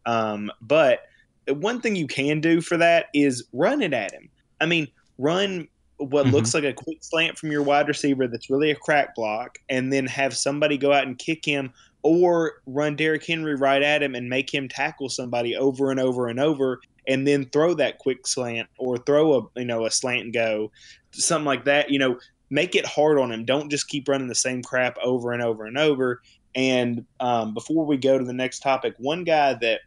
Um, 0.07 0.51
but 0.63 1.01
one 1.49 1.83
thing 1.83 1.97
you 1.97 2.07
can 2.07 2.41
do 2.41 2.63
for 2.63 2.79
that 2.79 3.07
is 3.13 3.45
run 3.53 3.83
it 3.83 3.93
at 3.93 4.13
him. 4.13 4.31
I 4.61 4.67
mean, 4.67 4.89
run 5.19 5.69
what 5.99 6.25
Mhm. 6.27 6.33
looks 6.33 6.55
like 6.55 6.65
a 6.65 6.73
quick 6.73 6.97
slant 7.03 7.37
from 7.37 7.53
your 7.53 7.63
wide 7.63 7.87
receiver 7.87 8.27
that's 8.27 8.49
really 8.49 8.71
a 8.71 8.75
crack 8.75 9.15
block, 9.15 9.59
and 9.69 9.93
then 9.93 10.07
have 10.07 10.35
somebody 10.35 10.79
go 10.79 10.93
out 10.93 11.07
and 11.07 11.19
kick 11.19 11.45
him, 11.45 11.71
or 12.03 12.55
run 12.65 12.97
Derrick 12.97 13.27
Henry 13.27 13.55
right 13.55 13.83
at 13.83 14.03
him 14.03 14.15
and 14.15 14.31
make 14.31 14.53
him 14.53 14.67
tackle 14.67 15.11
somebody 15.11 15.55
over 15.55 15.91
and 15.91 16.01
over 16.01 16.29
and 16.29 16.41
over, 16.41 16.81
and 17.07 17.27
then 17.27 17.45
throw 17.51 17.75
that 17.75 17.99
quick 17.99 18.27
slant 18.27 18.67
or 18.79 18.97
throw 18.97 19.35
a 19.35 19.61
you 19.61 19.67
know 19.67 19.85
a 19.85 19.91
slant 19.91 20.23
and 20.23 20.33
go, 20.33 20.73
something 21.11 21.45
like 21.45 21.67
that. 21.67 21.91
You 21.91 21.99
know, 21.99 22.19
make 22.51 22.75
it 22.75 22.85
hard 22.85 23.19
on 23.19 23.33
him. 23.33 23.45
Don't 23.45 23.71
just 23.71 23.89
keep 23.89 24.09
running 24.09 24.29
the 24.29 24.35
same 24.35 24.63
crap 24.63 24.97
over 25.03 25.33
and 25.33 25.43
over 25.43 25.65
and 25.65 25.79
over. 25.79 26.21
And 26.55 27.05
um, 27.21 27.55
before 27.55 27.87
we 27.87 27.97
go 27.97 28.19
to 28.19 28.25
the 28.25 28.33
next 28.33 28.61
topic, 28.61 28.95
one 28.99 29.25
guy 29.25 29.55
that 29.55 29.81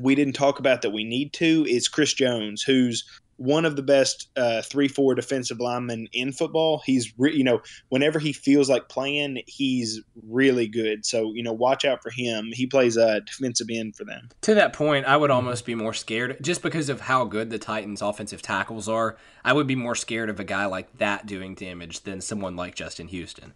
we 0.00 0.14
didn't 0.14 0.32
talk 0.32 0.58
about 0.58 0.82
that 0.82 0.90
we 0.90 1.04
need 1.04 1.32
to 1.34 1.66
is 1.68 1.88
Chris 1.88 2.14
Jones, 2.14 2.62
who's 2.62 3.04
one 3.40 3.64
of 3.64 3.74
the 3.74 3.82
best 3.82 4.28
uh, 4.36 4.60
three 4.60 4.86
four 4.86 5.14
defensive 5.14 5.60
linemen 5.60 6.08
in 6.12 6.30
football. 6.30 6.82
He's 6.84 7.12
re- 7.18 7.34
you 7.34 7.42
know 7.42 7.62
whenever 7.88 8.18
he 8.18 8.34
feels 8.34 8.68
like 8.68 8.90
playing, 8.90 9.42
he's 9.46 10.00
really 10.28 10.68
good. 10.68 11.06
So 11.06 11.32
you 11.32 11.42
know 11.42 11.52
watch 11.52 11.86
out 11.86 12.02
for 12.02 12.10
him. 12.10 12.50
He 12.52 12.66
plays 12.66 12.98
a 12.98 13.06
uh, 13.06 13.20
defensive 13.20 13.68
end 13.72 13.96
for 13.96 14.04
them. 14.04 14.28
To 14.42 14.54
that 14.54 14.74
point, 14.74 15.06
I 15.06 15.16
would 15.16 15.30
almost 15.30 15.64
be 15.64 15.74
more 15.74 15.94
scared 15.94 16.36
just 16.42 16.60
because 16.60 16.90
of 16.90 17.00
how 17.00 17.24
good 17.24 17.48
the 17.48 17.58
Titans' 17.58 18.02
offensive 18.02 18.42
tackles 18.42 18.88
are. 18.88 19.16
I 19.42 19.54
would 19.54 19.66
be 19.66 19.74
more 19.74 19.94
scared 19.94 20.28
of 20.28 20.38
a 20.38 20.44
guy 20.44 20.66
like 20.66 20.98
that 20.98 21.24
doing 21.24 21.54
damage 21.54 22.02
than 22.02 22.20
someone 22.20 22.56
like 22.56 22.74
Justin 22.74 23.08
Houston. 23.08 23.54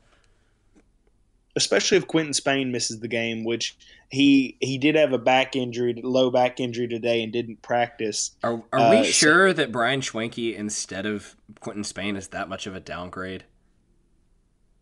Especially 1.56 1.96
if 1.98 2.06
Quinton 2.08 2.32
Spain 2.34 2.72
misses 2.72 2.98
the 3.00 3.06
game, 3.08 3.44
which 3.44 3.76
he 4.10 4.56
he 4.60 4.76
did 4.76 4.96
have 4.96 5.12
a 5.12 5.18
back 5.18 5.54
injury, 5.54 5.94
low 6.02 6.30
back 6.30 6.58
injury 6.58 6.88
today, 6.88 7.22
and 7.22 7.32
didn't 7.32 7.62
practice. 7.62 8.32
Are, 8.42 8.62
are 8.72 8.78
Uh, 8.80 8.90
we 8.90 9.04
so- 9.04 9.10
sure 9.12 9.52
that 9.52 9.70
Brian 9.70 10.00
Schwenke 10.00 10.54
instead 10.56 11.06
of 11.06 11.36
Quinton 11.60 11.84
Spain 11.84 12.16
is 12.16 12.28
that 12.28 12.48
much 12.48 12.66
of 12.66 12.74
a 12.74 12.80
downgrade? 12.80 13.44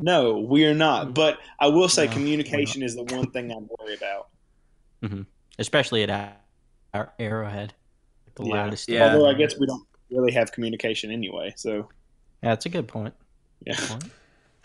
No, 0.00 0.38
we 0.40 0.64
are 0.66 0.74
not. 0.74 1.14
But 1.14 1.38
I 1.60 1.68
will 1.68 1.88
say, 1.88 2.06
No, 2.06 2.12
communication 2.12 2.82
is 2.82 2.96
the 2.96 3.04
one 3.04 3.30
thing 3.30 3.52
I'm 3.52 3.68
worried 3.78 3.98
about. 3.98 5.26
especially 5.58 6.02
at 6.04 6.40
our 6.94 7.12
Arrowhead, 7.18 7.74
the 8.36 8.44
Yeah. 8.44 8.54
loudest. 8.54 8.88
Yeah. 8.88 9.12
Although 9.12 9.28
I 9.28 9.34
guess 9.34 9.58
we 9.58 9.66
don't 9.66 9.86
really 10.10 10.32
have 10.32 10.50
communication 10.52 11.10
anyway. 11.10 11.52
So 11.56 11.88
Yeah, 12.42 12.50
that's 12.50 12.66
a 12.66 12.68
good 12.70 12.88
point. 12.88 13.14
yeah. 13.66 13.74
Good 13.76 13.88
point. 13.88 14.04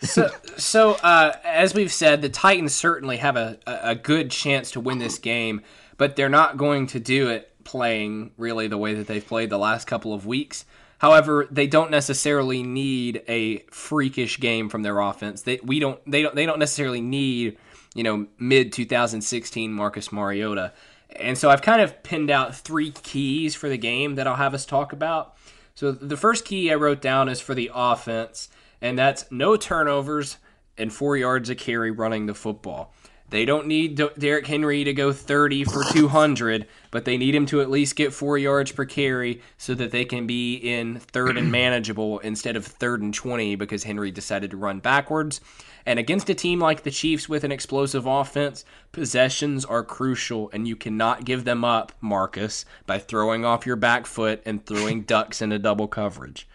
So, 0.00 0.30
so 0.56 0.92
uh, 1.02 1.32
as 1.44 1.74
we've 1.74 1.92
said, 1.92 2.22
the 2.22 2.28
Titans 2.28 2.74
certainly 2.74 3.16
have 3.18 3.36
a, 3.36 3.58
a 3.66 3.94
good 3.94 4.30
chance 4.30 4.70
to 4.72 4.80
win 4.80 4.98
this 4.98 5.18
game, 5.18 5.62
but 5.96 6.16
they're 6.16 6.28
not 6.28 6.56
going 6.56 6.86
to 6.88 7.00
do 7.00 7.28
it 7.28 7.52
playing 7.64 8.30
really 8.36 8.66
the 8.68 8.78
way 8.78 8.94
that 8.94 9.06
they've 9.06 9.26
played 9.26 9.50
the 9.50 9.58
last 9.58 9.86
couple 9.86 10.14
of 10.14 10.24
weeks. 10.24 10.64
However, 10.98 11.46
they 11.50 11.66
don't 11.66 11.90
necessarily 11.90 12.62
need 12.62 13.22
a 13.28 13.58
freakish 13.70 14.40
game 14.40 14.68
from 14.68 14.82
their 14.82 14.98
offense. 14.98 15.42
They 15.42 15.60
we 15.62 15.78
don't 15.78 16.00
they 16.10 16.22
don't 16.22 16.34
they 16.34 16.46
don't 16.46 16.58
necessarily 16.58 17.00
need 17.00 17.56
you 17.94 18.02
know 18.02 18.26
mid 18.38 18.72
2016 18.72 19.72
Marcus 19.72 20.10
Mariota. 20.10 20.72
And 21.16 21.38
so 21.38 21.50
I've 21.50 21.62
kind 21.62 21.80
of 21.80 22.02
pinned 22.02 22.30
out 22.30 22.54
three 22.54 22.90
keys 22.90 23.54
for 23.54 23.68
the 23.68 23.78
game 23.78 24.16
that 24.16 24.26
I'll 24.26 24.36
have 24.36 24.54
us 24.54 24.66
talk 24.66 24.92
about. 24.92 25.36
So 25.74 25.92
the 25.92 26.16
first 26.16 26.44
key 26.44 26.70
I 26.72 26.74
wrote 26.74 27.00
down 27.00 27.28
is 27.28 27.40
for 27.40 27.54
the 27.54 27.70
offense, 27.72 28.48
and 28.80 28.98
that's 28.98 29.30
no 29.30 29.56
turnovers 29.56 30.38
and 30.76 30.92
four 30.92 31.16
yards 31.16 31.50
a 31.50 31.54
carry 31.54 31.90
running 31.90 32.26
the 32.26 32.34
football. 32.34 32.94
They 33.30 33.44
don't 33.44 33.66
need 33.66 33.96
D- 33.96 34.08
Derrick 34.18 34.46
Henry 34.46 34.84
to 34.84 34.94
go 34.94 35.12
30 35.12 35.64
for 35.64 35.84
200, 35.84 36.66
but 36.90 37.04
they 37.04 37.18
need 37.18 37.34
him 37.34 37.44
to 37.46 37.60
at 37.60 37.68
least 37.68 37.94
get 37.94 38.14
four 38.14 38.38
yards 38.38 38.72
per 38.72 38.86
carry 38.86 39.42
so 39.58 39.74
that 39.74 39.90
they 39.90 40.06
can 40.06 40.26
be 40.26 40.54
in 40.54 40.98
third 40.98 41.36
and 41.36 41.52
manageable 41.52 42.20
instead 42.20 42.56
of 42.56 42.64
third 42.64 43.02
and 43.02 43.12
20 43.12 43.54
because 43.56 43.84
Henry 43.84 44.10
decided 44.10 44.50
to 44.52 44.56
run 44.56 44.80
backwards. 44.80 45.42
And 45.84 45.98
against 45.98 46.30
a 46.30 46.34
team 46.34 46.58
like 46.58 46.82
the 46.82 46.90
Chiefs 46.90 47.28
with 47.28 47.44
an 47.44 47.52
explosive 47.52 48.06
offense, 48.06 48.64
possessions 48.92 49.64
are 49.64 49.84
crucial, 49.84 50.50
and 50.52 50.66
you 50.66 50.76
cannot 50.76 51.24
give 51.24 51.44
them 51.44 51.64
up, 51.64 51.92
Marcus, 52.00 52.64
by 52.86 52.98
throwing 52.98 53.44
off 53.44 53.66
your 53.66 53.76
back 53.76 54.06
foot 54.06 54.42
and 54.46 54.64
throwing 54.64 55.02
ducks 55.06 55.42
into 55.42 55.58
double 55.58 55.88
coverage. 55.88 56.48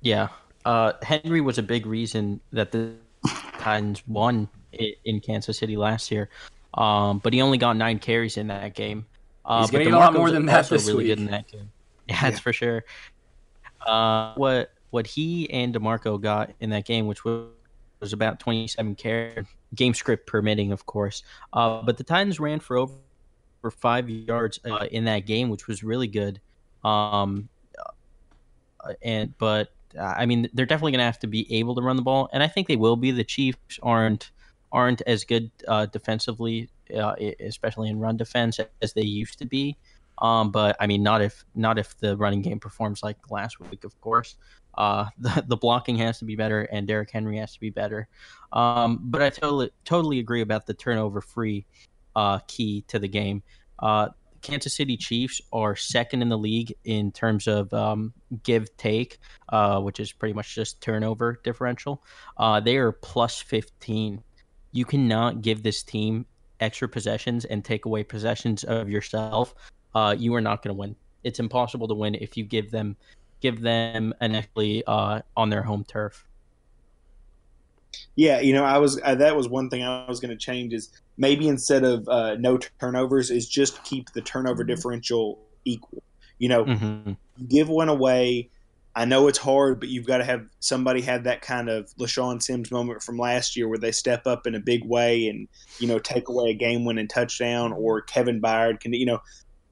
Yeah, 0.00 0.28
uh, 0.64 0.92
Henry 1.02 1.40
was 1.40 1.58
a 1.58 1.62
big 1.62 1.86
reason 1.86 2.40
that 2.52 2.72
the 2.72 2.94
Titans 3.58 4.02
won 4.06 4.48
in 5.04 5.20
Kansas 5.20 5.58
City 5.58 5.76
last 5.76 6.10
year, 6.10 6.28
um, 6.74 7.18
but 7.18 7.32
he 7.32 7.42
only 7.42 7.58
got 7.58 7.76
nine 7.76 7.98
carries 7.98 8.36
in 8.36 8.48
that 8.48 8.74
game. 8.74 9.06
Uh, 9.44 9.62
He's 9.62 9.70
get 9.70 9.86
a 9.86 9.90
lot 9.90 10.12
more 10.12 10.30
than 10.30 10.46
that 10.46 10.68
this 10.68 10.86
really 10.86 11.06
good 11.06 11.18
week. 11.18 11.26
in 11.26 11.32
that 11.32 11.48
game. 11.48 11.70
Yeah, 12.08 12.22
that's 12.22 12.40
for 12.40 12.54
sure. 12.54 12.84
Uh, 13.86 14.32
what 14.34 14.72
what 14.90 15.06
he 15.06 15.50
and 15.50 15.74
Demarco 15.74 16.18
got 16.18 16.52
in 16.58 16.70
that 16.70 16.86
game, 16.86 17.06
which 17.06 17.22
was, 17.22 17.50
was 18.00 18.14
about 18.14 18.40
27 18.40 18.94
carries, 18.94 19.44
game 19.74 19.92
script 19.92 20.26
permitting, 20.26 20.72
of 20.72 20.86
course. 20.86 21.22
Uh, 21.52 21.82
but 21.82 21.98
the 21.98 22.04
Titans 22.04 22.40
ran 22.40 22.60
for 22.60 22.78
over 22.78 22.94
for 23.60 23.70
five 23.70 24.08
yards 24.08 24.58
uh, 24.64 24.86
in 24.90 25.04
that 25.04 25.26
game, 25.26 25.50
which 25.50 25.66
was 25.66 25.82
really 25.82 26.06
good. 26.06 26.40
Um, 26.82 27.50
uh, 27.78 28.94
and 29.02 29.36
but 29.36 29.70
I 30.00 30.26
mean, 30.26 30.48
they're 30.52 30.66
definitely 30.66 30.92
going 30.92 31.00
to 31.00 31.04
have 31.04 31.18
to 31.20 31.26
be 31.26 31.52
able 31.54 31.74
to 31.74 31.82
run 31.82 31.96
the 31.96 32.02
ball, 32.02 32.28
and 32.32 32.42
I 32.42 32.48
think 32.48 32.68
they 32.68 32.76
will 32.76 32.96
be. 32.96 33.10
The 33.10 33.24
Chiefs 33.24 33.78
aren't 33.82 34.30
aren't 34.70 35.00
as 35.06 35.24
good 35.24 35.50
uh, 35.66 35.86
defensively, 35.86 36.68
uh, 36.94 37.14
especially 37.40 37.88
in 37.88 37.98
run 37.98 38.16
defense, 38.16 38.60
as 38.82 38.92
they 38.92 39.02
used 39.02 39.38
to 39.38 39.46
be. 39.46 39.76
Um, 40.20 40.50
but 40.50 40.76
I 40.80 40.86
mean, 40.86 41.02
not 41.02 41.22
if 41.22 41.44
not 41.54 41.78
if 41.78 41.96
the 41.98 42.16
running 42.16 42.42
game 42.42 42.58
performs 42.58 43.02
like 43.02 43.30
last 43.30 43.60
week, 43.60 43.84
of 43.84 43.98
course. 44.00 44.36
Uh, 44.76 45.06
the, 45.18 45.44
the 45.46 45.56
blocking 45.56 45.96
has 45.96 46.18
to 46.18 46.24
be 46.24 46.36
better, 46.36 46.62
and 46.62 46.86
Derrick 46.86 47.10
Henry 47.10 47.38
has 47.38 47.52
to 47.54 47.60
be 47.60 47.70
better. 47.70 48.08
Um, 48.52 48.98
but 49.02 49.22
I 49.22 49.30
totally 49.30 49.70
totally 49.84 50.18
agree 50.18 50.40
about 50.40 50.66
the 50.66 50.74
turnover 50.74 51.20
free 51.20 51.66
uh, 52.16 52.38
key 52.46 52.84
to 52.88 52.98
the 52.98 53.08
game. 53.08 53.42
Uh, 53.78 54.08
Kansas 54.42 54.74
City 54.74 54.96
Chiefs 54.96 55.40
are 55.52 55.76
second 55.76 56.22
in 56.22 56.28
the 56.28 56.38
league 56.38 56.74
in 56.84 57.12
terms 57.12 57.46
of 57.46 57.72
um, 57.72 58.12
give 58.42 58.76
take, 58.76 59.18
uh, 59.48 59.80
which 59.80 60.00
is 60.00 60.12
pretty 60.12 60.34
much 60.34 60.54
just 60.54 60.80
turnover 60.80 61.40
differential. 61.44 62.02
Uh, 62.36 62.60
they 62.60 62.76
are 62.76 62.92
plus 62.92 63.40
15. 63.40 64.22
You 64.72 64.84
cannot 64.84 65.42
give 65.42 65.62
this 65.62 65.82
team 65.82 66.26
extra 66.60 66.88
possessions 66.88 67.44
and 67.44 67.64
take 67.64 67.84
away 67.84 68.04
possessions 68.04 68.64
of 68.64 68.88
yourself. 68.88 69.54
Uh, 69.94 70.14
you 70.18 70.34
are 70.34 70.40
not 70.40 70.62
going 70.62 70.74
to 70.74 70.78
win. 70.78 70.96
It's 71.24 71.40
impossible 71.40 71.88
to 71.88 71.94
win 71.94 72.14
if 72.14 72.36
you 72.36 72.44
give 72.44 72.70
them 72.70 72.96
give 73.40 73.60
them 73.60 74.12
an 74.20 74.34
actually 74.34 74.82
uh, 74.86 75.20
on 75.36 75.50
their 75.50 75.62
home 75.62 75.84
turf. 75.86 76.24
Yeah, 78.16 78.40
you 78.40 78.52
know, 78.52 78.64
I 78.64 78.78
was 78.78 79.00
uh, 79.02 79.14
that 79.16 79.36
was 79.36 79.48
one 79.48 79.70
thing 79.70 79.82
I 79.82 80.06
was 80.08 80.20
going 80.20 80.30
to 80.30 80.36
change 80.36 80.72
is 80.72 80.90
maybe 81.18 81.48
instead 81.48 81.84
of 81.84 82.08
uh, 82.08 82.36
no 82.36 82.58
turnovers 82.80 83.30
is 83.30 83.46
just 83.46 83.82
keep 83.84 84.12
the 84.12 84.22
turnover 84.22 84.64
differential 84.64 85.38
equal. 85.64 86.02
You 86.38 86.48
know, 86.48 86.64
hmm 86.64 87.12
give 87.48 87.68
one 87.68 87.88
away. 87.88 88.50
I 88.96 89.04
know 89.04 89.28
it's 89.28 89.38
hard, 89.38 89.78
but 89.78 89.88
you've 89.88 90.06
got 90.06 90.18
to 90.18 90.24
have 90.24 90.48
somebody 90.58 91.02
have 91.02 91.22
that 91.24 91.40
kind 91.40 91.68
of 91.68 91.88
LeShaun 92.00 92.42
Sims 92.42 92.72
moment 92.72 93.00
from 93.00 93.16
last 93.16 93.56
year 93.56 93.68
where 93.68 93.78
they 93.78 93.92
step 93.92 94.26
up 94.26 94.44
in 94.44 94.56
a 94.56 94.60
big 94.60 94.84
way 94.84 95.28
and 95.28 95.46
you 95.78 95.86
know 95.86 95.98
take 95.98 96.28
away 96.28 96.50
a 96.50 96.54
game-winning 96.54 97.06
touchdown, 97.08 97.72
or 97.72 98.00
Kevin 98.00 98.40
Byard 98.40 98.80
can 98.80 98.92
you 98.94 99.06
know 99.06 99.20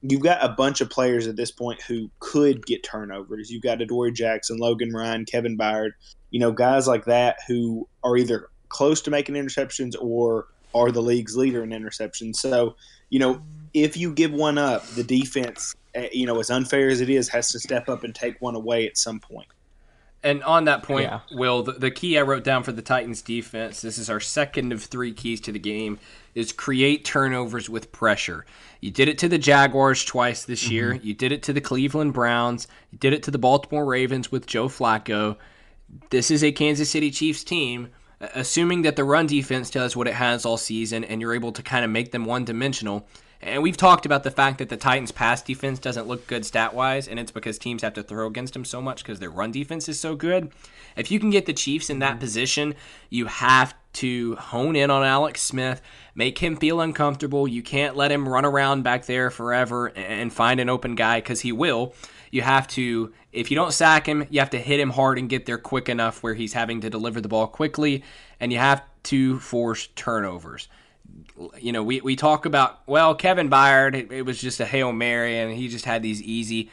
you've 0.02 0.22
got 0.22 0.44
a 0.44 0.48
bunch 0.48 0.80
of 0.80 0.90
players 0.90 1.26
at 1.26 1.36
this 1.36 1.50
point 1.50 1.80
who 1.82 2.10
could 2.20 2.66
get 2.66 2.84
turnovers. 2.84 3.50
You've 3.50 3.62
got 3.62 3.80
Adoree 3.80 4.12
Jackson, 4.12 4.58
Logan 4.58 4.92
Ryan, 4.92 5.24
Kevin 5.24 5.58
Byard, 5.58 5.90
you 6.30 6.38
know 6.38 6.52
guys 6.52 6.86
like 6.86 7.06
that 7.06 7.38
who 7.48 7.88
are 8.04 8.16
either 8.16 8.48
close 8.68 9.00
to 9.02 9.10
making 9.10 9.34
interceptions 9.34 9.94
or 10.00 10.46
are 10.76 10.92
the 10.92 11.02
league's 11.02 11.36
leader 11.36 11.64
in 11.64 11.70
interceptions. 11.70 12.36
So 12.36 12.76
you 13.10 13.18
know, 13.18 13.40
if 13.72 13.96
you 13.96 14.12
give 14.12 14.32
one 14.32 14.58
up, 14.58 14.86
the 14.88 15.04
defense, 15.04 15.74
eh, 15.94 16.08
you 16.12 16.26
know, 16.26 16.40
as 16.40 16.50
unfair 16.50 16.88
as 16.88 17.00
it 17.00 17.08
is, 17.08 17.28
has 17.28 17.50
to 17.52 17.60
step 17.60 17.88
up 17.88 18.04
and 18.04 18.14
take 18.14 18.40
one 18.40 18.54
away 18.54 18.86
at 18.86 18.98
some 18.98 19.20
point. 19.20 19.48
And 20.22 20.42
on 20.42 20.64
that 20.64 20.82
point, 20.82 21.04
Yeah. 21.04 21.20
Will, 21.30 21.62
the, 21.62 21.72
the 21.72 21.90
key 21.90 22.18
I 22.18 22.22
wrote 22.22 22.42
down 22.42 22.64
for 22.64 22.72
the 22.72 22.82
Titans 22.82 23.22
defense, 23.22 23.80
this 23.80 23.96
is 23.96 24.10
our 24.10 24.18
second 24.18 24.72
of 24.72 24.82
three 24.82 25.12
keys 25.12 25.40
to 25.42 25.52
the 25.52 25.58
game, 25.60 26.00
is 26.34 26.52
create 26.52 27.04
turnovers 27.04 27.70
with 27.70 27.92
pressure. 27.92 28.44
You 28.80 28.90
did 28.90 29.08
it 29.08 29.18
to 29.18 29.28
the 29.28 29.38
Jaguars 29.38 30.04
twice 30.04 30.44
this 30.44 30.68
year. 30.68 30.94
You 30.94 31.14
did 31.14 31.30
it 31.30 31.44
to 31.44 31.52
the 31.52 31.60
Cleveland 31.60 32.12
Browns. 32.12 32.66
You 32.90 32.98
did 32.98 33.12
it 33.12 33.22
to 33.24 33.30
the 33.30 33.38
Baltimore 33.38 33.84
Ravens 33.84 34.32
with 34.32 34.46
Joe 34.46 34.68
Flacco. 34.68 35.36
This 36.10 36.32
is 36.32 36.42
a 36.42 36.50
Kansas 36.50 36.90
City 36.90 37.10
Chiefs 37.12 37.44
team, 37.44 37.88
assuming 38.20 38.82
that 38.82 38.96
the 38.96 39.04
run 39.04 39.26
defense 39.26 39.70
does 39.70 39.96
what 39.96 40.08
it 40.08 40.14
has 40.14 40.44
all 40.44 40.56
season 40.56 41.04
and 41.04 41.20
you're 41.20 41.34
able 41.34 41.52
to 41.52 41.62
kind 41.62 41.84
of 41.84 41.90
make 41.90 42.12
them 42.12 42.24
one 42.24 42.44
dimensional. 42.44 43.06
And 43.42 43.62
we've 43.62 43.76
talked 43.76 44.06
about 44.06 44.22
the 44.22 44.30
fact 44.30 44.58
that 44.58 44.70
the 44.70 44.78
Titans' 44.78 45.12
pass 45.12 45.42
defense 45.42 45.78
doesn't 45.78 46.08
look 46.08 46.26
good 46.26 46.46
stat 46.46 46.74
wise, 46.74 47.06
and 47.06 47.18
it's 47.20 47.30
because 47.30 47.58
teams 47.58 47.82
have 47.82 47.92
to 47.94 48.02
throw 48.02 48.26
against 48.26 48.54
them 48.54 48.64
so 48.64 48.80
much 48.80 49.02
because 49.02 49.20
their 49.20 49.30
run 49.30 49.52
defense 49.52 49.88
is 49.88 50.00
so 50.00 50.16
good. 50.16 50.50
If 50.96 51.10
you 51.10 51.20
can 51.20 51.30
get 51.30 51.44
the 51.44 51.52
Chiefs 51.52 51.90
in 51.90 51.98
that 51.98 52.12
mm-hmm. 52.12 52.20
position, 52.20 52.74
you 53.10 53.26
have 53.26 53.74
to 53.96 54.36
hone 54.36 54.76
in 54.76 54.90
on 54.90 55.04
Alex 55.04 55.42
Smith, 55.42 55.82
make 56.14 56.38
him 56.38 56.56
feel 56.56 56.80
uncomfortable. 56.80 57.46
You 57.46 57.62
can't 57.62 57.96
let 57.96 58.10
him 58.10 58.28
run 58.28 58.44
around 58.44 58.82
back 58.82 59.06
there 59.06 59.30
forever 59.30 59.88
and 59.88 60.32
find 60.32 60.60
an 60.60 60.68
open 60.68 60.94
guy 60.94 61.20
because 61.20 61.40
he 61.40 61.52
will. 61.52 61.94
You 62.30 62.42
have 62.42 62.66
to, 62.68 63.12
if 63.32 63.50
you 63.50 63.54
don't 63.54 63.72
sack 63.72 64.06
him, 64.06 64.26
you 64.30 64.40
have 64.40 64.50
to 64.50 64.58
hit 64.58 64.80
him 64.80 64.90
hard 64.90 65.18
and 65.18 65.28
get 65.28 65.46
there 65.46 65.58
quick 65.58 65.88
enough 65.88 66.22
where 66.22 66.34
he's 66.34 66.52
having 66.52 66.80
to 66.80 66.90
deliver 66.90 67.20
the 67.20 67.28
ball 67.28 67.46
quickly, 67.46 68.02
and 68.40 68.52
you 68.52 68.58
have 68.58 68.82
to 69.04 69.38
force 69.38 69.88
turnovers 69.94 70.68
you 71.58 71.72
know, 71.72 71.82
we, 71.82 72.00
we 72.00 72.16
talk 72.16 72.46
about, 72.46 72.80
well, 72.86 73.14
Kevin 73.14 73.50
Byard, 73.50 73.94
it, 73.94 74.12
it 74.12 74.22
was 74.22 74.40
just 74.40 74.60
a 74.60 74.64
Hail 74.64 74.92
Mary 74.92 75.38
and 75.38 75.52
he 75.52 75.68
just 75.68 75.84
had 75.84 76.02
these 76.02 76.22
easy. 76.22 76.70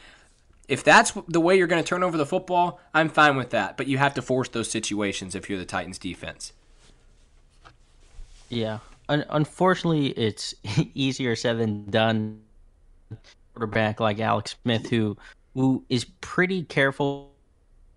If 0.68 0.84
that's 0.84 1.14
the 1.28 1.42
way 1.42 1.58
you're 1.58 1.68
going 1.68 1.84
to 1.84 1.88
turn 1.88 2.04
over 2.04 2.18
the 2.18 2.26
football, 2.26 2.80
I'm 2.94 3.10
fine 3.10 3.36
with 3.36 3.50
that. 3.50 3.76
But 3.78 3.88
you 3.88 3.98
have 3.98 4.14
to 4.16 4.22
force 4.22 4.50
those 4.50 4.72
situations 4.72 5.36
if 5.36 5.50
you're 5.50 5.60
the 5.60 5.66
Titans 5.66 5.98
defense. 5.98 6.54
Yeah. 8.54 8.80
Un- 9.10 9.26
unfortunately, 9.30 10.08
it's 10.10 10.54
easier 10.94 11.36
said 11.36 11.58
than 11.58 11.90
done. 11.90 12.42
Quarterback 13.54 14.00
like 14.00 14.20
Alex 14.20 14.56
Smith, 14.64 14.90
who 14.90 15.16
who 15.54 15.86
is 15.90 16.06
pretty 16.22 16.64
careful 16.64 17.32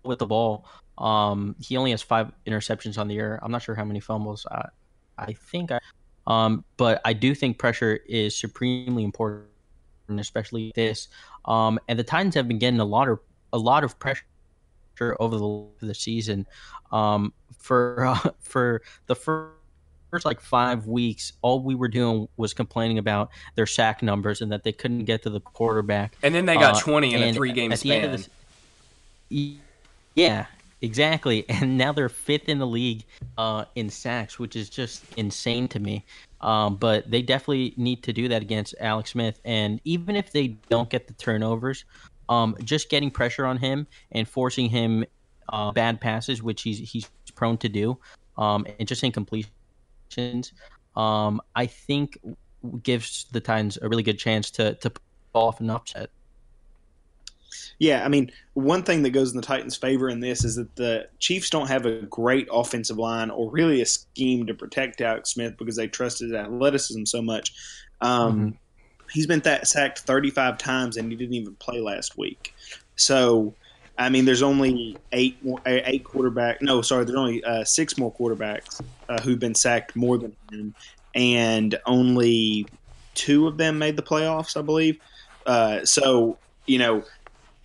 with 0.03 0.19
the 0.19 0.27
ball. 0.27 0.65
Um, 0.97 1.55
he 1.59 1.77
only 1.77 1.91
has 1.91 2.03
five 2.03 2.31
interceptions 2.45 2.97
on 2.99 3.07
the 3.07 3.15
year. 3.15 3.39
I'm 3.41 3.51
not 3.51 3.63
sure 3.63 3.73
how 3.73 3.83
many 3.83 3.99
fumbles. 3.99 4.45
I, 4.51 4.67
I 5.17 5.33
think 5.33 5.71
I, 5.71 5.79
um, 6.27 6.63
but 6.77 7.01
I 7.05 7.13
do 7.13 7.33
think 7.33 7.57
pressure 7.57 7.99
is 8.07 8.35
supremely 8.35 9.03
important, 9.03 9.49
especially 10.09 10.71
this. 10.75 11.07
Um, 11.45 11.79
and 11.87 11.97
the 11.97 12.03
Titans 12.03 12.35
have 12.35 12.47
been 12.47 12.59
getting 12.59 12.79
a 12.79 12.85
lot 12.85 13.09
of 13.09 13.19
a 13.53 13.57
lot 13.57 13.83
of 13.83 13.97
pressure 13.97 14.23
over 15.19 15.37
the, 15.37 15.87
the 15.87 15.95
season. 15.95 16.45
Um, 16.91 17.33
for 17.57 18.05
uh, 18.05 18.29
for 18.39 18.81
the 19.07 19.15
first 19.15 19.56
first 20.11 20.25
like 20.25 20.39
five 20.41 20.87
weeks, 20.87 21.33
all 21.41 21.59
we 21.61 21.75
were 21.75 21.87
doing 21.87 22.27
was 22.37 22.53
complaining 22.53 22.97
about 22.97 23.29
their 23.55 23.65
sack 23.65 24.01
numbers 24.01 24.41
and 24.41 24.51
that 24.51 24.63
they 24.63 24.71
couldn't 24.71 25.05
get 25.05 25.23
to 25.23 25.29
the 25.29 25.39
quarterback. 25.41 26.15
And 26.23 26.33
then 26.33 26.45
they 26.45 26.55
got 26.55 26.75
Uh, 26.75 26.79
20 26.79 27.13
in 27.13 27.23
a 27.23 27.33
three 27.33 27.51
game 27.51 27.71
at 27.71 27.79
the 27.79 27.91
end 27.93 28.03
span. 28.03 28.13
of 28.15 28.29
the- 29.29 29.57
yeah, 30.15 30.45
exactly. 30.81 31.45
And 31.49 31.77
now 31.77 31.91
they're 31.91 32.09
fifth 32.09 32.49
in 32.49 32.59
the 32.59 32.67
league 32.67 33.03
uh, 33.37 33.65
in 33.75 33.89
sacks, 33.89 34.39
which 34.39 34.55
is 34.55 34.69
just 34.69 35.03
insane 35.15 35.67
to 35.69 35.79
me. 35.79 36.05
Um, 36.41 36.75
but 36.75 37.09
they 37.09 37.21
definitely 37.21 37.73
need 37.77 38.03
to 38.03 38.13
do 38.13 38.27
that 38.29 38.41
against 38.41 38.75
Alex 38.79 39.11
Smith. 39.11 39.39
And 39.43 39.81
even 39.85 40.15
if 40.15 40.31
they 40.31 40.49
don't 40.69 40.89
get 40.89 41.07
the 41.07 41.13
turnovers, 41.13 41.83
um, 42.29 42.55
just 42.63 42.89
getting 42.89 43.09
pressure 43.09 43.45
on 43.45 43.57
him 43.57 43.87
and 44.11 44.27
forcing 44.27 44.69
him 44.69 45.03
uh, 45.49 45.71
bad 45.71 45.99
passes, 46.01 46.43
which 46.43 46.61
he's 46.61 46.77
he's 46.79 47.09
prone 47.35 47.57
to 47.57 47.69
do, 47.69 47.97
um, 48.37 48.67
and 48.79 48.87
just 48.87 49.01
incompletions, 49.01 49.47
um, 50.95 51.41
I 51.55 51.65
think 51.65 52.17
gives 52.83 53.25
the 53.31 53.39
Titans 53.39 53.77
a 53.81 53.87
really 53.87 54.03
good 54.03 54.19
chance 54.19 54.51
to 54.51 54.75
to 54.75 54.89
pull 54.89 55.01
off 55.33 55.59
an 55.59 55.69
upset. 55.69 56.09
Yeah, 57.79 58.03
I 58.03 58.07
mean, 58.07 58.31
one 58.53 58.83
thing 58.83 59.03
that 59.03 59.11
goes 59.11 59.31
in 59.31 59.37
the 59.37 59.45
Titans' 59.45 59.75
favor 59.75 60.09
in 60.09 60.19
this 60.19 60.43
is 60.43 60.55
that 60.55 60.75
the 60.75 61.07
Chiefs 61.19 61.49
don't 61.49 61.67
have 61.67 61.85
a 61.85 62.01
great 62.03 62.47
offensive 62.51 62.97
line 62.97 63.29
or 63.29 63.51
really 63.51 63.81
a 63.81 63.85
scheme 63.85 64.47
to 64.47 64.53
protect 64.53 64.99
Alex 64.99 65.31
Smith 65.33 65.55
because 65.57 65.75
they 65.75 65.87
trust 65.87 66.19
his 66.19 66.33
athleticism 66.33 67.05
so 67.05 67.21
much. 67.21 67.53
Um, 68.01 68.57
He's 69.11 69.27
been 69.27 69.39
that 69.41 69.67
sacked 69.67 69.99
35 69.99 70.57
times 70.57 70.97
and 70.97 71.09
he 71.09 71.17
didn't 71.17 71.35
even 71.35 71.55
play 71.55 71.79
last 71.79 72.17
week. 72.17 72.53
So, 72.95 73.53
I 73.97 74.09
mean, 74.09 74.25
there's 74.25 74.43
only 74.43 74.97
eight 75.11 75.37
eh, 75.65 75.81
eight 75.85 76.03
quarterback. 76.03 76.61
No, 76.61 76.81
sorry, 76.81 77.05
there's 77.05 77.17
only 77.17 77.43
uh, 77.43 77.63
six 77.63 77.97
more 77.97 78.13
quarterbacks 78.13 78.81
uh, 79.09 79.21
who've 79.21 79.39
been 79.39 79.55
sacked 79.55 79.95
more 79.95 80.17
than 80.17 80.35
him, 80.51 80.75
and 81.15 81.79
only 81.85 82.67
two 83.15 83.47
of 83.47 83.57
them 83.57 83.79
made 83.79 83.95
the 83.95 84.03
playoffs, 84.03 84.55
I 84.55 84.61
believe. 84.61 84.99
Uh, 85.45 85.83
so, 85.85 86.37
you 86.65 86.77
know, 86.77 87.03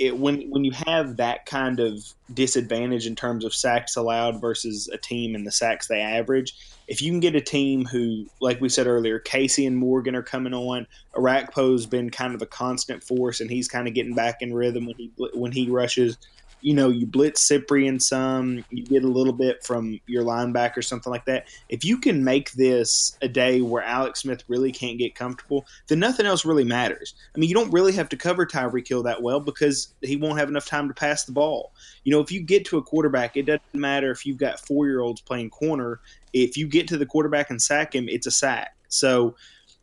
it, 0.03 0.19
when 0.19 0.51
when 0.51 0.65
you 0.65 0.73
have 0.73 1.17
that 1.17 1.47
kind 1.47 1.79
of 1.79 2.13
disadvantage 2.35 3.07
in 3.07 3.15
terms 3.15 3.45
of 3.45 3.55
sacks 3.55 3.95
allowed 3.95 4.41
versus 4.41 4.89
a 4.93 4.99
team 4.99 5.35
and 5.35 5.47
the 5.47 5.53
sacks 5.53 5.87
they 5.87 6.01
average, 6.01 6.55
if 6.89 7.01
you 7.01 7.13
can 7.13 7.21
get 7.21 7.37
a 7.37 7.41
team 7.41 7.85
who, 7.85 8.27
like 8.41 8.61
we 8.61 8.69
said 8.69 8.89
earlier, 8.89 9.21
Casey 9.21 9.65
and 9.65 9.77
Morgan 9.77 10.17
are 10.17 10.23
coming 10.23 10.55
on, 10.55 10.87
Orakpo's 11.15 11.87
been 11.87 12.11
kind 12.11 12.35
of 12.35 12.43
a 12.43 12.47
constant 12.47 13.05
force, 13.05 13.41
and 13.41 13.49
he's 13.49 13.69
kind 13.69 13.87
of 13.87 13.95
getting 13.95 14.15
back 14.15 14.43
in 14.43 14.53
rhythm 14.53 14.87
when 14.87 14.97
he 14.97 15.13
when 15.35 15.53
he 15.53 15.71
rushes. 15.71 16.19
You 16.63 16.75
know, 16.75 16.89
you 16.89 17.07
blitz 17.07 17.47
Cyprien 17.47 18.01
some, 18.01 18.65
you 18.71 18.85
get 18.85 19.05
a 19.05 19.09
little 19.09 19.33
bit 19.33 19.65
from 19.65 20.01
your 20.07 20.23
linebacker, 20.23 20.79
or 20.79 20.83
something 20.83 21.11
like 21.11 21.25
that. 21.27 21.49
If 21.69 21.85
you 21.85 21.99
can 21.99 22.25
make 22.25 22.53
this 22.53 23.19
a 23.21 23.29
day 23.29 23.61
where 23.61 23.83
Alex 23.83 24.21
Smith 24.21 24.45
really 24.49 24.73
can't 24.73 24.99
get 24.99 25.15
comfortable, 25.15 25.67
then 25.89 25.99
nothing 25.99 26.25
else 26.25 26.45
really 26.45 26.65
matters. 26.65 27.15
I 27.35 27.39
mean, 27.39 27.49
you 27.49 27.55
don't 27.55 27.73
really 27.73 27.93
have 27.93 28.09
to 28.11 28.17
cover 28.17 28.47
Tyreek 28.47 28.89
Hill 28.89 29.03
that 29.03 29.23
well 29.23 29.41
because 29.41 29.93
he 30.01 30.17
won't 30.17 30.39
have 30.39 30.49
enough 30.49 30.67
time 30.67 30.89
to 30.89 30.95
pass 30.95 31.25
the 31.25 31.33
ball. 31.33 31.73
You 32.05 32.13
know, 32.13 32.21
if 32.21 32.33
you 32.33 32.41
get 32.41 32.65
to 32.67 32.79
a 32.79 32.83
quarterback, 32.83 33.37
it 33.37 33.47
doesn't 33.47 33.63
matter 33.75 34.11
if 34.11 34.25
you've 34.25 34.39
got 34.39 34.61
four 34.61 34.87
year 34.87 35.01
olds 35.01 35.21
playing 35.21 35.51
corner. 35.51 36.01
If 36.33 36.57
you 36.57 36.67
get 36.67 36.89
to 36.89 36.97
the 36.97 37.07
quarterback 37.07 37.51
and 37.51 37.61
sack 37.61 37.95
him, 37.95 38.09
it's 38.09 38.27
a 38.27 38.31
sack. 38.31 38.77
So 38.89 39.35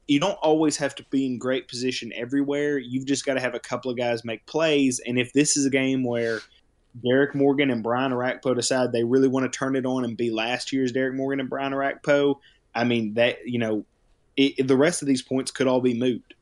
you 0.10 0.20
don't 0.20 0.38
always 0.42 0.76
have 0.78 0.96
to 0.96 1.04
be 1.12 1.26
in 1.28 1.38
great 1.38 1.68
position 1.68 2.12
everywhere. 2.16 2.80
You've 2.80 3.06
just 3.06 3.26
got 3.26 3.36
to 3.36 3.40
have 3.40 3.54
a 3.54 3.60
couple 3.60 3.92
of 3.92 3.98
guys 3.98 4.26
make 4.26 4.44
plays. 4.48 5.00
And 5.06 5.20
if 5.20 5.34
this 5.34 5.56
is 5.56 5.68
a 5.68 5.70
game 5.70 6.04
where 6.04 6.40
Derrick 7.04 7.36
Morgan 7.36 7.70
and 7.70 7.84
Brian 7.84 8.12
Orakpo 8.12 8.56
decide 8.56 8.92
they 8.92 9.04
really 9.04 9.28
want 9.28 9.52
to 9.52 9.58
turn 9.58 9.76
it 9.76 9.86
on 9.86 10.04
and 10.04 10.18
be 10.18 10.32
last 10.32 10.74
year's 10.74 10.92
Derrick 10.92 11.16
Morgan 11.16 11.40
and 11.40 11.50
Brian 11.50 11.74
Orakpo, 11.74 12.40
I 12.74 12.84
mean 12.84 13.14
that 13.16 13.48
you 13.48 13.60
know 13.60 13.86
it, 14.36 14.68
the 14.68 14.78
rest 14.78 15.02
of 15.02 15.08
these 15.08 15.22
points 15.22 15.52
could 15.52 15.68
all 15.68 15.82
be 15.82 15.94
moot. 15.94 16.34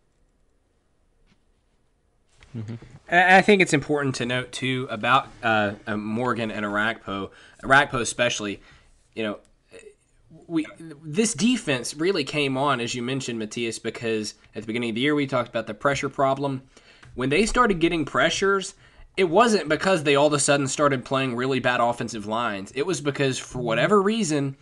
And 3.09 3.33
I 3.33 3.41
think 3.41 3.61
it's 3.61 3.73
important 3.73 4.15
to 4.15 4.25
note 4.25 4.51
too 4.51 4.87
about 4.89 5.27
uh, 5.43 5.73
uh, 5.85 5.97
Morgan 5.97 6.49
and 6.51 6.65
Orakpo, 6.65 7.29
Orakpo 7.63 8.01
especially. 8.01 8.61
You 9.13 9.23
know, 9.23 9.39
we 10.47 10.65
this 11.03 11.33
defense 11.33 11.93
really 11.93 12.23
came 12.23 12.57
on 12.57 12.79
as 12.79 12.95
you 12.95 13.01
mentioned, 13.01 13.39
Matthias, 13.39 13.79
because 13.79 14.33
at 14.55 14.63
the 14.63 14.67
beginning 14.67 14.89
of 14.89 14.95
the 14.95 15.01
year 15.01 15.15
we 15.15 15.27
talked 15.27 15.49
about 15.49 15.67
the 15.67 15.73
pressure 15.73 16.09
problem. 16.09 16.63
When 17.15 17.29
they 17.29 17.45
started 17.45 17.79
getting 17.79 18.05
pressures, 18.05 18.75
it 19.18 19.30
wasn't 19.30 19.68
because 19.68 20.03
they 20.03 20.15
all 20.15 20.28
of 20.28 20.34
a 20.34 20.39
sudden 20.39 20.68
started 20.68 21.03
playing 21.03 21.36
really 21.36 21.59
bad 21.59 21.82
offensive 21.82 22.28
lines. 22.28 22.72
It 22.76 22.86
was 22.86 23.01
because 23.01 23.39
for 23.39 23.59
whatever 23.59 23.99
reason, 23.99 24.55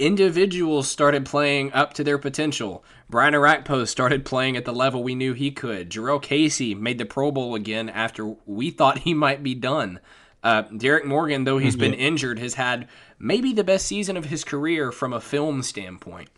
individuals 0.00 0.88
started 0.88 1.24
playing 1.24 1.72
up 1.72 1.94
to 1.94 2.04
their 2.04 2.18
potential. 2.18 2.84
Brian 3.08 3.34
Orakpo 3.34 3.86
started 3.86 4.24
playing 4.24 4.56
at 4.56 4.64
the 4.64 4.72
level 4.72 5.04
we 5.04 5.14
knew 5.14 5.32
he 5.32 5.52
could. 5.52 5.90
Jurrell 5.90 6.20
Casey 6.20 6.74
made 6.74 6.98
the 6.98 7.04
Pro 7.04 7.30
Bowl 7.30 7.54
again 7.54 7.88
after 7.88 8.34
we 8.46 8.70
thought 8.70 8.98
he 8.98 9.14
might 9.14 9.42
be 9.44 9.54
done. 9.54 10.00
Uh, 10.42 10.62
Derrick 10.62 11.04
Morgan, 11.04 11.44
though 11.44 11.58
he's 11.58 11.76
been 11.76 11.94
injured, 11.94 12.38
has 12.38 12.54
had 12.54 12.88
maybe 13.18 13.52
the 13.52 13.62
best 13.62 13.86
season 13.86 14.16
of 14.16 14.24
his 14.24 14.42
career 14.42 14.90
from 14.90 15.12
a 15.12 15.20
film 15.20 15.62
standpoint. 15.62 16.30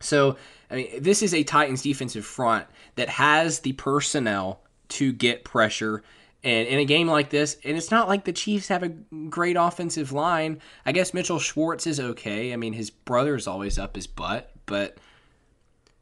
So, 0.00 0.36
I 0.70 0.74
mean, 0.74 1.02
this 1.02 1.22
is 1.22 1.32
a 1.32 1.44
Titans 1.44 1.82
defensive 1.82 2.26
front 2.26 2.66
that 2.96 3.08
has 3.08 3.60
the 3.60 3.72
personnel 3.74 4.62
to 4.88 5.12
get 5.12 5.44
pressure. 5.44 6.02
And 6.42 6.66
in 6.68 6.78
a 6.78 6.86
game 6.86 7.06
like 7.06 7.28
this, 7.28 7.58
and 7.64 7.76
it's 7.76 7.90
not 7.90 8.08
like 8.08 8.24
the 8.24 8.32
Chiefs 8.32 8.68
have 8.68 8.82
a 8.82 8.88
great 8.88 9.56
offensive 9.56 10.10
line. 10.10 10.60
I 10.86 10.92
guess 10.92 11.12
Mitchell 11.12 11.38
Schwartz 11.38 11.86
is 11.86 12.00
okay. 12.00 12.54
I 12.54 12.56
mean, 12.56 12.72
his 12.72 12.88
brother's 12.88 13.46
always 13.46 13.78
up 13.78 13.94
his 13.94 14.06
butt, 14.06 14.50
but 14.64 14.96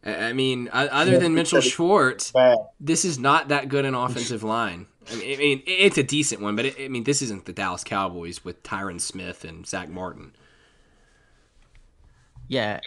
I 0.05 0.29
I 0.29 0.33
mean, 0.33 0.69
o- 0.73 0.87
other 0.87 1.19
than 1.19 1.35
Mitchell 1.35 1.61
Schwartz, 1.61 2.31
Bad. 2.31 2.57
this 2.79 3.05
is 3.05 3.19
not 3.19 3.49
that 3.49 3.69
good 3.69 3.85
an 3.85 3.95
offensive 3.97 4.45
line. 4.45 4.87
I 5.11 5.17
mean, 5.17 5.35
I 5.35 5.37
mean 5.39 5.63
it's 5.67 5.99
a 5.99 6.05
decent 6.05 6.41
one, 6.41 6.55
but 6.55 6.67
it, 6.67 6.77
I 6.79 6.87
mean, 6.87 7.03
this 7.03 7.21
isn't 7.23 7.45
the 7.47 7.53
Dallas 7.53 7.83
Cowboys 7.83 8.45
with 8.45 8.63
Tyron 8.63 9.01
Smith 9.01 9.45
and 9.45 9.67
Zack 9.67 9.89
Martin. 9.89 10.37
Yeah, 12.47 12.81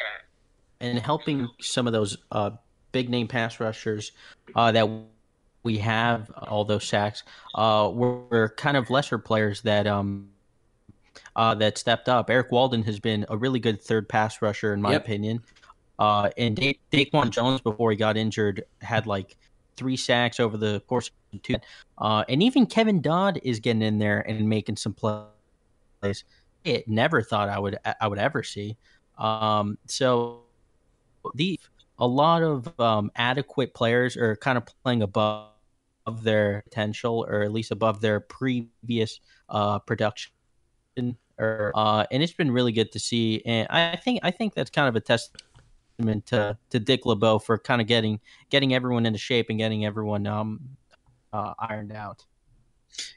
and 0.79 0.99
helping 0.99 1.49
some 1.59 1.85
of 1.85 1.93
those 1.93 2.17
uh, 2.31 2.51
big 2.91 3.09
name 3.09 3.27
pass 3.27 3.59
rushers 3.59 4.11
uh, 4.55 4.71
that 4.71 4.89
we 5.63 5.77
have, 5.77 6.29
all 6.31 6.65
those 6.65 6.85
sacks, 6.85 7.23
uh, 7.55 7.89
were, 7.93 8.19
were 8.29 8.49
kind 8.57 8.77
of 8.77 8.89
lesser 8.89 9.17
players 9.17 9.61
that 9.61 9.87
um, 9.87 10.29
uh, 11.35 11.55
that 11.55 11.77
stepped 11.77 12.09
up. 12.09 12.29
Erik 12.29 12.51
Walden 12.51 12.83
has 12.83 12.99
been 12.99 13.25
a 13.29 13.37
really 13.37 13.59
good 13.59 13.81
third 13.81 14.09
pass 14.09 14.41
rusher, 14.41 14.73
in 14.73 14.81
my 14.81 14.93
Yep. 14.93 15.03
opinion. 15.03 15.43
Uh, 15.99 16.29
and 16.37 16.55
da- 16.55 16.79
Daquan 16.91 17.29
Jones, 17.29 17.61
before 17.61 17.91
he 17.91 17.97
got 17.97 18.17
injured, 18.17 18.63
had 18.81 19.05
like 19.07 19.37
three 19.77 19.95
sacks 19.97 20.39
over 20.39 20.57
the 20.57 20.81
course 20.87 21.11
of 21.33 21.41
two. 21.41 21.55
Uh, 21.97 22.23
and 22.27 22.41
even 22.41 22.65
Kevin 22.65 23.01
Dodd 23.01 23.39
is 23.43 23.59
getting 23.59 23.81
in 23.81 23.99
there 23.99 24.21
and 24.27 24.47
making 24.49 24.77
some 24.77 24.93
plays. 24.93 26.23
It 26.63 26.87
never 26.87 27.21
thought 27.21 27.49
I 27.49 27.59
would 27.59 27.77
I 27.99 28.07
would 28.07 28.19
ever 28.19 28.43
see. 28.43 28.77
Um, 29.17 29.77
so 29.85 30.41
the 31.35 31.59
a 31.99 32.07
lot 32.07 32.41
of 32.41 32.79
um, 32.79 33.11
adequate 33.15 33.73
players 33.73 34.17
are 34.17 34.35
kind 34.35 34.57
of 34.57 34.65
playing 34.83 35.03
above 35.03 35.50
of 36.05 36.23
their 36.23 36.61
potential, 36.63 37.25
or 37.29 37.41
at 37.41 37.51
least 37.51 37.71
above 37.71 38.01
their 38.01 38.19
previous 38.19 39.19
uh, 39.49 39.79
production. 39.79 40.31
Or, 41.37 41.71
uh, 41.75 42.05
and 42.11 42.21
it's 42.21 42.33
been 42.33 42.51
really 42.51 42.71
good 42.71 42.91
to 42.91 42.99
see. 42.99 43.41
And 43.45 43.67
I 43.69 43.95
think 43.95 44.19
I 44.23 44.31
think 44.31 44.53
that's 44.53 44.69
kind 44.69 44.87
of 44.87 44.95
a 44.95 44.99
testament 44.99 46.25
to, 46.27 46.57
to 46.69 46.79
Dick 46.79 47.05
LeBeau 47.05 47.39
for 47.39 47.57
kind 47.57 47.81
of 47.81 47.87
getting 47.87 48.19
getting 48.49 48.73
everyone 48.73 49.05
into 49.05 49.19
shape 49.19 49.47
and 49.49 49.57
getting 49.57 49.85
everyone 49.85 50.27
um, 50.27 50.59
uh, 51.33 51.53
ironed 51.59 51.93
out. 51.93 52.25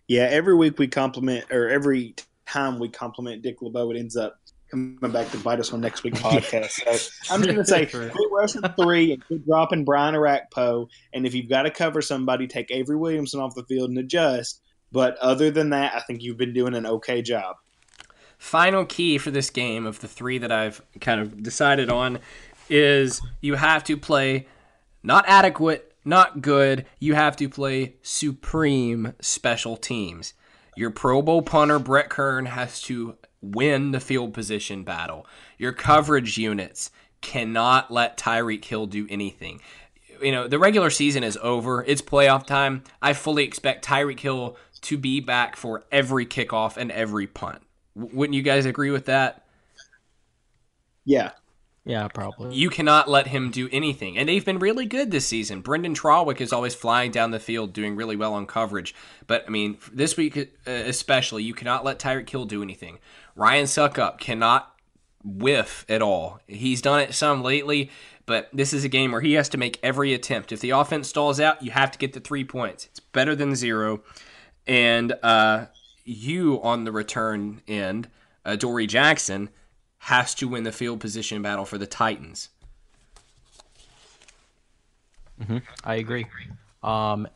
Yeah, 0.06 0.24
every 0.24 0.54
week 0.54 0.78
we 0.78 0.86
compliment, 0.86 1.50
or 1.50 1.68
every 1.68 2.14
time 2.46 2.78
we 2.78 2.88
compliment 2.88 3.42
Dick 3.42 3.60
LeBeau, 3.60 3.90
it 3.90 3.98
ends 3.98 4.16
up 4.16 4.38
coming 4.74 5.12
back 5.12 5.30
to 5.30 5.38
bite 5.38 5.60
us 5.60 5.72
on 5.72 5.80
next 5.80 6.02
week's 6.02 6.20
podcast. 6.22 6.70
So 6.70 7.34
I'm 7.34 7.42
just 7.42 7.54
going 7.54 7.56
to 7.56 7.64
say, 7.64 7.86
quit 8.10 8.30
rushing 8.32 8.62
three 8.62 9.12
and 9.12 9.24
quit 9.24 9.46
dropping 9.46 9.84
Brian 9.84 10.14
Orakpo. 10.14 10.88
And 11.12 11.26
if 11.26 11.34
you've 11.34 11.48
got 11.48 11.62
to 11.62 11.70
cover 11.70 12.02
somebody, 12.02 12.46
take 12.46 12.70
Avery 12.70 12.96
Williamson 12.96 13.40
off 13.40 13.54
the 13.54 13.64
field 13.64 13.90
and 13.90 13.98
adjust. 13.98 14.60
But 14.92 15.16
other 15.18 15.50
than 15.50 15.70
that, 15.70 15.94
I 15.94 16.00
think 16.00 16.22
you've 16.22 16.36
been 16.36 16.54
doing 16.54 16.74
an 16.74 16.86
okay 16.86 17.22
job. 17.22 17.56
Final 18.38 18.84
key 18.84 19.18
for 19.18 19.30
this 19.30 19.50
game 19.50 19.86
of 19.86 20.00
the 20.00 20.08
three 20.08 20.38
that 20.38 20.52
I've 20.52 20.82
kind 21.00 21.20
of 21.20 21.42
decided 21.42 21.90
on 21.90 22.18
is 22.68 23.20
you 23.40 23.54
have 23.54 23.84
to 23.84 23.96
play 23.96 24.46
not 25.02 25.24
adequate, 25.28 25.92
not 26.04 26.42
good. 26.42 26.86
You 26.98 27.14
have 27.14 27.36
to 27.36 27.48
play 27.48 27.96
supreme 28.02 29.14
special 29.20 29.76
teams. 29.76 30.34
Your 30.76 30.90
Pro 30.90 31.22
Bowl 31.22 31.42
punter, 31.42 31.78
Brett 31.78 32.10
Kern, 32.10 32.46
has 32.46 32.82
to 32.82 33.16
win 33.52 33.90
the 33.92 34.00
field 34.00 34.32
position 34.34 34.84
battle. 34.84 35.26
Your 35.58 35.72
coverage 35.72 36.38
units 36.38 36.90
cannot 37.20 37.90
let 37.90 38.18
Tyreek 38.18 38.64
Hill 38.64 38.86
do 38.86 39.06
anything. 39.10 39.60
You 40.22 40.32
know, 40.32 40.46
the 40.48 40.58
regular 40.58 40.90
season 40.90 41.24
is 41.24 41.38
over. 41.42 41.82
It's 41.84 42.02
playoff 42.02 42.46
time. 42.46 42.84
I 43.02 43.12
fully 43.12 43.44
expect 43.44 43.84
Tyreek 43.84 44.20
Hill 44.20 44.56
to 44.82 44.98
be 44.98 45.20
back 45.20 45.56
for 45.56 45.84
every 45.90 46.26
kickoff 46.26 46.76
and 46.76 46.92
every 46.92 47.26
punt. 47.26 47.62
W- 47.96 48.16
Wouldn't 48.16 48.34
you 48.36 48.42
guys 48.42 48.66
agree 48.66 48.90
with 48.90 49.06
that? 49.06 49.44
Yeah. 51.04 51.32
Yeah, 51.86 52.08
probably. 52.08 52.54
You 52.54 52.70
cannot 52.70 53.10
let 53.10 53.26
him 53.26 53.50
do 53.50 53.68
anything. 53.70 54.16
And 54.16 54.28
they've 54.28 54.44
been 54.44 54.58
really 54.58 54.86
good 54.86 55.10
this 55.10 55.26
season. 55.26 55.62
Brynden 55.62 55.94
Trawick 55.94 56.40
is 56.40 56.52
always 56.52 56.74
flying 56.74 57.10
down 57.10 57.30
the 57.30 57.38
field, 57.38 57.74
doing 57.74 57.94
really 57.94 58.16
well 58.16 58.32
on 58.32 58.46
coverage. 58.46 58.94
But, 59.26 59.44
I 59.46 59.50
mean, 59.50 59.76
this 59.92 60.16
week 60.16 60.36
uh, 60.36 60.70
especially, 60.70 61.42
you 61.42 61.52
cannot 61.52 61.84
let 61.84 61.98
Tyreek 61.98 62.30
Hill 62.30 62.46
do 62.46 62.62
anything. 62.62 63.00
Ryan 63.36 63.66
Succop 63.66 64.18
cannot 64.18 64.74
whiff 65.22 65.84
at 65.88 66.00
all. 66.00 66.40
He's 66.46 66.80
done 66.80 67.00
it 67.00 67.14
some 67.14 67.42
lately, 67.42 67.90
but 68.24 68.48
this 68.52 68.72
is 68.72 68.84
a 68.84 68.88
game 68.88 69.12
where 69.12 69.20
he 69.20 69.34
has 69.34 69.50
to 69.50 69.58
make 69.58 69.78
every 69.82 70.14
attempt. 70.14 70.52
If 70.52 70.60
the 70.60 70.70
offense 70.70 71.08
stalls 71.08 71.38
out, 71.38 71.62
you 71.62 71.70
have 71.72 71.90
to 71.92 71.98
get 71.98 72.14
the 72.14 72.20
three 72.20 72.44
points. 72.44 72.86
It's 72.86 73.00
better 73.00 73.34
than 73.34 73.54
zero. 73.54 74.02
And 74.66 75.14
uh, 75.22 75.66
you 76.04 76.62
on 76.62 76.84
the 76.84 76.92
return 76.92 77.60
end, 77.68 78.08
uh, 78.44 78.56
Dory 78.56 78.86
Jackson, 78.86 79.50
has 80.04 80.34
to 80.34 80.46
win 80.46 80.64
the 80.64 80.72
field 80.72 81.00
position 81.00 81.40
battle 81.40 81.64
for 81.64 81.78
the 81.78 81.86
Titans. 81.86 82.50
I 85.82 85.94
agree. 85.94 86.26
Um, 86.82 87.26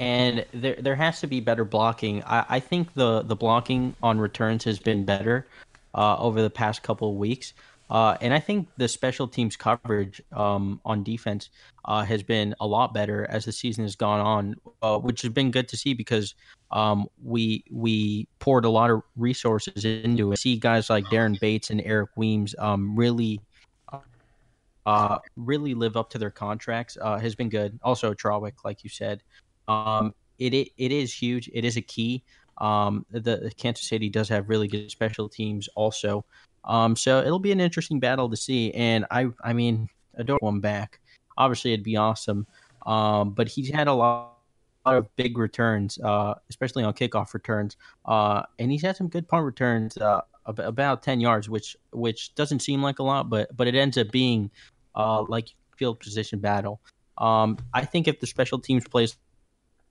and 0.00 0.44
there 0.52 0.74
there 0.74 0.96
has 0.96 1.20
to 1.20 1.28
be 1.28 1.38
better 1.38 1.64
blocking. 1.64 2.24
I, 2.24 2.44
I 2.48 2.60
think 2.60 2.94
the 2.94 3.22
the 3.22 3.36
blocking 3.36 3.94
on 4.02 4.18
returns 4.18 4.64
has 4.64 4.80
been 4.80 5.04
better 5.04 5.46
uh, 5.94 6.16
over 6.18 6.42
the 6.42 6.50
past 6.50 6.82
couple 6.82 7.10
of 7.10 7.16
weeks. 7.16 7.52
Uh, 7.90 8.16
and 8.20 8.32
I 8.32 8.40
think 8.40 8.68
the 8.76 8.88
special 8.88 9.28
teams 9.28 9.56
coverage 9.56 10.22
um, 10.32 10.80
on 10.84 11.02
defense 11.02 11.50
uh, 11.84 12.02
has 12.02 12.22
been 12.22 12.54
a 12.60 12.66
lot 12.66 12.94
better 12.94 13.26
as 13.28 13.44
the 13.44 13.52
season 13.52 13.84
has 13.84 13.94
gone 13.94 14.20
on, 14.20 14.54
uh, 14.82 14.98
which 14.98 15.22
has 15.22 15.30
been 15.30 15.50
good 15.50 15.68
to 15.68 15.76
see 15.76 15.92
because 15.92 16.34
um, 16.70 17.06
we 17.22 17.62
we 17.70 18.26
poured 18.38 18.64
a 18.64 18.70
lot 18.70 18.90
of 18.90 19.02
resources 19.16 19.84
into 19.84 20.32
it. 20.32 20.38
See 20.38 20.56
guys 20.56 20.88
like 20.88 21.04
Daren 21.06 21.38
Bates 21.38 21.70
and 21.70 21.82
Eric 21.84 22.10
Weems 22.16 22.54
um, 22.58 22.96
really 22.96 23.40
uh, 24.86 25.18
really 25.36 25.74
live 25.74 25.96
up 25.96 26.10
to 26.10 26.18
their 26.18 26.30
contracts 26.30 26.96
uh, 27.00 27.18
has 27.18 27.34
been 27.34 27.48
good. 27.48 27.78
Also, 27.82 28.14
Trawick, 28.14 28.64
like 28.64 28.82
you 28.82 28.90
said, 28.90 29.22
um, 29.68 30.14
it, 30.38 30.54
it 30.54 30.68
it 30.76 30.92
is 30.92 31.12
huge. 31.12 31.50
It 31.52 31.64
is 31.64 31.76
a 31.76 31.82
key. 31.82 32.24
Um, 32.58 33.04
the, 33.10 33.20
the 33.20 33.52
Kansas 33.56 33.86
City 33.86 34.08
does 34.08 34.28
have 34.28 34.48
really 34.48 34.68
good 34.68 34.90
special 34.90 35.28
teams, 35.28 35.68
also. 35.74 36.24
Um, 36.66 36.96
so 36.96 37.20
it'll 37.20 37.38
be 37.38 37.52
an 37.52 37.60
interesting 37.60 38.00
battle 38.00 38.28
to 38.30 38.36
see. 38.36 38.72
And 38.72 39.06
I, 39.10 39.26
I 39.42 39.52
mean, 39.52 39.88
I 40.18 40.22
don't 40.22 40.42
want 40.42 40.56
him 40.56 40.60
back. 40.60 41.00
Obviously, 41.36 41.72
it'd 41.72 41.84
be 41.84 41.96
awesome. 41.96 42.46
Um, 42.86 43.30
but 43.30 43.48
he's 43.48 43.70
had 43.70 43.88
a 43.88 43.92
lot, 43.92 44.36
lot 44.86 44.96
of 44.96 45.14
big 45.16 45.38
returns, 45.38 45.98
uh, 46.02 46.34
especially 46.50 46.84
on 46.84 46.92
kickoff 46.94 47.34
returns. 47.34 47.76
Uh, 48.04 48.42
and 48.58 48.70
he's 48.70 48.82
had 48.82 48.96
some 48.96 49.08
good 49.08 49.26
punt 49.28 49.44
returns, 49.44 49.96
uh, 49.98 50.20
about 50.46 51.02
ten 51.02 51.20
yards, 51.20 51.48
which 51.48 51.76
which 51.92 52.34
doesn't 52.34 52.60
seem 52.60 52.82
like 52.82 52.98
a 52.98 53.02
lot, 53.02 53.30
but 53.30 53.54
but 53.56 53.66
it 53.66 53.74
ends 53.74 53.96
up 53.96 54.10
being 54.10 54.50
uh, 54.94 55.22
like 55.22 55.48
field 55.76 55.98
position 56.00 56.38
battle. 56.38 56.80
Um, 57.18 57.58
I 57.72 57.84
think 57.84 58.08
if 58.08 58.20
the 58.20 58.26
special 58.26 58.58
teams 58.58 58.86
plays 58.86 59.16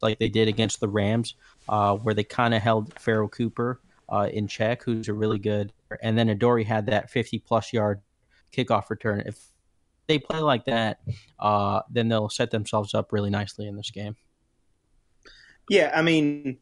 like 0.02 0.20
they 0.20 0.30
did 0.30 0.48
against 0.48 0.80
the 0.80 0.88
Rams, 0.88 1.36
uh, 1.70 1.96
where 1.96 2.14
they 2.14 2.24
kind 2.24 2.54
of 2.54 2.62
held 2.62 2.94
Pharoh 3.00 3.30
Cooper 3.30 3.80
uh, 4.10 4.30
in 4.32 4.48
check, 4.48 4.84
who's 4.84 5.08
a 5.08 5.14
really 5.14 5.40
good, 5.40 5.72
and 6.02 6.18
then 6.18 6.30
Adoree 6.30 6.66
had 6.66 6.88
that 6.88 7.10
50 7.10 7.40
plus 7.40 7.74
yard 7.74 8.02
kickoff 8.52 8.90
return. 8.90 9.24
If 9.26 9.40
they 10.08 10.20
play 10.20 10.40
like 10.40 10.66
that, 10.66 11.00
uh, 11.40 11.82
then 11.90 12.08
they'll 12.10 12.30
set 12.30 12.52
themselves 12.52 12.94
up 12.94 13.12
really 13.12 13.30
nicely 13.30 13.68
in 13.68 13.76
this 13.76 13.92
game. 13.92 14.16
Yeah, 15.70 15.92
I 15.96 16.02
mean, 16.02 16.58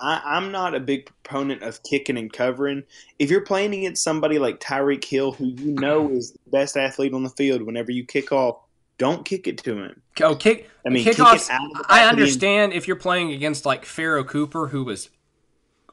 I, 0.00 0.22
I'm 0.24 0.50
not 0.50 0.74
a 0.74 0.80
big 0.80 1.06
proponent 1.06 1.62
of 1.62 1.82
kicking 1.82 2.16
and 2.16 2.32
covering. 2.32 2.84
If 3.18 3.30
you're 3.30 3.42
playing 3.42 3.74
against 3.74 4.02
somebody 4.02 4.38
like 4.38 4.60
Tyreek 4.60 5.04
Hill, 5.04 5.32
who 5.32 5.46
you 5.46 5.72
know 5.72 6.10
is 6.10 6.32
the 6.32 6.50
best 6.50 6.76
athlete 6.76 7.12
on 7.12 7.22
the 7.22 7.30
field, 7.30 7.62
whenever 7.62 7.90
you 7.90 8.04
kick 8.04 8.32
off, 8.32 8.60
don't 8.96 9.24
kick 9.24 9.46
it 9.46 9.58
to 9.58 9.78
him. 9.78 10.02
Oh, 10.20 10.34
kick! 10.34 10.68
I 10.84 10.88
mean, 10.88 11.04
kick 11.04 11.18
it 11.18 11.22
kickoffs. 11.22 11.50
out 11.50 11.70
of 11.70 11.78
the 11.78 11.84
I 11.88 12.04
of 12.04 12.10
understand 12.10 12.72
if 12.72 12.88
you're 12.88 12.96
playing 12.96 13.32
against 13.32 13.64
like 13.64 13.84
Pharoh 13.84 14.24
Cooper, 14.24 14.68
who 14.68 14.84
was, 14.84 15.10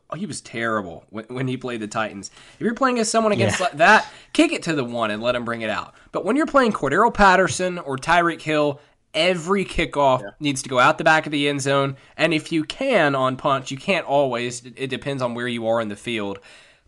oh, 0.10 0.16
he 0.16 0.26
was 0.26 0.41
terrible 0.41 1.06
when, 1.10 1.26
when 1.26 1.47
he 1.47 1.58
played 1.58 1.82
the 1.82 1.88
Titans. 1.88 2.32
If 2.56 2.62
you're 2.62 2.74
playing 2.74 2.99
as 2.99 3.10
someone 3.10 3.34
against 3.34 3.60
Yeah. 3.60 3.66
like 3.66 3.74
that, 3.78 4.12
kick 4.34 4.51
it 4.51 4.64
to 4.64 4.74
the 4.74 4.84
one 4.84 5.12
and 5.12 5.22
let 5.22 5.36
him 5.36 5.45
bring 5.45 5.62
it 5.62 5.70
out. 5.70 5.93
But 6.12 6.26
when 6.26 6.36
you're 6.36 6.45
playing 6.45 6.74
Cordarrelle 6.74 7.14
Patterson 7.14 7.80
or 7.80 7.97
Tyreek 7.97 8.41
Hill, 8.41 8.80
every 9.14 9.66
kickoff 9.66 10.22
needs 10.39 10.62
to 10.62 10.70
go 10.70 10.80
out 10.80 10.97
the 10.97 11.03
back 11.03 11.26
of 11.26 11.32
the 11.32 11.47
end 11.47 11.62
zone. 11.62 11.97
And 12.18 12.34
if 12.34 12.51
you 12.51 12.64
can 12.64 13.16
on 13.16 13.38
punts, 13.38 13.72
you 13.72 13.78
can't 13.78 14.06
always. 14.06 14.64
It, 14.66 14.74
it 14.78 14.88
depends 14.89 15.22
on 15.22 15.34
where 15.34 15.47
you 15.47 15.68
are 15.68 15.82
in 15.82 15.88
the 15.89 15.95
field. 15.95 16.39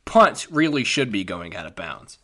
Punts 0.05 0.51
really 0.51 0.83
should 0.83 1.11
be 1.11 1.23
going 1.23 1.55
out 1.55 1.65
of 1.65 1.75
bounds. 1.75 2.19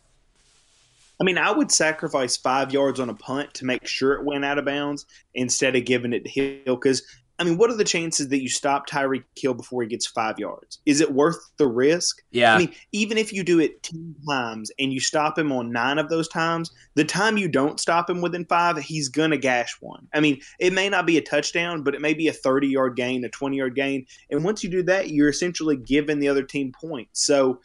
I 1.20 1.24
mean, 1.24 1.38
I 1.38 1.52
would 1.52 1.70
sacrifice 1.70 2.36
five 2.36 2.72
yards 2.72 2.98
on 2.98 3.08
a 3.08 3.14
punt 3.14 3.54
to 3.54 3.64
make 3.64 3.86
sure 3.86 4.14
it 4.14 4.24
went 4.24 4.44
out 4.44 4.58
of 4.58 4.64
bounds 4.64 5.06
instead 5.34 5.76
of 5.76 5.84
giving 5.84 6.12
it 6.12 6.24
to 6.24 6.30
Hill. 6.30 6.74
Because, 6.76 7.02
I 7.38 7.44
mean, 7.44 7.58
what 7.58 7.68
are 7.68 7.76
the 7.76 7.84
chances 7.84 8.28
that 8.28 8.40
you 8.40 8.48
stop 8.48 8.88
Tyreek 8.88 9.24
Hill 9.36 9.54
before 9.54 9.82
he 9.82 9.88
gets 9.88 10.06
five 10.06 10.38
yards? 10.38 10.78
Is 10.86 11.00
it 11.00 11.12
worth 11.12 11.38
the 11.56 11.66
risk? 11.66 12.22
Yeah. 12.30 12.54
I 12.54 12.58
mean, 12.58 12.72
even 12.92 13.18
if 13.18 13.32
you 13.32 13.42
do 13.42 13.58
it 13.58 13.82
10 13.82 14.14
times 14.28 14.70
and 14.78 14.92
you 14.92 15.00
stop 15.00 15.36
him 15.36 15.50
on 15.50 15.72
nine 15.72 15.98
of 15.98 16.08
those 16.08 16.28
times, 16.28 16.70
the 16.94 17.04
time 17.04 17.36
you 17.36 17.48
don't 17.48 17.80
stop 17.80 18.08
him 18.08 18.20
within 18.20 18.44
five, 18.44 18.78
he's 18.78 19.08
going 19.08 19.32
to 19.32 19.36
gash 19.36 19.76
one. 19.80 20.06
I 20.14 20.20
mean, 20.20 20.40
it 20.60 20.72
may 20.72 20.88
not 20.88 21.06
be 21.06 21.18
a 21.18 21.22
touchdown, 21.22 21.82
but 21.82 21.94
it 21.94 22.00
may 22.00 22.14
be 22.14 22.28
a 22.28 22.32
30 22.32 22.68
yard 22.68 22.94
gain, 22.94 23.24
a 23.24 23.28
20 23.28 23.56
yard 23.56 23.74
gain. 23.74 24.06
And 24.30 24.44
once 24.44 24.62
you 24.62 24.70
do 24.70 24.84
that, 24.84 25.10
you're 25.10 25.28
essentially 25.28 25.76
giving 25.76 26.20
the 26.20 26.28
other 26.28 26.44
team 26.44 26.70
points. 26.70 27.24
So 27.24 27.60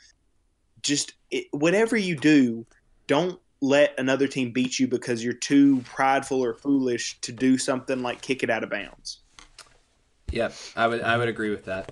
just 0.82 1.14
it, 1.30 1.46
whatever 1.52 1.96
you 1.96 2.16
do, 2.16 2.66
don't 3.06 3.40
let 3.62 3.94
another 4.00 4.28
team 4.28 4.52
beat 4.52 4.80
you 4.80 4.88
because 4.88 5.24
you're 5.24 5.34
too 5.34 5.82
prideful 5.82 6.44
or 6.44 6.54
foolish 6.56 7.20
to 7.22 7.32
do 7.32 7.58
something 7.58 8.02
like 8.02 8.22
kick 8.22 8.42
it 8.42 8.50
out 8.50 8.64
of 8.64 8.70
bounds. 8.70 9.20
Yep, 10.32 10.54
I 10.76 10.88
would 10.88 11.02
I 11.02 11.18
would 11.18 11.30
agree 11.30 11.50
with 11.50 11.66
that. 11.66 11.92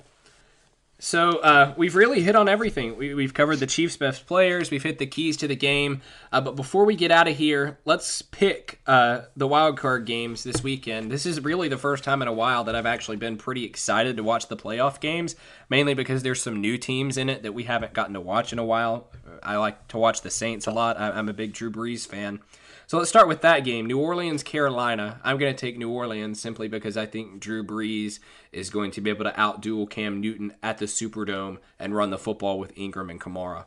So 1.00 1.38
uh, 1.40 1.76
we've 1.78 1.94
really 1.94 2.24
hit 2.24 2.36
on 2.36 2.50
everything. 2.50 2.98
We, 2.98 3.22
have 3.22 3.36
covered 3.36 3.58
the 3.58 3.68
Chiefs' 3.68 3.98
best 3.98 4.26
players. 4.26 4.72
We've 4.72 4.82
hit 4.82 4.98
the 4.98 5.06
keys 5.06 5.38
to 5.38 5.48
the 5.48 5.56
game. 5.56 6.02
Uh, 6.32 6.42
but 6.42 6.56
before 6.56 6.86
we 6.86 6.96
get 6.96 7.12
out 7.12 7.28
of 7.28 7.38
here, 7.38 7.78
let's 7.86 8.24
pick 8.24 8.82
uh, 8.88 9.22
the 9.36 9.48
wild 9.48 9.78
card 9.78 10.06
games 10.06 10.44
this 10.44 10.64
weekend. 10.64 11.12
This 11.12 11.28
is 11.28 11.40
really 11.40 11.68
the 11.68 11.78
first 11.78 12.04
time 12.04 12.24
in 12.24 12.28
a 12.28 12.34
while 12.34 12.64
that 12.64 12.76
I've 12.76 12.88
actually 12.88 13.18
been 13.18 13.38
pretty 13.38 13.64
excited 13.64 14.18
to 14.18 14.24
watch 14.24 14.48
the 14.48 14.58
playoff 14.58 15.00
games, 15.00 15.36
mainly 15.70 15.94
because 15.94 16.24
there's 16.24 16.42
some 16.42 16.60
new 16.60 16.80
teams 16.80 17.16
in 17.16 17.30
it 17.30 17.44
that 17.44 17.54
we 17.54 17.66
haven't 17.66 17.94
gotten 17.94 18.16
to 18.16 18.22
watch 18.22 18.52
in 18.52 18.58
a 18.58 18.66
while. 18.66 19.08
I 19.44 19.58
like 19.58 19.90
to 19.90 20.00
watch 20.00 20.22
the 20.22 20.32
Saints 20.32 20.66
a 20.66 20.72
lot. 20.72 21.00
I'm 21.00 21.30
a 21.30 21.34
big 21.34 21.54
Drew 21.54 21.70
Brees 21.70 22.08
fan. 22.08 22.40
So 22.88 22.98
let's 22.98 23.10
start 23.10 23.28
with 23.28 23.42
that 23.42 23.66
game. 23.66 23.86
New 23.86 24.00
Orleans, 24.00 24.44
Carolina. 24.44 25.20
I'm 25.22 25.38
going 25.38 25.54
to 25.54 25.60
take 25.60 25.78
New 25.78 25.90
Orleans 25.90 26.40
simply 26.40 26.70
because 26.70 26.96
I 26.96 27.06
think 27.06 27.42
Drew 27.42 27.62
Brees 27.62 28.20
is 28.54 28.70
going 28.70 28.92
to 28.92 29.02
be 29.02 29.10
able 29.10 29.26
to 29.26 29.32
outduel 29.32 29.90
Cam 29.90 30.22
Newton 30.22 30.54
at 30.64 30.78
the 30.78 30.86
Superdome 30.86 31.58
and 31.80 31.94
run 31.94 32.12
the 32.12 32.18
football 32.18 32.58
with 32.58 32.72
Ingram 32.78 33.10
and 33.10 33.20
Kamara. 33.20 33.66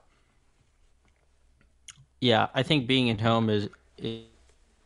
Yeah, 2.23 2.49
I 2.55 2.63
think 2.63 2.87
being 2.87 3.11
at 3.11 3.21
home 3.21 3.51
is 3.51 3.69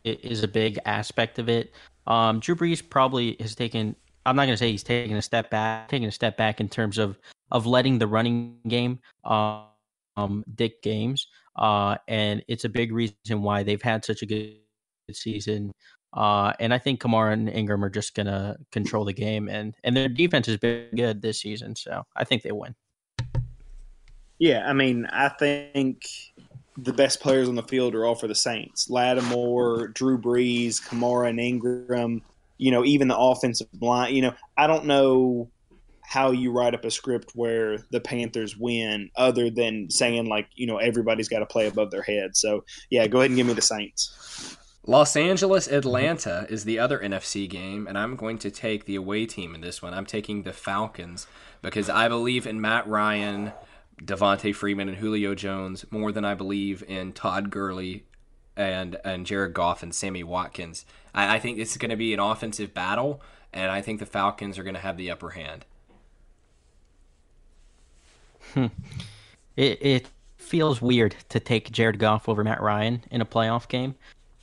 is 0.03 0.43
a 0.43 0.47
big 0.49 0.79
aspect 0.85 1.39
of 1.39 1.47
it. 1.47 1.73
Um, 2.05 2.41
Drew 2.41 2.55
Brees 2.55 2.83
probably 2.87 3.37
has 3.39 3.55
taken. 3.55 3.95
I'm 4.25 4.35
not 4.35 4.47
going 4.47 4.53
to 4.53 4.57
say 4.57 4.69
he's 4.69 4.83
taking 4.83 5.15
a 5.15 5.21
step 5.21 5.49
back, 5.49 5.87
taking 5.87 6.09
a 6.09 6.11
step 6.11 6.35
back 6.35 6.59
in 6.59 6.67
terms 6.67 6.97
of 6.97 7.17
of 7.51 7.65
letting 7.65 7.99
the 7.99 8.07
running 8.07 8.57
game 8.67 8.99
um, 9.23 10.43
dick 10.55 10.81
games. 10.81 11.27
Uh, 11.55 11.97
and 12.07 12.43
it's 12.47 12.65
a 12.65 12.69
big 12.69 12.91
reason 12.91 13.41
why 13.41 13.63
they've 13.63 13.81
had 13.81 14.03
such 14.03 14.21
a 14.21 14.25
good 14.25 14.57
season. 15.11 15.71
Uh, 16.13 16.53
and 16.59 16.73
I 16.73 16.77
think 16.77 17.01
Kamara 17.01 17.33
and 17.33 17.49
Ingram 17.49 17.83
are 17.83 17.89
just 17.89 18.15
gonna 18.15 18.57
control 18.71 19.03
the 19.03 19.13
game, 19.13 19.49
and 19.49 19.75
and 19.83 19.95
their 19.95 20.07
defense 20.07 20.47
has 20.47 20.57
been 20.57 20.87
good 20.95 21.21
this 21.21 21.41
season, 21.41 21.75
so 21.75 22.03
I 22.15 22.23
think 22.23 22.41
they 22.41 22.53
win. 22.53 22.73
Yeah, 24.39 24.67
I 24.67 24.73
mean, 24.73 25.05
I 25.11 25.29
think 25.29 26.05
the 26.77 26.93
best 26.93 27.19
players 27.19 27.47
on 27.49 27.55
the 27.55 27.63
field 27.63 27.95
are 27.95 28.05
all 28.05 28.15
for 28.15 28.27
the 28.27 28.35
Saints: 28.35 28.89
Lattimore, 28.89 29.89
Drew 29.89 30.17
Brees, 30.17 30.81
Kamara, 30.81 31.29
and 31.29 31.39
Ingram. 31.39 32.21
You 32.57 32.71
know, 32.71 32.85
even 32.85 33.09
the 33.09 33.17
offensive 33.17 33.67
line. 33.81 34.15
You 34.15 34.21
know, 34.21 34.33
I 34.57 34.67
don't 34.67 34.85
know 34.85 35.49
how 36.07 36.31
you 36.31 36.51
write 36.51 36.73
up 36.73 36.85
a 36.85 36.91
script 36.91 37.31
where 37.35 37.79
the 37.91 37.99
Panthers 37.99 38.57
win, 38.57 39.09
other 39.15 39.49
than 39.49 39.89
saying 39.89 40.27
like 40.27 40.47
you 40.55 40.67
know 40.67 40.77
everybody's 40.77 41.29
got 41.29 41.39
to 41.39 41.45
play 41.45 41.67
above 41.67 41.91
their 41.91 42.03
head. 42.03 42.35
So 42.35 42.63
yeah, 42.89 43.07
go 43.07 43.19
ahead 43.19 43.31
and 43.31 43.37
give 43.37 43.47
me 43.47 43.53
the 43.53 43.61
Saints. 43.61 44.57
Los 44.87 45.15
Angeles 45.15 45.67
Atlanta 45.67 46.45
is 46.47 46.63
the 46.63 46.77
other 46.77 46.99
NFC 46.99 47.49
game, 47.49 47.87
and 47.87 47.97
I'm 47.97 48.15
going 48.15 48.37
to 48.39 48.51
take 48.51 48.85
the 48.85 48.95
away 48.95 49.25
team 49.25 49.55
in 49.55 49.61
this 49.61 49.81
one. 49.81 49.95
I'm 49.95 50.05
taking 50.05 50.43
the 50.43 50.53
Falcons 50.53 51.25
because 51.63 51.89
I 51.89 52.07
believe 52.07 52.45
in 52.45 52.61
Matt 52.61 52.87
Ryan, 52.87 53.51
Devonta 53.99 54.53
Freeman, 54.53 54.87
and 54.87 54.99
Julio 54.99 55.33
Jones 55.33 55.85
more 55.89 56.11
than 56.11 56.23
I 56.23 56.35
believe 56.35 56.83
in 56.87 57.13
Todd 57.13 57.49
Gurley 57.49 58.05
and 58.55 58.97
and 59.03 59.25
Jared 59.25 59.53
Goff 59.53 59.81
and 59.81 59.93
Sammy 59.93 60.23
Watkins. 60.23 60.85
I, 61.15 61.37
I 61.37 61.39
think 61.39 61.57
this 61.57 61.71
is 61.71 61.77
going 61.77 61.89
to 61.89 61.95
be 61.95 62.13
an 62.13 62.19
offensive 62.19 62.73
battle, 62.75 63.23
and 63.51 63.71
I 63.71 63.81
think 63.81 63.99
the 63.99 64.05
Falcons 64.05 64.59
are 64.59 64.63
going 64.63 64.75
to 64.75 64.81
have 64.81 64.97
the 64.97 65.09
upper 65.09 65.31
hand. 65.31 65.65
Hmm. 68.55 68.67
It 69.57 69.77
it 69.81 70.07
feels 70.37 70.81
weird 70.81 71.15
to 71.29 71.39
take 71.39 71.71
Jared 71.71 71.99
Goff 71.99 72.27
over 72.29 72.43
Matt 72.43 72.61
Ryan 72.61 73.03
in 73.11 73.21
a 73.21 73.25
playoff 73.25 73.67
game. 73.67 73.95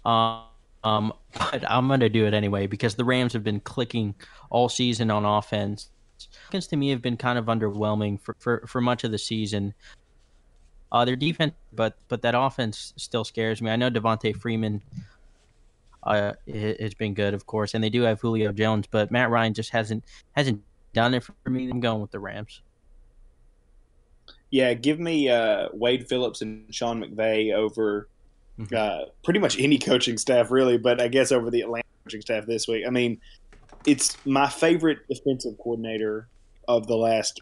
Um, 0.04 0.42
um, 0.84 1.12
but 1.32 1.68
I'm 1.68 1.88
gonna 1.88 2.08
do 2.08 2.26
it 2.26 2.34
anyway 2.34 2.66
because 2.66 2.94
the 2.94 3.04
Rams 3.04 3.32
have 3.32 3.42
been 3.42 3.60
clicking 3.60 4.14
all 4.50 4.68
season 4.68 5.10
on 5.10 5.24
offense. 5.24 5.88
Falcons 6.44 6.68
to 6.68 6.76
me 6.76 6.90
have 6.90 7.02
been 7.02 7.16
kind 7.16 7.38
of 7.38 7.46
underwhelming 7.46 8.20
for, 8.20 8.36
for, 8.38 8.64
for 8.68 8.80
much 8.80 9.02
of 9.02 9.10
the 9.10 9.18
season. 9.18 9.74
Uh, 10.92 11.04
their 11.04 11.16
defense, 11.16 11.54
but 11.72 11.96
but 12.08 12.20
that 12.22 12.34
offense 12.36 12.92
still 12.96 13.24
scares 13.24 13.62
me. 13.62 13.70
I 13.70 13.76
know 13.76 13.90
Devonta 13.90 14.36
Freeman 14.36 14.82
uh, 16.02 16.34
has 16.46 16.94
been 16.94 17.14
good, 17.14 17.32
of 17.32 17.46
course, 17.46 17.72
and 17.72 17.82
they 17.82 17.88
do 17.88 18.02
have 18.02 18.20
Julio 18.20 18.52
Jones, 18.52 18.86
but 18.90 19.10
Matt 19.10 19.30
Ryan 19.30 19.54
just 19.54 19.70
hasn't 19.70 20.04
hasn't 20.32 20.60
done 20.92 21.14
it 21.14 21.24
for 21.24 21.34
me. 21.48 21.70
I'm 21.70 21.80
going 21.80 22.02
with 22.02 22.10
the 22.10 22.20
Rams. 22.20 22.60
Yeah, 24.52 24.74
give 24.74 25.00
me 25.00 25.30
uh, 25.30 25.68
Wade 25.72 26.06
Phillips 26.08 26.42
and 26.42 26.72
Sean 26.72 27.02
McVay 27.02 27.54
over 27.54 28.06
mm-hmm. 28.58 28.74
uh, 28.76 29.06
pretty 29.24 29.40
much 29.40 29.58
any 29.58 29.78
coaching 29.78 30.18
staff, 30.18 30.50
really. 30.50 30.76
But 30.76 31.00
I 31.00 31.08
guess 31.08 31.32
over 31.32 31.50
the 31.50 31.62
Atlanta 31.62 31.84
coaching 32.04 32.20
staff 32.20 32.44
this 32.44 32.68
week. 32.68 32.84
I 32.86 32.90
mean, 32.90 33.18
it's 33.86 34.14
my 34.26 34.48
favorite 34.48 34.98
defensive 35.08 35.56
coordinator 35.56 36.28
of 36.68 36.86
the 36.86 36.96
last 36.96 37.40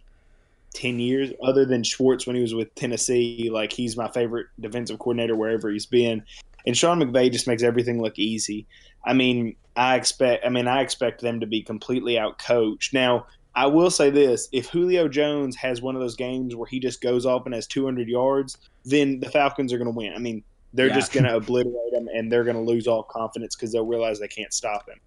10 0.74 1.00
years, 1.00 1.32
other 1.42 1.64
than 1.64 1.82
Schwartz 1.82 2.28
when 2.28 2.36
he 2.36 2.42
was 2.42 2.54
with 2.54 2.72
Tennessee. 2.76 3.50
Like, 3.52 3.72
he's 3.72 3.96
my 3.96 4.08
favorite 4.08 4.46
defensive 4.60 5.00
coordinator 5.00 5.34
wherever 5.34 5.68
he's 5.68 5.86
been. 5.86 6.22
And 6.64 6.76
Sean 6.76 7.00
McVay 7.02 7.32
just 7.32 7.48
makes 7.48 7.64
everything 7.64 8.00
look 8.00 8.20
easy. 8.20 8.66
I 9.04 9.14
mean, 9.14 9.56
I 9.74 9.96
expect. 9.96 10.46
I 10.46 10.48
mean, 10.48 10.68
I 10.68 10.82
expect 10.82 11.22
them 11.22 11.40
to 11.40 11.46
be 11.46 11.62
completely 11.62 12.14
outcoached. 12.14 12.92
Now, 12.92 13.26
I 13.54 13.66
will 13.66 13.90
say 13.90 14.10
this: 14.10 14.48
if 14.52 14.68
Julio 14.68 15.08
Jones 15.08 15.56
has 15.56 15.82
one 15.82 15.96
of 15.96 16.00
those 16.00 16.16
games 16.16 16.54
where 16.54 16.66
he 16.66 16.78
just 16.78 17.00
goes 17.00 17.26
off 17.26 17.46
and 17.46 17.54
has 17.54 17.66
200 17.66 18.08
yards, 18.08 18.58
then 18.84 19.20
the 19.20 19.30
Falcons 19.30 19.72
are 19.72 19.78
going 19.78 19.90
to 19.90 19.96
win. 19.96 20.12
I 20.14 20.18
mean, 20.18 20.44
they're 20.72 20.88
yeah. 20.88 20.94
just 20.94 21.12
going 21.12 21.24
to 21.24 21.36
obliterate 21.36 21.92
him, 21.92 22.08
and 22.14 22.30
they're 22.30 22.44
going 22.44 22.56
to 22.56 22.62
lose 22.62 22.86
all 22.86 23.02
confidence 23.02 23.56
because 23.56 23.72
they'll 23.72 23.86
realize 23.86 24.20
they 24.20 24.28
can't 24.28 24.52
stop 24.52 24.88
him. 24.88 25.00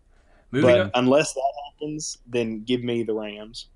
Moving 0.51 0.69
but 0.69 0.79
on. 0.81 0.91
unless 0.93 1.33
that 1.33 1.53
happens, 1.71 2.17
then 2.27 2.63
give 2.63 2.83
me 2.83 3.03
the 3.03 3.13
Rams. 3.13 3.67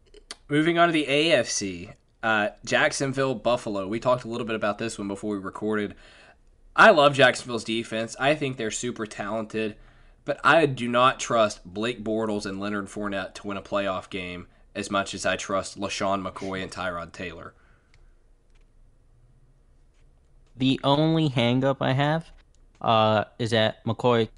Moving 0.50 0.78
on 0.78 0.88
to 0.88 0.94
the 0.94 1.06
AFC, 1.06 1.94
uh, 2.22 2.50
Jacksonville, 2.64 3.36
Buffalo. 3.36 3.88
We 3.88 4.00
talked 4.00 4.26
a 4.26 4.28
little 4.28 4.46
bit 4.46 4.56
about 4.56 4.78
this 4.78 4.98
one 4.98 5.08
before 5.08 5.34
we 5.34 5.40
recorded. 5.40 5.96
I 6.76 6.92
love 6.92 7.16
Jacksonville's 7.16 7.64
defense. 7.64 8.16
I 8.20 8.36
think 8.36 8.58
they're 8.58 8.70
super 8.70 9.08
talented, 9.08 9.76
but 10.26 10.40
I 10.44 10.68
do 10.68 10.88
not 10.88 11.20
trust 11.20 11.66
Blake 11.66 12.04
Bortles 12.04 12.46
and 12.46 12.60
Leonard 12.60 12.88
Fournette 12.88 13.34
to 13.36 13.48
win 13.48 13.58
a 13.58 13.62
playoff 13.62 14.10
game 14.10 14.48
as 14.78 14.92
much 14.92 15.16
as 15.16 15.26
I 15.26 15.36
trust 15.36 15.80
LeSean 15.80 16.22
McCoy 16.26 16.62
and 16.62 16.72
Tyrod 16.72 17.12
Taylor. 17.12 17.54
The 20.56 20.80
only 20.84 21.30
hangup 21.30 21.78
I 21.82 21.94
have 21.94 22.30
uh, 22.80 23.24
is 23.40 23.50
that 23.52 23.84
McCoy 23.86 24.30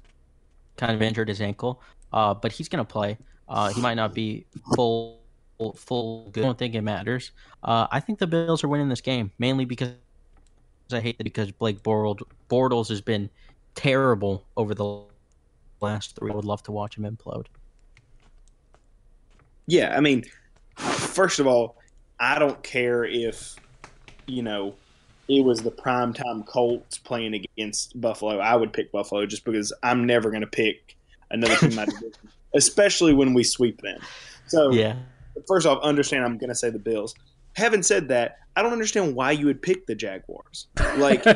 kind 0.78 0.94
of 0.94 1.02
injured 1.02 1.28
his 1.28 1.42
ankle, 1.42 1.82
uh, 2.14 2.32
but 2.32 2.52
he's 2.52 2.70
going 2.70 2.84
to 2.84 2.90
play. 2.90 3.18
Uh, 3.48 3.68
he 3.68 3.82
might 3.82 3.94
not 3.94 4.14
be 4.14 4.46
full, 4.74 5.20
full 5.76 6.30
good. 6.30 6.42
I 6.42 6.46
don't 6.46 6.58
think 6.58 6.74
it 6.74 6.82
matters. 6.82 7.32
Uh, 7.62 7.86
I 7.90 8.00
think 8.00 8.18
the 8.18 8.26
Bills 8.26 8.64
are 8.64 8.68
winning 8.68 8.88
this 8.88 9.02
game 9.02 9.30
mainly 9.38 9.66
because 9.66 9.92
I 10.90 11.00
hate 11.00 11.18
that 11.18 11.24
because 11.24 11.52
Blake 11.52 11.82
Bortles, 11.82 12.22
Bortles 12.48 12.88
has 12.88 13.02
been 13.02 13.28
terrible 13.74 14.46
over 14.56 14.74
the 14.74 15.02
last 15.82 16.16
three. 16.16 16.32
I 16.32 16.34
would 16.34 16.46
love 16.46 16.62
to 16.62 16.72
watch 16.72 16.96
him 16.96 17.04
implode. 17.04 17.46
Yeah, 19.70 19.96
I 19.96 20.00
mean, 20.00 20.24
first 20.76 21.38
of 21.38 21.46
all, 21.46 21.76
I 22.18 22.40
don't 22.40 22.60
care 22.64 23.04
if 23.04 23.54
you 24.26 24.42
know 24.42 24.74
it 25.28 25.44
was 25.44 25.60
the 25.60 25.70
primetime 25.70 26.44
Colts 26.44 26.98
playing 26.98 27.34
against 27.34 27.98
Buffalo. 28.00 28.40
I 28.40 28.56
would 28.56 28.72
pick 28.72 28.90
Buffalo 28.90 29.24
just 29.26 29.44
because 29.44 29.72
I'm 29.84 30.06
never 30.06 30.30
going 30.30 30.40
to 30.40 30.48
pick 30.48 30.96
another 31.30 31.54
team 31.54 31.76
my 31.76 31.84
division, 31.84 32.12
especially 32.54 33.14
when 33.14 33.32
we 33.32 33.44
sweep 33.44 33.80
them. 33.80 34.00
So, 34.48 34.72
yeah. 34.72 34.96
First 35.46 35.68
off, 35.68 35.80
understand 35.84 36.24
I'm 36.24 36.36
going 36.36 36.48
to 36.48 36.56
say 36.56 36.70
the 36.70 36.80
Bills. 36.80 37.14
Having 37.54 37.84
said 37.84 38.08
that, 38.08 38.38
I 38.56 38.62
don't 38.62 38.72
understand 38.72 39.14
why 39.14 39.30
you 39.30 39.46
would 39.46 39.62
pick 39.62 39.86
the 39.86 39.94
Jaguars. 39.94 40.66
Like 40.96 41.24
uh, 41.28 41.34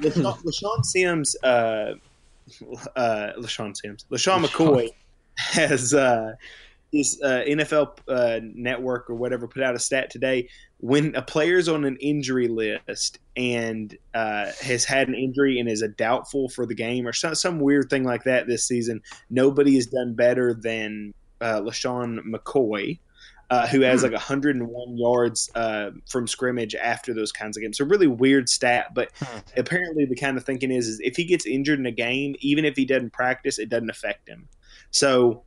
LeSean, 0.00 0.38
LeSean 0.42 0.84
Sims, 0.84 1.34
uh, 1.42 1.94
uh, 2.94 3.32
LeSean 3.38 3.74
Sims, 3.74 4.04
LeSean 4.10 4.44
McCoy 4.44 4.90
has 5.38 5.94
uh, 5.94 6.34
this 6.94 7.20
uh, 7.22 7.42
NFL 7.46 7.98
uh, 8.08 8.40
network 8.42 9.10
or 9.10 9.14
whatever 9.14 9.48
put 9.48 9.62
out 9.62 9.74
a 9.74 9.78
stat 9.78 10.10
today. 10.10 10.48
When 10.78 11.14
a 11.16 11.22
player's 11.22 11.68
on 11.68 11.84
an 11.84 11.96
injury 11.96 12.46
list 12.46 13.18
and 13.36 13.96
uh, 14.14 14.52
has 14.62 14.84
had 14.84 15.08
an 15.08 15.14
injury 15.14 15.58
and 15.58 15.68
is 15.68 15.82
a 15.82 15.88
doubtful 15.88 16.48
for 16.48 16.66
the 16.66 16.74
game 16.74 17.06
or 17.06 17.12
some, 17.12 17.34
some 17.34 17.58
weird 17.58 17.90
thing 17.90 18.04
like 18.04 18.24
that 18.24 18.46
this 18.46 18.66
season, 18.66 19.02
nobody 19.28 19.74
has 19.74 19.86
done 19.86 20.14
better 20.14 20.54
than 20.54 21.12
uh, 21.40 21.60
LeSean 21.60 22.20
McCoy. 22.20 22.98
Uh, 23.50 23.66
who 23.66 23.82
has 23.82 24.00
hmm. 24.00 24.06
like 24.06 24.12
101 24.14 24.96
yards 24.96 25.50
uh, 25.54 25.90
from 26.08 26.26
scrimmage 26.26 26.74
after 26.74 27.12
those 27.12 27.30
kinds 27.30 27.58
of 27.58 27.62
games. 27.62 27.76
So 27.76 27.84
really 27.84 28.06
weird 28.06 28.48
stat, 28.48 28.94
but 28.94 29.10
hmm. 29.16 29.38
apparently 29.54 30.06
the 30.06 30.16
kind 30.16 30.38
of 30.38 30.46
thinking 30.46 30.70
is, 30.70 30.88
is 30.88 30.98
if 31.04 31.14
he 31.14 31.24
gets 31.24 31.44
injured 31.44 31.78
in 31.78 31.84
a 31.84 31.92
game, 31.92 32.36
even 32.40 32.64
if 32.64 32.74
he 32.74 32.86
doesn't 32.86 33.12
practice, 33.12 33.58
it 33.58 33.68
doesn't 33.68 33.90
affect 33.90 34.30
him. 34.30 34.48
So 34.90 35.44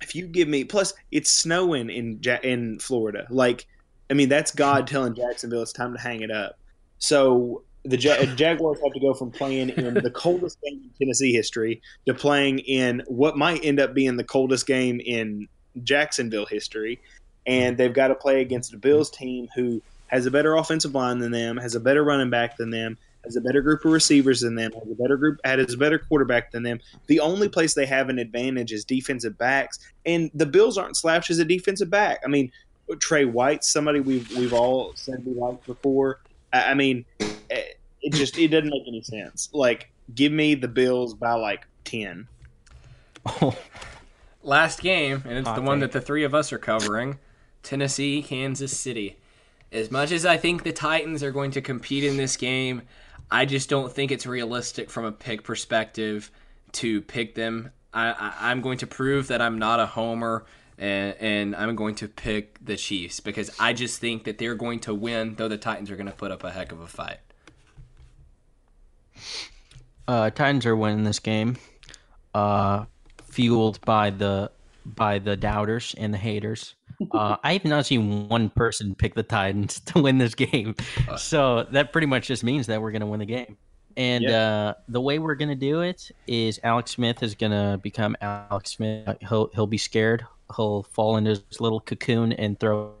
if 0.00 0.14
you 0.14 0.26
give 0.26 0.48
me 0.48 0.64
plus 0.64 0.94
it's 1.10 1.30
snowing 1.30 1.90
in 1.90 2.20
in 2.42 2.78
Florida. 2.78 3.26
Like 3.30 3.66
I 4.10 4.14
mean 4.14 4.28
that's 4.28 4.52
God 4.52 4.86
telling 4.86 5.14
Jacksonville 5.14 5.62
it's 5.62 5.72
time 5.72 5.92
to 5.94 6.00
hang 6.00 6.22
it 6.22 6.30
up. 6.30 6.58
So 6.98 7.62
the 7.84 7.96
uh, 7.96 8.26
Jaguars 8.36 8.78
have 8.84 8.92
to 8.92 9.00
go 9.00 9.14
from 9.14 9.30
playing 9.30 9.70
in 9.70 9.94
the 9.94 10.10
coldest 10.10 10.58
game 10.62 10.82
in 10.84 10.90
Tennessee 10.98 11.32
history 11.32 11.80
to 12.06 12.12
playing 12.12 12.58
in 12.60 13.02
what 13.06 13.38
might 13.38 13.64
end 13.64 13.80
up 13.80 13.94
being 13.94 14.16
the 14.16 14.24
coldest 14.24 14.66
game 14.66 15.00
in 15.00 15.48
Jacksonville 15.82 16.46
history. 16.46 17.00
and 17.46 17.76
they've 17.78 17.94
got 17.94 18.08
to 18.08 18.14
play 18.14 18.40
against 18.40 18.74
a 18.74 18.76
Bills 18.76 19.10
team 19.10 19.48
who 19.54 19.80
has 20.08 20.26
a 20.26 20.30
better 20.30 20.56
offensive 20.56 20.94
line 20.94 21.18
than 21.18 21.32
them, 21.32 21.56
has 21.56 21.74
a 21.74 21.80
better 21.80 22.04
running 22.04 22.30
back 22.30 22.56
than 22.56 22.70
them, 22.70 22.98
has 23.24 23.36
a 23.36 23.40
better 23.40 23.60
group 23.60 23.84
of 23.84 23.92
receivers 23.92 24.40
than 24.40 24.54
them, 24.54 24.72
has 24.72 24.90
a 24.90 24.94
better 24.94 25.16
group, 25.16 25.40
has 25.44 25.74
a 25.74 25.76
better 25.76 25.98
quarterback 25.98 26.52
than 26.52 26.62
them. 26.62 26.80
The 27.06 27.20
only 27.20 27.48
place 27.48 27.74
they 27.74 27.86
have 27.86 28.08
an 28.08 28.18
advantage 28.18 28.72
is 28.72 28.84
defensive 28.84 29.36
backs, 29.36 29.78
and 30.06 30.30
the 30.34 30.46
Bills 30.46 30.78
aren't 30.78 30.96
slouched 30.96 31.30
as 31.30 31.38
a 31.38 31.44
defensive 31.44 31.90
back. 31.90 32.20
I 32.24 32.28
mean, 32.28 32.50
Trey 32.98 33.24
White, 33.24 33.64
somebody 33.64 34.00
we've 34.00 34.28
we've 34.36 34.52
all 34.52 34.92
said 34.94 35.24
we 35.24 35.34
liked 35.34 35.66
before. 35.66 36.20
I, 36.52 36.70
I 36.70 36.74
mean, 36.74 37.04
eh, 37.20 37.62
it 38.02 38.12
just 38.12 38.38
it 38.38 38.48
doesn't 38.48 38.70
make 38.70 38.82
any 38.88 39.02
sense. 39.02 39.48
Like, 39.52 39.90
give 40.14 40.32
me 40.32 40.54
the 40.54 40.68
Bills 40.68 41.14
by 41.14 41.34
like 41.34 41.66
ten. 41.84 42.26
Last 44.42 44.80
game, 44.80 45.22
and 45.26 45.36
it's 45.36 45.46
Hot 45.46 45.56
the 45.56 45.62
one 45.62 45.80
take. 45.80 45.92
that 45.92 45.98
the 45.98 46.04
three 46.04 46.24
of 46.24 46.34
us 46.34 46.52
are 46.52 46.58
covering 46.58 47.18
Tennessee, 47.62 48.22
Kansas 48.22 48.76
City. 48.76 49.16
As 49.72 49.90
much 49.90 50.10
as 50.10 50.26
I 50.26 50.36
think 50.36 50.64
the 50.64 50.72
Titans 50.72 51.22
are 51.22 51.30
going 51.30 51.52
to 51.52 51.60
compete 51.60 52.02
in 52.02 52.16
this 52.16 52.36
game, 52.36 52.82
I 53.30 53.44
just 53.44 53.68
don't 53.68 53.92
think 53.92 54.10
it's 54.10 54.26
realistic 54.26 54.90
from 54.90 55.04
a 55.04 55.12
pick 55.12 55.44
perspective 55.44 56.30
to 56.72 57.00
pick 57.02 57.34
them. 57.34 57.70
I, 57.92 58.34
I'm 58.40 58.60
going 58.60 58.78
to 58.78 58.86
prove 58.86 59.28
that 59.28 59.40
I'm 59.40 59.58
not 59.58 59.80
a 59.80 59.86
homer, 59.86 60.46
and, 60.78 61.16
and 61.20 61.56
I'm 61.56 61.74
going 61.76 61.96
to 61.96 62.08
pick 62.08 62.64
the 62.64 62.76
Chiefs 62.76 63.20
because 63.20 63.50
I 63.58 63.72
just 63.72 64.00
think 64.00 64.24
that 64.24 64.38
they're 64.38 64.54
going 64.54 64.80
to 64.80 64.94
win, 64.94 65.34
though 65.36 65.48
the 65.48 65.58
Titans 65.58 65.90
are 65.90 65.96
going 65.96 66.06
to 66.06 66.12
put 66.12 66.30
up 66.30 66.44
a 66.44 66.50
heck 66.50 66.72
of 66.72 66.80
a 66.80 66.86
fight. 66.86 67.18
Uh, 70.06 70.30
Titans 70.30 70.66
are 70.66 70.76
winning 70.76 71.04
this 71.04 71.18
game, 71.18 71.56
uh, 72.34 72.84
fueled 73.24 73.80
by 73.82 74.10
the 74.10 74.50
by 74.84 75.18
the 75.18 75.36
doubters 75.36 75.94
and 75.98 76.12
the 76.14 76.18
haters. 76.18 76.74
Uh, 77.12 77.36
I 77.42 77.54
have 77.54 77.64
not 77.64 77.86
seen 77.86 78.28
one 78.28 78.50
person 78.50 78.94
pick 78.94 79.14
the 79.14 79.22
Titans 79.22 79.80
to 79.86 80.02
win 80.02 80.18
this 80.18 80.34
game, 80.34 80.74
so 81.16 81.66
that 81.72 81.92
pretty 81.92 82.06
much 82.06 82.26
just 82.26 82.44
means 82.44 82.66
that 82.66 82.80
we're 82.80 82.90
going 82.90 83.00
to 83.00 83.06
win 83.06 83.20
the 83.20 83.26
game. 83.26 83.56
And 83.96 84.26
uh, 84.26 84.74
the 84.88 85.00
way 85.00 85.18
we're 85.18 85.34
going 85.34 85.48
to 85.48 85.54
do 85.54 85.80
it 85.80 86.10
is 86.26 86.60
Alex 86.62 86.92
Smith 86.92 87.22
is 87.22 87.34
going 87.34 87.52
to 87.52 87.78
become 87.82 88.16
Alex 88.20 88.72
Smith. 88.72 89.06
Uh, 89.08 89.14
He'll 89.28 89.50
he'll 89.54 89.66
be 89.66 89.78
scared. 89.78 90.24
He'll 90.56 90.84
fall 90.84 91.16
into 91.16 91.30
his 91.30 91.60
little 91.60 91.80
cocoon 91.80 92.32
and 92.32 92.58
throw 92.58 92.92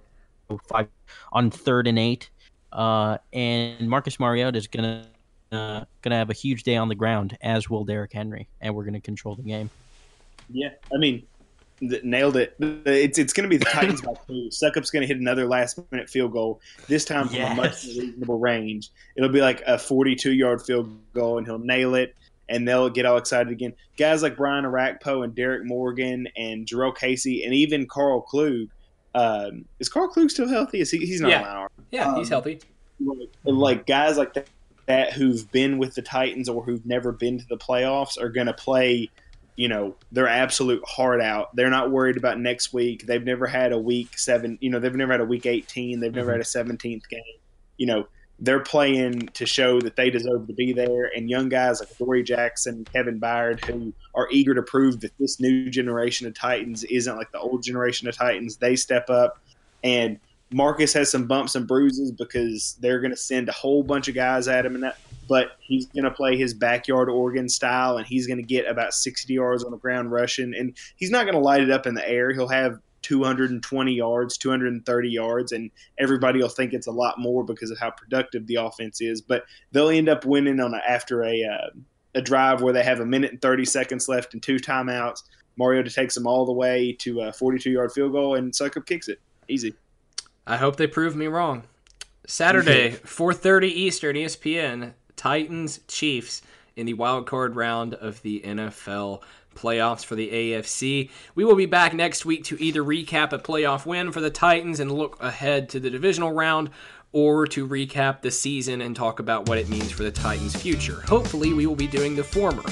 five 0.68 0.88
on 1.32 1.50
third 1.50 1.86
and 1.86 1.98
eight. 1.98 2.30
Uh, 2.72 3.18
and 3.32 3.88
Marcus 3.88 4.20
Mariota 4.20 4.56
is 4.58 4.66
going 4.66 4.84
to 4.84 5.56
uh, 5.56 5.84
going 6.02 6.10
to 6.10 6.16
have 6.16 6.30
a 6.30 6.34
huge 6.34 6.62
day 6.62 6.76
on 6.76 6.88
the 6.88 6.94
ground, 6.94 7.36
as 7.40 7.68
will 7.68 7.84
Derrick 7.84 8.12
Henry, 8.12 8.48
and 8.60 8.74
we're 8.74 8.84
going 8.84 8.94
to 8.94 9.00
control 9.00 9.34
the 9.34 9.42
game. 9.42 9.70
Yeah, 10.48 10.70
I 10.92 10.96
mean, 10.96 11.22
nailed 11.80 12.36
it. 12.36 12.54
It's 12.60 13.18
it's 13.18 13.32
going 13.32 13.44
to 13.44 13.50
be 13.50 13.56
the 13.56 13.64
Titans 13.64 14.00
by 14.02 14.12
two. 14.26 14.50
Succop's 14.50 14.90
going 14.90 15.02
to 15.02 15.06
hit 15.06 15.18
another 15.18 15.46
last 15.46 15.78
minute 15.90 16.08
field 16.08 16.32
goal. 16.32 16.60
This 16.88 17.04
time 17.04 17.28
from 17.28 17.36
a 17.40 17.54
much 17.54 17.84
more 17.86 17.94
reasonable 18.04 18.38
range. 18.38 18.90
It'll 19.16 19.28
be 19.30 19.40
like 19.40 19.62
a 19.66 19.78
42 19.78 20.32
yard 20.32 20.62
field 20.62 20.90
goal, 21.14 21.38
and 21.38 21.46
he'll 21.46 21.58
nail 21.58 21.94
it. 21.94 22.14
And 22.48 22.66
they'll 22.66 22.90
get 22.90 23.06
all 23.06 23.16
excited 23.16 23.52
again. 23.52 23.74
Guys 23.96 24.24
like 24.24 24.36
Brian 24.36 24.64
Orakpo 24.64 25.22
and 25.22 25.32
Derrick 25.36 25.64
Morgan 25.64 26.26
and 26.36 26.66
Jurrell 26.66 26.96
Casey 26.96 27.44
and 27.44 27.54
even 27.54 27.86
Karl 27.86 28.22
Klug. 28.22 28.66
Um, 29.14 29.66
is 29.78 29.88
Karl 29.88 30.08
Klug 30.08 30.30
still 30.30 30.48
healthy? 30.48 30.80
Is 30.80 30.90
he? 30.90 30.98
He's 30.98 31.20
not 31.20 31.30
Yeah. 31.30 31.66
Yeah, 31.92 32.16
he's 32.16 32.26
Um, 32.26 32.30
healthy. 32.30 32.60
like, 32.98 33.28
like 33.44 33.86
guys 33.86 34.18
like 34.18 34.34
that, 34.34 34.48
that 34.86 35.12
who've 35.12 35.48
been 35.52 35.78
with 35.78 35.94
the 35.94 36.02
Titans 36.02 36.48
or 36.48 36.64
who've 36.64 36.84
never 36.84 37.12
been 37.12 37.38
to 37.38 37.44
the 37.48 37.56
playoffs 37.56 38.20
are 38.20 38.28
going 38.28 38.48
to 38.48 38.52
play, 38.52 39.08
you 39.60 39.68
know, 39.68 39.94
their 40.10 40.26
absolute 40.26 40.82
heart 40.86 41.20
out. 41.20 41.54
They're 41.54 41.68
not 41.68 41.90
worried 41.90 42.16
about 42.16 42.40
next 42.40 42.72
week. 42.72 43.04
They've 43.04 43.22
never 43.22 43.46
had 43.46 43.72
a 43.72 43.78
week 43.78 44.18
seven, 44.18 44.56
you 44.62 44.70
know, 44.70 44.78
they've 44.78 44.94
never 44.94 45.12
had 45.12 45.20
a 45.20 45.26
week 45.26 45.44
18. 45.44 46.00
They've 46.00 46.14
never 46.14 46.32
had 46.32 46.40
a 46.40 46.44
mm-hmm. 46.44 46.70
17th 46.70 47.06
game. 47.10 47.20
You 47.76 47.86
know, 47.86 48.08
they're 48.38 48.62
playing 48.62 49.28
to 49.34 49.44
show 49.44 49.78
that 49.82 49.96
they 49.96 50.08
deserve 50.08 50.46
to 50.46 50.54
be 50.54 50.72
there. 50.72 51.10
And 51.14 51.28
young 51.28 51.50
guys 51.50 51.80
like 51.80 51.94
Dory 51.98 52.22
Jackson, 52.22 52.86
Kevin 52.90 53.20
Byard, 53.20 53.62
who 53.66 53.92
are 54.14 54.28
eager 54.30 54.54
to 54.54 54.62
prove 54.62 55.00
that 55.00 55.12
this 55.18 55.38
new 55.40 55.68
generation 55.68 56.26
of 56.26 56.32
Titans 56.32 56.82
isn't 56.84 57.18
like 57.18 57.30
the 57.30 57.40
old 57.40 57.62
generation 57.62 58.08
of 58.08 58.16
Titans, 58.16 58.56
they 58.56 58.76
step 58.76 59.10
up. 59.10 59.42
And 59.84 60.18
Marcus 60.50 60.94
has 60.94 61.10
some 61.10 61.26
bumps 61.26 61.54
and 61.54 61.68
bruises 61.68 62.12
because 62.12 62.78
they're 62.80 63.00
going 63.00 63.10
to 63.10 63.16
send 63.16 63.50
a 63.50 63.52
whole 63.52 63.82
bunch 63.82 64.08
of 64.08 64.14
guys 64.14 64.48
at 64.48 64.64
him, 64.64 64.74
and 64.74 64.84
that. 64.84 64.96
But 65.30 65.52
he's 65.60 65.86
going 65.86 66.04
to 66.04 66.10
play 66.10 66.36
his 66.36 66.54
backyard 66.54 67.08
Oregon 67.08 67.48
style, 67.48 67.98
and 67.98 68.06
he's 68.06 68.26
going 68.26 68.38
to 68.38 68.42
get 68.42 68.66
about 68.66 68.94
60 68.94 69.32
yards 69.32 69.62
on 69.62 69.70
the 69.70 69.76
ground 69.76 70.10
rushing, 70.10 70.54
and 70.56 70.76
he's 70.96 71.12
not 71.12 71.22
going 71.22 71.36
to 71.36 71.40
light 71.40 71.62
it 71.62 71.70
up 71.70 71.86
in 71.86 71.94
the 71.94 72.06
air. 72.06 72.32
He'll 72.32 72.48
have 72.48 72.80
220 73.02 73.92
yards, 73.92 74.36
230 74.36 75.08
yards, 75.08 75.52
and 75.52 75.70
everybody 76.00 76.42
will 76.42 76.48
think 76.48 76.72
it's 76.72 76.88
a 76.88 76.92
lot 76.92 77.20
more 77.20 77.44
because 77.44 77.70
of 77.70 77.78
how 77.78 77.92
productive 77.92 78.48
the 78.48 78.56
offense 78.56 79.00
is. 79.00 79.20
But 79.20 79.44
they'll 79.70 79.90
end 79.90 80.08
up 80.08 80.24
winning 80.24 80.58
on 80.58 80.74
a, 80.74 80.78
after 80.78 81.22
a 81.22 81.44
uh, 81.44 81.70
a 82.16 82.20
drive 82.20 82.60
where 82.60 82.72
they 82.72 82.82
have 82.82 82.98
a 82.98 83.06
minute 83.06 83.30
and 83.30 83.40
30 83.40 83.64
seconds 83.66 84.08
left 84.08 84.34
and 84.34 84.42
two 84.42 84.56
timeouts. 84.56 85.22
Mariota 85.56 85.90
takes 85.90 86.16
them 86.16 86.26
all 86.26 86.44
the 86.44 86.52
way 86.52 86.92
to 86.98 87.20
a 87.20 87.32
42 87.32 87.70
yard 87.70 87.92
field 87.92 88.10
goal, 88.10 88.34
and 88.34 88.52
Succop 88.52 88.84
kicks 88.84 89.06
it. 89.06 89.20
Easy. 89.46 89.76
I 90.44 90.56
hope 90.56 90.74
they 90.74 90.88
prove 90.88 91.14
me 91.14 91.28
wrong. 91.28 91.62
Saturday, 92.26 92.90
4:30 93.04 93.64
Eastern, 93.64 94.16
ESPN, 94.16 94.94
Titans 95.20 95.80
Chiefs 95.86 96.40
in 96.76 96.86
the 96.86 96.94
wild 96.94 97.26
card 97.26 97.54
round 97.54 97.92
of 97.92 98.22
the 98.22 98.40
NFL 98.40 99.20
playoffs 99.54 100.02
for 100.02 100.14
the 100.14 100.30
AFC. 100.30 101.10
We 101.34 101.44
will 101.44 101.56
be 101.56 101.66
back 101.66 101.92
next 101.92 102.24
week 102.24 102.44
to 102.44 102.58
either 102.58 102.82
recap 102.82 103.34
a 103.34 103.38
playoff 103.38 103.84
win 103.84 104.12
for 104.12 104.22
the 104.22 104.30
Titans 104.30 104.80
and 104.80 104.90
look 104.90 105.22
ahead 105.22 105.68
to 105.70 105.80
the 105.80 105.90
divisional 105.90 106.32
round 106.32 106.70
or 107.12 107.46
to 107.48 107.68
recap 107.68 108.22
the 108.22 108.30
season 108.30 108.80
and 108.80 108.96
talk 108.96 109.20
about 109.20 109.46
what 109.46 109.58
it 109.58 109.68
means 109.68 109.90
for 109.90 110.04
the 110.04 110.10
Titans' 110.10 110.56
future. 110.56 111.02
Hopefully, 111.02 111.52
we 111.52 111.66
will 111.66 111.76
be 111.76 111.86
doing 111.86 112.16
the 112.16 112.24
former. 112.24 112.64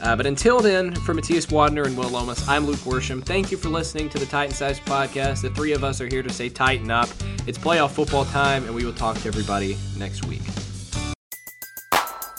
Uh, 0.00 0.16
but 0.16 0.24
until 0.24 0.60
then, 0.60 0.94
for 0.94 1.12
Matthias 1.12 1.44
Wadner 1.46 1.84
and 1.84 1.98
Will 1.98 2.08
Lomas, 2.08 2.48
I'm 2.48 2.64
Luke 2.64 2.78
Worsham. 2.78 3.22
Thank 3.22 3.50
you 3.50 3.58
for 3.58 3.68
listening 3.68 4.08
to 4.08 4.18
the 4.18 4.24
Titan 4.24 4.54
Size 4.54 4.80
Podcast. 4.80 5.42
The 5.42 5.50
three 5.50 5.72
of 5.72 5.84
us 5.84 6.00
are 6.00 6.06
here 6.06 6.22
to 6.22 6.30
say 6.30 6.48
tighten 6.48 6.90
up. 6.90 7.10
It's 7.46 7.58
playoff 7.58 7.90
football 7.90 8.24
time, 8.24 8.64
and 8.64 8.74
we 8.74 8.86
will 8.86 8.94
talk 8.94 9.18
to 9.18 9.28
everybody 9.28 9.76
next 9.98 10.24
week. 10.24 10.40